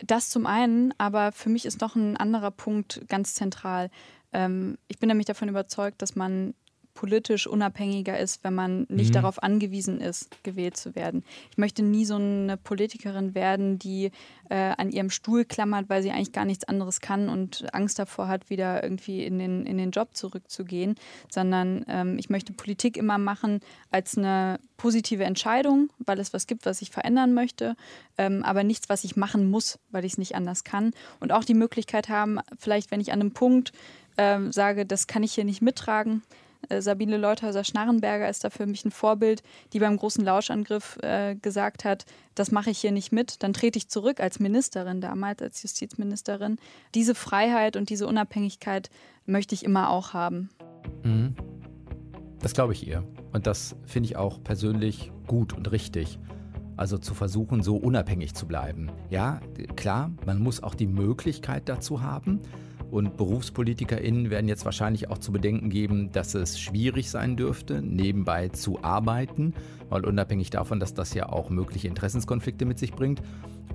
Das 0.06 0.30
zum 0.30 0.46
einen, 0.46 0.94
aber 0.98 1.32
für 1.32 1.50
mich 1.50 1.66
ist 1.66 1.82
noch 1.82 1.96
ein 1.96 2.18
anderer 2.18 2.52
Punkt 2.52 3.06
ganz 3.08 3.36
zentral. 3.36 3.90
Ähm, 4.34 4.78
ich 4.88 5.00
bin 5.00 5.08
nämlich 5.08 5.28
davon 5.28 5.50
überzeugt, 5.50 6.02
dass 6.02 6.16
man 6.16 6.54
politisch 6.94 7.48
unabhängiger 7.48 8.20
ist, 8.20 8.44
wenn 8.44 8.54
man 8.54 8.86
nicht 8.90 9.10
mhm. 9.10 9.14
darauf 9.14 9.42
angewiesen 9.42 10.00
ist, 10.00 10.44
gewählt 10.44 10.78
zu 10.78 10.96
werden. 10.96 11.24
Ich 11.52 11.58
möchte 11.58 11.84
nie 11.84 12.06
so 12.06 12.16
eine 12.16 12.58
Politikerin 12.58 13.36
werden, 13.36 13.80
die 13.80 14.12
äh, 14.50 14.74
an 14.78 14.92
ihrem 14.92 15.10
Stuhl 15.10 15.46
klammert, 15.46 15.90
weil 15.90 16.04
sie 16.04 16.12
eigentlich 16.12 16.32
gar 16.32 16.46
nichts 16.46 16.66
anderes 16.66 17.02
kann 17.02 17.30
und 17.30 17.74
Angst 17.74 18.00
davor 18.00 18.28
hat, 18.28 18.50
wieder 18.50 18.84
irgendwie 18.84 19.24
in 19.24 19.40
den, 19.40 19.66
in 19.66 19.78
den 19.78 19.92
Job 19.92 20.16
zurückzugehen, 20.16 20.96
sondern 21.30 21.86
ähm, 21.88 22.18
ich 22.20 22.30
möchte 22.30 22.54
Politik 22.54 22.98
immer 22.98 23.18
machen 23.18 23.62
als 23.92 24.18
eine 24.18 24.60
positive 24.78 25.24
Entscheidung, 25.24 25.90
weil 25.98 26.20
es 26.20 26.34
was 26.34 26.48
gibt, 26.48 26.66
was 26.66 26.82
ich 26.82 26.92
verändern 26.92 27.34
möchte, 27.34 27.76
ähm, 28.18 28.44
aber 28.44 28.64
nichts, 28.64 28.90
was 28.90 29.04
ich 29.04 29.16
machen 29.16 29.50
muss, 29.50 29.80
weil 29.92 30.06
ich 30.06 30.14
es 30.14 30.18
nicht 30.18 30.36
anders 30.36 30.64
kann. 30.64 30.92
Und 31.20 31.32
auch 31.32 31.44
die 31.44 31.54
Möglichkeit 31.54 32.10
haben, 32.10 32.40
vielleicht, 32.58 32.92
wenn 32.92 33.02
ich 33.02 33.12
an 33.12 33.22
einem 33.22 33.32
Punkt 33.32 33.72
ähm, 34.18 34.52
sage, 34.52 34.86
das 34.86 35.08
kann 35.08 35.24
ich 35.24 35.34
hier 35.34 35.46
nicht 35.46 35.62
mittragen, 35.62 36.22
Sabine 36.80 37.18
Leuthäuser-Schnarrenberger 37.18 38.30
ist 38.30 38.44
da 38.44 38.50
für 38.50 38.66
mich 38.66 38.86
ein 38.86 38.92
Vorbild, 38.92 39.44
die 39.74 39.80
beim 39.80 39.98
großen 39.98 40.24
Lauschangriff 40.24 40.98
äh, 41.02 41.36
gesagt 41.36 41.86
hat, 41.86 42.06
das 42.36 42.52
mache 42.52 42.70
ich 42.70 42.80
hier 42.80 42.92
nicht 42.92 43.12
mit, 43.12 43.44
dann 43.44 43.54
trete 43.54 43.78
ich 43.78 43.90
zurück 43.90 44.20
als 44.20 44.40
Ministerin 44.40 45.02
damals, 45.02 45.42
als 45.42 45.62
Justizministerin. 45.62 46.58
Diese 46.96 47.16
Freiheit 47.16 47.76
und 47.76 47.90
diese 47.90 48.08
Unabhängigkeit 48.08 48.90
möchte 49.26 49.56
ich 49.56 49.64
immer 49.64 49.90
auch 49.90 50.14
haben. 50.14 50.50
Mhm. 51.04 51.36
Das 52.40 52.54
glaube 52.54 52.74
ich 52.74 52.86
ihr. 52.86 53.04
Und 53.32 53.48
das 53.48 53.76
finde 53.86 54.10
ich 54.10 54.18
auch 54.18 54.44
persönlich 54.44 55.12
gut 55.28 55.54
und 55.54 55.72
richtig. 55.72 56.20
Also 56.76 56.98
zu 56.98 57.14
versuchen, 57.14 57.64
so 57.64 57.78
unabhängig 57.78 58.34
zu 58.34 58.48
bleiben. 58.48 58.92
Ja, 59.10 59.40
klar, 59.76 60.12
man 60.26 60.40
muss 60.40 60.62
auch 60.62 60.76
die 60.76 60.88
Möglichkeit 60.88 61.70
dazu 61.70 62.02
haben. 62.02 62.40
Und 62.94 63.18
BerufspolitikerInnen 63.18 64.30
werden 64.30 64.48
jetzt 64.48 64.66
wahrscheinlich 64.66 65.10
auch 65.10 65.18
zu 65.18 65.32
bedenken 65.32 65.72
geben, 65.72 66.12
dass 66.12 66.36
es 66.36 66.60
schwierig 66.60 67.10
sein 67.10 67.36
dürfte, 67.36 67.82
nebenbei 67.82 68.50
zu 68.50 68.84
arbeiten, 68.84 69.56
weil 69.90 70.06
unabhängig 70.06 70.52
davon, 70.52 70.80
dass 70.80 70.94
das 70.94 71.16
ja 71.16 71.28
auch 71.28 71.50
mögliche 71.50 71.88
Interessenskonflikte 71.88 72.66
mit 72.66 72.78
sich 72.78 72.94
bringt, 72.94 73.24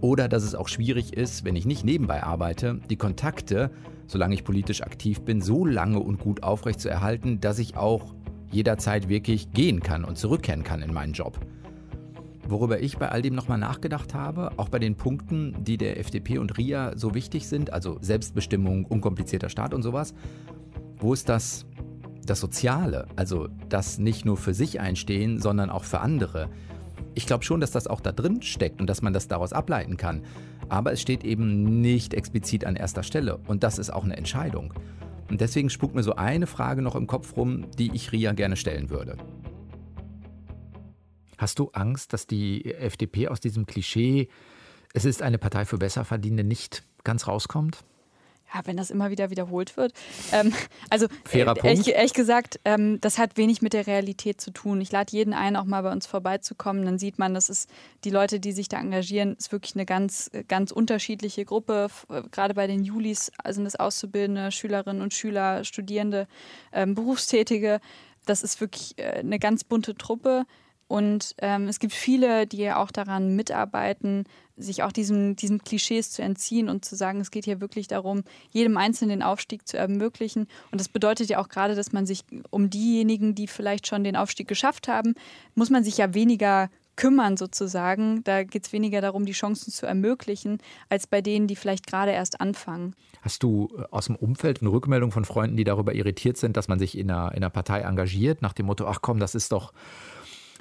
oder 0.01 0.29
dass 0.29 0.45
es 0.45 0.55
auch 0.55 0.69
schwierig 0.69 1.15
ist, 1.15 1.45
wenn 1.45 1.57
ich 1.57 1.67
nicht 1.67 1.85
nebenbei 1.85 2.23
arbeite, 2.23 2.79
die 2.91 2.95
Kontakte, 2.95 3.73
solange 4.07 4.35
ich 4.35 4.45
politisch 4.45 4.83
aktiv 4.83 5.23
bin, 5.23 5.41
so 5.41 5.67
lange 5.67 5.99
und 5.99 6.21
gut 6.21 6.45
aufrechtzuerhalten, 6.45 7.41
dass 7.41 7.59
ich 7.59 7.77
auch 7.77 8.15
jederzeit 8.53 9.09
wirklich 9.09 9.51
gehen 9.51 9.81
kann 9.81 10.05
und 10.05 10.17
zurückkehren 10.17 10.63
kann 10.63 10.81
in 10.81 10.95
meinen 10.95 11.13
Job. 11.13 11.41
Worüber 12.49 12.81
ich 12.81 12.97
bei 12.97 13.11
all 13.11 13.21
dem 13.21 13.35
nochmal 13.35 13.59
nachgedacht 13.59 14.15
habe, 14.15 14.53
auch 14.57 14.71
bei 14.71 14.79
den 14.79 14.95
Punkten, 14.95 15.55
die 15.65 15.77
der 15.77 16.01
FDP 16.01 16.39
und 16.39 16.57
RIA 16.57 16.97
so 16.97 17.15
wichtig 17.15 17.47
sind, 17.47 17.75
also 17.75 17.99
Selbstbestimmung, 18.01 18.87
unkomplizierter 18.87 19.51
Staat 19.51 19.75
und 19.75 19.83
sowas, 19.83 20.15
wo 20.97 21.13
ist 21.13 21.29
das, 21.29 21.67
das 22.25 22.41
Soziale, 22.41 23.07
also 23.17 23.49
das 23.69 23.99
nicht 23.99 24.25
nur 24.25 24.39
für 24.39 24.55
sich 24.55 24.81
einstehen, 24.81 25.43
sondern 25.43 25.69
auch 25.69 25.85
für 25.85 26.01
andere. 26.01 26.49
Ich 27.13 27.27
glaube 27.27 27.45
schon, 27.45 27.61
dass 27.61 27.71
das 27.71 27.87
auch 27.87 28.01
da 28.01 28.13
drin 28.13 28.41
steckt 28.41 28.81
und 28.81 28.89
dass 28.89 29.03
man 29.03 29.13
das 29.13 29.29
daraus 29.29 29.53
ableiten 29.53 29.99
kann. 29.99 30.23
Aber 30.71 30.91
es 30.93 31.03
steht 31.03 31.25
eben 31.25 31.83
nicht 31.83 32.15
explizit 32.15 32.65
an 32.65 32.77
erster 32.77 33.03
Stelle 33.03 33.37
und 33.47 33.63
das 33.63 33.79
ist 33.79 33.91
auch 33.91 34.05
eine 34.05 34.17
Entscheidung. 34.17 34.73
Und 35.29 35.43
deswegen 35.43 35.69
spukt 35.69 35.95
mir 35.95 36.03
so 36.03 36.15
eine 36.15 36.47
Frage 36.47 36.81
noch 36.81 36.97
im 36.97 37.07
Kopf 37.07 37.37
rum, 37.37 37.67
die 37.79 37.91
ich 37.93 38.11
RIA 38.11 38.33
gerne 38.33 38.57
stellen 38.57 38.89
würde. 38.89 39.19
Hast 41.39 41.59
du 41.59 41.71
Angst, 41.73 42.13
dass 42.13 42.27
die 42.27 42.67
FDP 42.75 43.29
aus 43.29 43.41
diesem 43.41 43.67
Klischee, 43.67 44.29
es 44.93 45.05
ist 45.05 45.23
eine 45.23 45.39
Partei 45.39 45.65
für 45.65 45.79
Besserverdienende, 45.79 46.45
nicht 46.45 46.83
ganz 47.05 47.27
rauskommt? 47.27 47.85
ja, 48.55 48.63
wenn 48.65 48.77
das 48.77 48.91
immer 48.91 49.11
wieder 49.11 49.31
wiederholt 49.31 49.77
wird. 49.77 49.93
Ähm, 50.33 50.53
also 50.91 51.07
Fairer 51.25 51.57
äh, 51.57 51.69
ehrlich, 51.69 51.89
ehrlich, 51.89 52.15
gesagt, 52.15 52.61
ähm, 52.65 53.01
das 53.01 53.19
hat 53.19 53.37
wenig 53.37 53.63
mit 53.63 53.73
der 53.73 53.87
Realität 53.87 54.41
zu 54.41 54.51
tun. 54.51 54.81
Ich 54.81 54.91
lade 54.91 55.13
jeden 55.13 55.35
ein, 55.35 55.57
auch 55.57 55.65
mal 55.65 55.83
bei 55.83 55.93
uns 55.93 56.07
vorbeizukommen. 56.07 56.85
Dann 56.85 56.99
sieht 56.99 57.19
man, 57.19 57.35
das 57.35 57.51
ist 57.51 57.69
die 58.05 58.11
Leute, 58.11 58.41
die 58.41 58.53
sich 58.53 58.69
da 58.69 58.79
engagieren, 58.79 59.37
ist 59.37 59.53
wirklich 59.53 59.75
eine 59.75 59.85
ganz, 59.85 60.31
ganz 60.49 60.73
unterschiedliche 60.73 61.45
Gruppe. 61.45 61.89
Äh, 62.09 62.23
gerade 62.31 62.55
bei 62.55 62.67
den 62.67 62.85
Julis 62.85 63.31
sind 63.49 63.67
es 63.67 63.77
Auszubildende, 63.77 64.51
Schülerinnen 64.51 65.03
und 65.03 65.13
Schüler, 65.13 65.65
Studierende, 65.65 66.27
ähm, 66.73 66.95
Berufstätige. 66.95 67.81
Das 68.25 68.43
ist 68.43 68.61
wirklich 68.61 68.99
äh, 68.99 69.19
eine 69.19 69.39
ganz 69.39 69.65
bunte 69.65 69.95
Truppe. 69.95 70.45
Und 70.89 71.35
ähm, 71.39 71.69
es 71.69 71.79
gibt 71.79 71.93
viele, 71.93 72.47
die 72.47 72.71
auch 72.73 72.91
daran 72.91 73.37
mitarbeiten, 73.37 74.25
sich 74.57 74.83
auch 74.83 74.91
diesem, 74.91 75.37
diesem 75.37 75.63
Klischees 75.63 76.11
zu 76.11 76.23
entziehen 76.23 76.69
und 76.69 76.85
zu 76.85 76.97
sagen, 76.97 77.21
es 77.21 77.31
geht 77.31 77.45
hier 77.45 77.61
wirklich 77.61 77.87
darum, 77.87 78.25
jedem 78.51 78.77
Einzelnen 78.77 79.21
den 79.21 79.23
Aufstieg 79.23 79.69
zu 79.69 79.77
ermöglichen. 79.77 80.49
Und 80.73 80.81
das 80.81 80.89
bedeutet 80.89 81.29
ja 81.29 81.39
auch 81.39 81.49
gerade, 81.49 81.75
dass 81.75 81.93
man 81.93 82.07
sich 82.07 82.25
um 82.51 82.71
diejenigen, 82.71 83.35
die 83.35 83.47
vielleicht 83.47 83.87
schon 83.87 84.03
den 84.03 84.17
Aufstieg 84.17 84.49
geschafft 84.49 84.89
haben, 84.89 85.15
muss 85.55 85.71
man 85.71 85.85
sich 85.85 85.99
ja 85.99 86.15
weniger 86.15 86.71
kümmern 86.97 87.37
sozusagen. 87.37 88.25
Da 88.25 88.43
geht 88.43 88.67
es 88.67 88.73
weniger 88.73 89.01
darum, 89.01 89.25
die 89.25 89.33
Chancen 89.33 89.71
zu 89.71 89.87
ermöglichen, 89.87 90.59
als 90.89 91.07
bei 91.07 91.23
denen, 91.23 91.47
die 91.47 91.55
vielleicht 91.55 91.87
gerade 91.87 92.11
erst 92.11 92.41
anfangen. 92.41 92.95
Hast 93.23 93.43
du 93.43 93.69
äh, 93.79 93.85
aus 93.91 94.07
dem 94.07 94.17
Umfeld 94.17 94.61
eine 94.61 94.71
Rückmeldung 94.73 95.13
von 95.13 95.25
Freunden, 95.25 95.57
die 95.57 95.65
darüber 95.65 95.95
irritiert 95.95 96.37
sind, 96.37 96.57
dass 96.57 96.67
man 96.67 96.79
sich 96.79 96.99
in 96.99 97.11
einer, 97.11 97.31
in 97.33 97.39
einer 97.39 97.51
Partei 97.51 97.81
engagiert, 97.81 98.43
nach 98.43 98.53
dem 98.53 98.67
Motto, 98.67 98.87
ach 98.87 99.01
komm, 99.01 99.21
das 99.21 99.35
ist 99.35 99.53
doch 99.53 99.73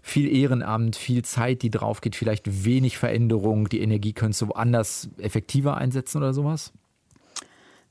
viel 0.07 0.33
Ehrenamt, 0.33 0.95
viel 0.95 1.23
Zeit, 1.23 1.61
die 1.61 1.69
drauf 1.69 2.01
geht, 2.01 2.15
vielleicht 2.15 2.65
wenig 2.65 2.97
Veränderung, 2.97 3.69
die 3.69 3.81
Energie 3.81 4.13
könntest 4.13 4.41
du 4.41 4.49
woanders 4.49 5.09
effektiver 5.17 5.77
einsetzen 5.77 6.17
oder 6.17 6.33
sowas? 6.33 6.71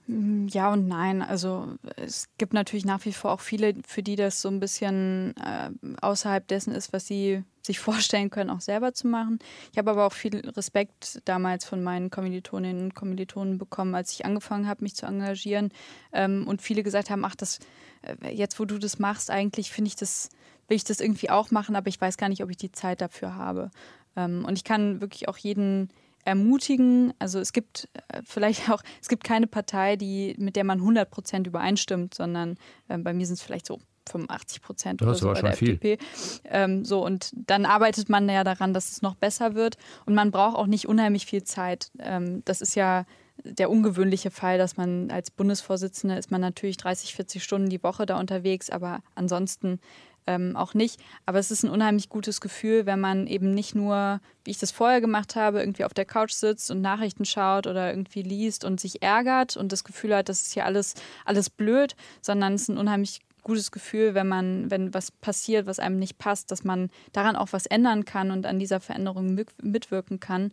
Mm, 0.07 0.47
ja 0.49 0.73
und 0.73 0.87
nein. 0.87 1.23
Also 1.23 1.75
es 1.97 2.29
gibt 2.39 2.53
natürlich 2.53 2.85
nach 2.85 3.05
wie 3.05 3.13
vor 3.13 3.33
auch 3.33 3.41
viele, 3.41 3.75
für 3.87 4.03
die 4.03 4.17
das 4.17 4.41
so 4.41 4.49
ein 4.49 4.61
bisschen 4.61 5.35
äh, 5.37 5.71
außerhalb 6.01 6.47
dessen 6.49 6.73
ist, 6.73 6.93
was 6.93 7.07
sie 7.07 7.43
sich 7.63 7.79
vorstellen 7.81 8.31
können, 8.31 8.51
auch 8.51 8.61
selber 8.61 8.95
zu 8.95 9.09
machen. 9.09 9.39
Ich 9.73 9.79
habe 9.79 9.91
aber 9.91 10.07
auch 10.07 10.13
viel 10.13 10.37
Respekt 10.51 11.21
damals 11.25 11.65
von 11.65 11.83
meinen 11.83 12.11
Kommilitoninnen 12.11 12.85
und 12.85 12.95
Kommilitonen 12.95 13.59
bekommen, 13.59 13.95
als 13.95 14.13
ich 14.13 14.25
angefangen 14.25 14.69
habe, 14.69 14.85
mich 14.85 14.95
zu 14.95 15.07
engagieren. 15.07 15.71
Ähm, 16.13 16.47
und 16.47 16.63
viele 16.63 16.83
gesagt 16.83 17.11
haben, 17.11 17.25
ach, 17.25 17.35
das, 17.35 17.59
äh, 18.03 18.31
jetzt 18.33 18.61
wo 18.61 18.65
du 18.65 18.79
das 18.79 18.99
machst, 18.99 19.31
eigentlich 19.31 19.71
finde 19.71 19.89
ich 19.89 19.97
das 19.97 20.31
will 20.69 20.77
ich 20.77 20.85
das 20.85 21.01
irgendwie 21.01 21.31
auch 21.31 21.51
machen, 21.51 21.77
aber 21.77 21.89
ich 21.89 22.01
weiß 22.01 22.17
gar 22.17 22.29
nicht, 22.29 22.43
ob 22.43 22.51
ich 22.51 22.57
die 22.57 22.73
Zeit 22.73 23.01
dafür 23.01 23.35
habe. 23.35 23.71
Ähm, 24.17 24.45
und 24.45 24.57
ich 24.57 24.65
kann 24.65 25.01
wirklich 25.01 25.29
auch 25.29 25.37
jeden 25.39 25.91
ermutigen. 26.25 27.15
Also 27.19 27.39
es 27.39 27.53
gibt 27.53 27.89
äh, 28.09 28.21
vielleicht 28.25 28.69
auch, 28.71 28.83
es 29.01 29.09
gibt 29.09 29.25
keine 29.25 29.47
Partei, 29.47 29.97
die, 29.97 30.35
mit 30.39 30.57
der 30.57 30.65
man 30.65 30.79
100 30.79 31.11
Prozent 31.11 31.47
übereinstimmt, 31.47 32.15
sondern 32.15 32.57
äh, 32.89 32.99
bei 32.99 33.13
mir 33.15 33.27
sind 33.27 33.35
es 33.35 33.43
vielleicht 33.43 33.67
so 33.67 33.79
85 34.09 34.63
Prozent 34.63 35.03
oder 35.03 35.15
so 35.15 35.33
bei 35.33 35.41
der 35.41 35.53
viel. 35.55 35.75
FDP. 35.75 35.99
Ähm, 36.45 36.85
so, 36.85 37.05
und 37.05 37.31
dann 37.35 37.65
arbeitet 37.65 38.09
man 38.09 38.29
ja 38.29 38.45
daran, 38.45 38.73
dass 38.75 38.93
es 38.93 39.03
noch 39.03 39.15
besser 39.15 39.55
wird. 39.55 39.77
Und 40.05 40.15
man 40.15 40.31
braucht 40.31 40.57
auch 40.57 40.67
nicht 40.67 40.87
unheimlich 40.87 41.27
viel 41.27 41.43
Zeit. 41.43 41.91
Ähm, 41.99 42.43
das 42.45 42.61
ist 42.61 42.77
ja 42.77 43.05
der 43.45 43.71
ungewöhnliche 43.71 44.31
Fall, 44.31 44.59
dass 44.59 44.77
man 44.77 45.11
als 45.11 45.31
Bundesvorsitzende 45.31 46.17
ist 46.17 46.31
man 46.31 46.41
natürlich 46.41 46.77
30, 46.79 47.15
40 47.15 47.43
Stunden 47.43 47.69
die 47.69 47.83
Woche 47.83 48.07
da 48.07 48.19
unterwegs, 48.19 48.71
aber 48.71 49.03
ansonsten 49.15 49.79
ähm, 50.27 50.57
auch 50.57 50.75
nicht. 50.75 51.01
Aber 51.25 51.39
es 51.39 51.51
ist 51.51 51.63
ein 51.63 51.71
unheimlich 51.71 52.09
gutes 52.09 52.41
Gefühl, 52.41 52.87
wenn 52.87 53.01
man 53.01 53.27
eben 53.27 53.55
nicht 53.55 53.75
nur, 53.75 54.21
wie 54.45 54.51
ich 54.51 54.59
das 54.59 54.71
vorher 54.71 55.01
gemacht 55.01 55.37
habe, 55.37 55.61
irgendwie 55.61 55.85
auf 55.85 55.95
der 55.95 56.05
Couch 56.05 56.33
sitzt 56.33 56.71
und 56.71 56.81
Nachrichten 56.81 57.25
schaut 57.25 57.67
oder 57.67 57.91
irgendwie 57.91 58.23
liest 58.23 58.65
und 58.65 58.81
sich 58.81 59.03
ärgert 59.03 59.57
und 59.57 59.73
das 59.73 59.85
Gefühl 59.85 60.15
hat, 60.15 60.29
das 60.29 60.43
ist 60.43 60.55
hier 60.55 60.65
alles, 60.65 60.95
alles 61.25 61.51
blöd, 61.51 61.97
sondern 62.21 62.55
es 62.55 62.63
ist 62.63 62.69
ein 62.69 62.79
unheimlich 62.79 63.21
gutes 63.47 63.71
Gefühl, 63.71 64.15
wenn 64.15 64.27
man, 64.27 64.73
wenn 64.73 64.93
was 64.93 65.13
passiert, 65.13 65.67
was 65.67 65.79
einem 65.79 66.01
nicht 66.01 66.19
passt, 66.19 66.51
dass 66.51 66.65
man 66.65 66.91
daran 67.13 67.37
auch 67.37 67.53
was 67.53 67.67
ändern 67.67 68.05
kann 68.05 68.33
und 68.33 68.45
an 68.45 68.59
dieser 68.59 68.81
Veränderung 68.81 69.39
mitwirken 69.63 70.19
kann. 70.19 70.51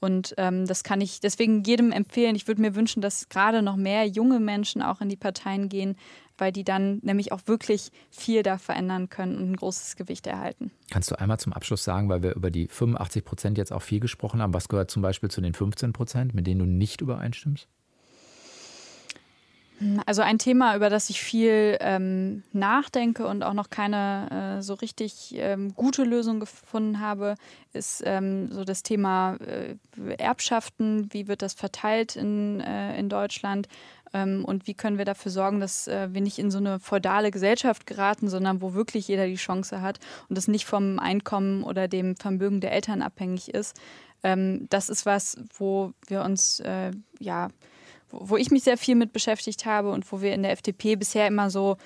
Und 0.00 0.34
ähm, 0.36 0.66
das 0.66 0.84
kann 0.84 1.00
ich 1.00 1.20
deswegen 1.20 1.62
jedem 1.64 1.92
empfehlen. 1.92 2.36
Ich 2.36 2.46
würde 2.46 2.60
mir 2.60 2.74
wünschen, 2.74 3.00
dass 3.00 3.28
gerade 3.28 3.62
noch 3.62 3.76
mehr 3.76 4.06
junge 4.06 4.40
Menschen 4.40 4.82
auch 4.82 5.00
in 5.00 5.08
die 5.08 5.16
Parteien 5.16 5.68
gehen, 5.68 5.96
weil 6.36 6.52
die 6.52 6.64
dann 6.64 6.98
nämlich 7.02 7.32
auch 7.32 7.40
wirklich 7.46 7.90
viel 8.10 8.42
da 8.42 8.58
verändern 8.58 9.08
können 9.08 9.36
und 9.36 9.50
ein 9.52 9.56
großes 9.56 9.96
Gewicht 9.96 10.26
erhalten. 10.26 10.70
Kannst 10.90 11.10
du 11.10 11.18
einmal 11.18 11.38
zum 11.38 11.52
Abschluss 11.52 11.84
sagen, 11.84 12.08
weil 12.08 12.22
wir 12.22 12.34
über 12.34 12.50
die 12.50 12.68
85 12.68 13.24
Prozent 13.24 13.58
jetzt 13.58 13.72
auch 13.72 13.82
viel 13.82 14.00
gesprochen 14.00 14.42
haben, 14.42 14.54
was 14.54 14.68
gehört 14.68 14.90
zum 14.90 15.02
Beispiel 15.02 15.30
zu 15.30 15.40
den 15.40 15.54
15 15.54 15.92
Prozent, 15.92 16.34
mit 16.34 16.46
denen 16.46 16.60
du 16.60 16.66
nicht 16.66 17.00
übereinstimmst? 17.00 17.68
Also 20.06 20.22
ein 20.22 20.38
Thema, 20.38 20.76
über 20.76 20.90
das 20.90 21.10
ich 21.10 21.20
viel 21.20 21.76
ähm, 21.80 22.42
nachdenke 22.52 23.26
und 23.26 23.42
auch 23.42 23.52
noch 23.52 23.70
keine 23.70 24.58
äh, 24.58 24.62
so 24.62 24.74
richtig 24.74 25.34
ähm, 25.36 25.74
gute 25.74 26.04
Lösung 26.04 26.40
gefunden 26.40 27.00
habe, 27.00 27.34
ist 27.72 28.02
ähm, 28.04 28.50
so 28.50 28.64
das 28.64 28.82
Thema 28.82 29.36
äh, 29.36 29.76
Erbschaften. 30.16 31.08
Wie 31.12 31.28
wird 31.28 31.42
das 31.42 31.54
verteilt 31.54 32.16
in, 32.16 32.60
äh, 32.60 32.98
in 32.98 33.08
Deutschland? 33.08 33.68
Ähm, 34.12 34.44
und 34.44 34.66
wie 34.66 34.74
können 34.74 34.96
wir 34.96 35.04
dafür 35.04 35.32
sorgen, 35.32 35.60
dass 35.60 35.88
äh, 35.88 36.08
wir 36.12 36.20
nicht 36.20 36.38
in 36.38 36.50
so 36.50 36.58
eine 36.58 36.78
feudale 36.78 37.30
Gesellschaft 37.30 37.86
geraten, 37.86 38.28
sondern 38.28 38.62
wo 38.62 38.74
wirklich 38.74 39.08
jeder 39.08 39.26
die 39.26 39.34
Chance 39.34 39.82
hat 39.82 39.98
und 40.28 40.38
es 40.38 40.48
nicht 40.48 40.64
vom 40.66 40.98
Einkommen 40.98 41.64
oder 41.64 41.88
dem 41.88 42.16
Vermögen 42.16 42.60
der 42.60 42.72
Eltern 42.72 43.02
abhängig 43.02 43.52
ist. 43.52 43.76
Ähm, 44.22 44.66
das 44.70 44.88
ist 44.88 45.04
was, 45.04 45.36
wo 45.58 45.92
wir 46.06 46.22
uns 46.22 46.60
äh, 46.60 46.92
ja 47.18 47.48
wo 48.10 48.36
ich 48.36 48.50
mich 48.50 48.64
sehr 48.64 48.78
viel 48.78 48.94
mit 48.94 49.12
beschäftigt 49.12 49.66
habe 49.66 49.90
und 49.90 50.10
wo 50.10 50.20
wir 50.20 50.34
in 50.34 50.42
der 50.42 50.52
FDP 50.52 50.96
bisher 50.96 51.26
immer 51.26 51.50
so 51.50 51.76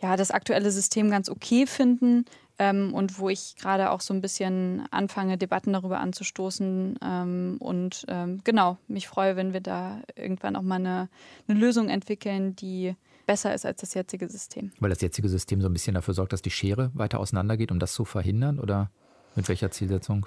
ja, 0.00 0.16
das 0.16 0.30
aktuelle 0.30 0.70
System 0.70 1.10
ganz 1.10 1.28
okay 1.28 1.66
finden 1.66 2.24
ähm, 2.58 2.94
und 2.94 3.18
wo 3.18 3.28
ich 3.28 3.56
gerade 3.56 3.90
auch 3.90 4.00
so 4.00 4.14
ein 4.14 4.20
bisschen 4.20 4.86
anfange, 4.90 5.38
Debatten 5.38 5.72
darüber 5.72 6.00
anzustoßen 6.00 6.98
ähm, 7.02 7.56
und 7.58 8.04
ähm, 8.08 8.40
genau, 8.44 8.78
mich 8.86 9.08
freue, 9.08 9.36
wenn 9.36 9.52
wir 9.52 9.60
da 9.60 10.02
irgendwann 10.14 10.56
auch 10.56 10.62
mal 10.62 10.76
eine, 10.76 11.08
eine 11.48 11.58
Lösung 11.58 11.88
entwickeln, 11.88 12.54
die 12.56 12.94
besser 13.26 13.54
ist 13.54 13.64
als 13.64 13.80
das 13.80 13.94
jetzige 13.94 14.28
System. 14.28 14.72
Weil 14.80 14.90
das 14.90 15.00
jetzige 15.00 15.28
System 15.28 15.60
so 15.60 15.68
ein 15.68 15.72
bisschen 15.72 15.94
dafür 15.94 16.14
sorgt, 16.14 16.32
dass 16.32 16.42
die 16.42 16.50
Schere 16.50 16.90
weiter 16.94 17.18
auseinandergeht, 17.20 17.72
um 17.72 17.78
das 17.78 17.94
zu 17.94 18.04
verhindern 18.04 18.60
oder 18.60 18.90
mit 19.34 19.48
welcher 19.48 19.70
Zielsetzung? 19.70 20.26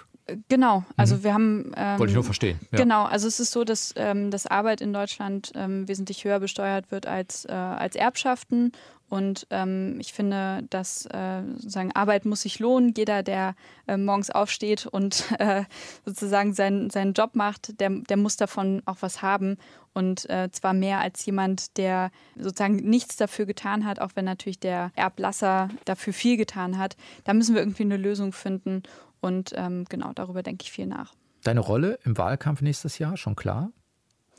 Genau, 0.50 0.84
also 0.96 1.18
mhm. 1.18 1.24
wir 1.24 1.34
haben. 1.34 1.72
Ähm, 1.76 2.00
Wollte 2.00 2.12
ich 2.12 2.16
nur 2.16 2.24
verstehen. 2.24 2.60
Ja. 2.72 2.80
Genau, 2.80 3.06
also 3.06 3.28
es 3.28 3.40
ist 3.40 3.52
so, 3.52 3.63
dass, 3.63 3.94
ähm, 3.96 4.32
dass 4.32 4.46
Arbeit 4.46 4.82
in 4.82 4.94
Deutschland 4.94 5.52
ähm, 5.56 5.88
wesentlich 5.88 6.26
höher 6.26 6.40
besteuert 6.40 6.92
wird 6.92 7.06
als, 7.08 7.46
äh, 7.46 7.54
als 7.54 7.96
Erbschaften 7.96 8.72
Und 9.10 9.48
ähm, 9.52 9.98
ich 10.00 10.12
finde, 10.12 10.64
dass 10.70 11.06
äh, 11.06 11.41
sozusagen 11.56 11.93
Arbeit 11.93 12.26
muss 12.26 12.41
sich 12.41 12.60
lohnen. 12.60 12.93
Jeder, 12.95 13.24
der 13.24 13.56
äh, 13.88 13.95
morgens 13.95 14.30
aufsteht 14.30 14.86
und 14.86 15.32
äh, 15.39 15.64
sozusagen 16.06 16.54
seinen, 16.54 16.89
seinen 16.89 17.14
Job 17.14 17.32
macht, 17.34 17.80
der, 17.80 17.89
der 17.89 18.18
muss 18.18 18.36
davon 18.36 18.82
auch 18.86 18.97
was 18.99 19.22
haben. 19.22 19.58
Und 19.93 20.30
äh, 20.30 20.51
zwar 20.51 20.74
mehr 20.74 20.99
als 20.99 21.26
jemand, 21.26 21.78
der 21.78 22.12
sozusagen 22.36 22.76
nichts 22.76 23.16
dafür 23.16 23.45
getan 23.45 23.86
hat, 23.86 23.99
auch 23.99 24.12
wenn 24.16 24.26
natürlich 24.26 24.60
der 24.60 24.91
Erblasser 24.95 25.70
dafür 25.86 26.14
viel 26.14 26.38
getan 26.38 26.78
hat. 26.78 26.97
Da 27.24 27.34
müssen 27.34 27.56
wir 27.56 27.62
irgendwie 27.62 27.84
eine 27.84 27.97
Lösung 27.97 28.34
finden. 28.34 28.84
Und 29.22 29.53
ähm, 29.55 29.86
genau 29.89 30.13
darüber 30.13 30.43
denke 30.43 30.63
ich 30.63 30.72
viel 30.72 30.88
nach. 30.88 31.13
Deine 31.43 31.59
Rolle 31.59 31.99
im 32.03 32.18
Wahlkampf 32.18 32.61
nächstes 32.61 32.99
Jahr 32.99 33.18
schon 33.18 33.36
klar? 33.36 33.72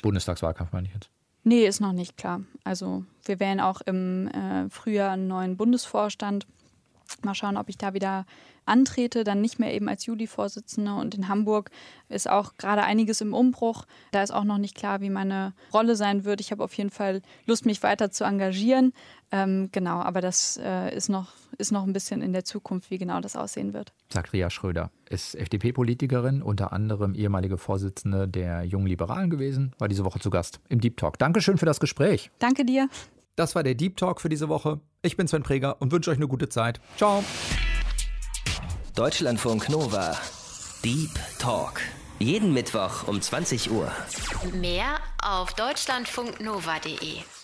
Bundestagswahlkampf 0.02 0.72
meine 0.72 0.88
ich 0.88 0.94
jetzt. 0.94 1.10
Nee, 1.44 1.66
ist 1.66 1.80
noch 1.80 1.92
nicht 1.92 2.16
klar. 2.16 2.42
Also 2.64 3.04
wir 3.24 3.40
wählen 3.40 3.60
auch 3.60 3.80
im 3.80 4.28
äh, 4.28 4.68
Frühjahr 4.68 5.12
einen 5.12 5.28
neuen 5.28 5.56
Bundesvorstand. 5.56 6.46
Mal 7.22 7.34
schauen, 7.34 7.56
ob 7.56 7.68
ich 7.70 7.78
da 7.78 7.94
wieder 7.94 8.26
antrete, 8.66 9.24
dann 9.24 9.40
nicht 9.40 9.58
mehr 9.58 9.72
eben 9.72 9.88
als 9.88 10.04
Juli-Vorsitzende. 10.06 10.94
Und 10.94 11.14
in 11.14 11.28
Hamburg 11.28 11.70
ist 12.08 12.28
auch 12.28 12.54
gerade 12.58 12.82
einiges 12.82 13.20
im 13.20 13.32
Umbruch. 13.32 13.86
Da 14.12 14.22
ist 14.22 14.30
auch 14.30 14.44
noch 14.44 14.58
nicht 14.58 14.76
klar, 14.76 15.00
wie 15.00 15.10
meine 15.10 15.54
Rolle 15.72 15.96
sein 15.96 16.24
wird. 16.24 16.40
Ich 16.40 16.50
habe 16.52 16.62
auf 16.62 16.74
jeden 16.74 16.90
Fall 16.90 17.22
Lust, 17.46 17.64
mich 17.64 17.82
weiter 17.82 18.10
zu 18.10 18.24
engagieren. 18.24 18.92
Ähm, 19.30 19.68
genau, 19.72 20.00
aber 20.00 20.20
das 20.20 20.58
äh, 20.62 20.94
ist, 20.94 21.08
noch, 21.08 21.28
ist 21.58 21.70
noch 21.70 21.82
ein 21.84 21.92
bisschen 21.92 22.22
in 22.22 22.32
der 22.32 22.44
Zukunft, 22.44 22.90
wie 22.90 22.98
genau 22.98 23.20
das 23.20 23.36
aussehen 23.36 23.74
wird. 23.74 23.92
Sagt 24.10 24.32
Ria 24.32 24.48
Schröder, 24.48 24.90
ist 25.10 25.34
FDP-Politikerin, 25.34 26.42
unter 26.42 26.72
anderem 26.72 27.14
ehemalige 27.14 27.58
Vorsitzende 27.58 28.26
der 28.26 28.64
Jungen 28.64 28.86
Liberalen 28.86 29.28
gewesen, 29.28 29.72
war 29.78 29.88
diese 29.88 30.04
Woche 30.04 30.18
zu 30.20 30.30
Gast 30.30 30.60
im 30.68 30.80
Deep 30.80 30.96
Talk. 30.96 31.18
Dankeschön 31.18 31.58
für 31.58 31.66
das 31.66 31.80
Gespräch. 31.80 32.30
Danke 32.38 32.64
dir. 32.64 32.88
Das 33.36 33.54
war 33.54 33.62
der 33.62 33.74
Deep 33.74 33.96
Talk 33.96 34.20
für 34.20 34.28
diese 34.28 34.48
Woche. 34.48 34.80
Ich 35.02 35.16
bin 35.16 35.28
Sven 35.28 35.42
Preger 35.42 35.80
und 35.80 35.92
wünsche 35.92 36.10
euch 36.10 36.16
eine 36.16 36.26
gute 36.26 36.48
Zeit. 36.48 36.80
Ciao. 36.96 37.22
Deutschlandfunk 38.96 39.68
Nova. 39.68 40.16
Deep 40.84 41.10
Talk. 41.38 41.80
Jeden 42.18 42.52
Mittwoch 42.52 43.06
um 43.06 43.20
20 43.20 43.70
Uhr. 43.70 43.92
Mehr 44.54 44.98
auf 45.22 45.52
deutschlandfunknova.de. 45.54 47.37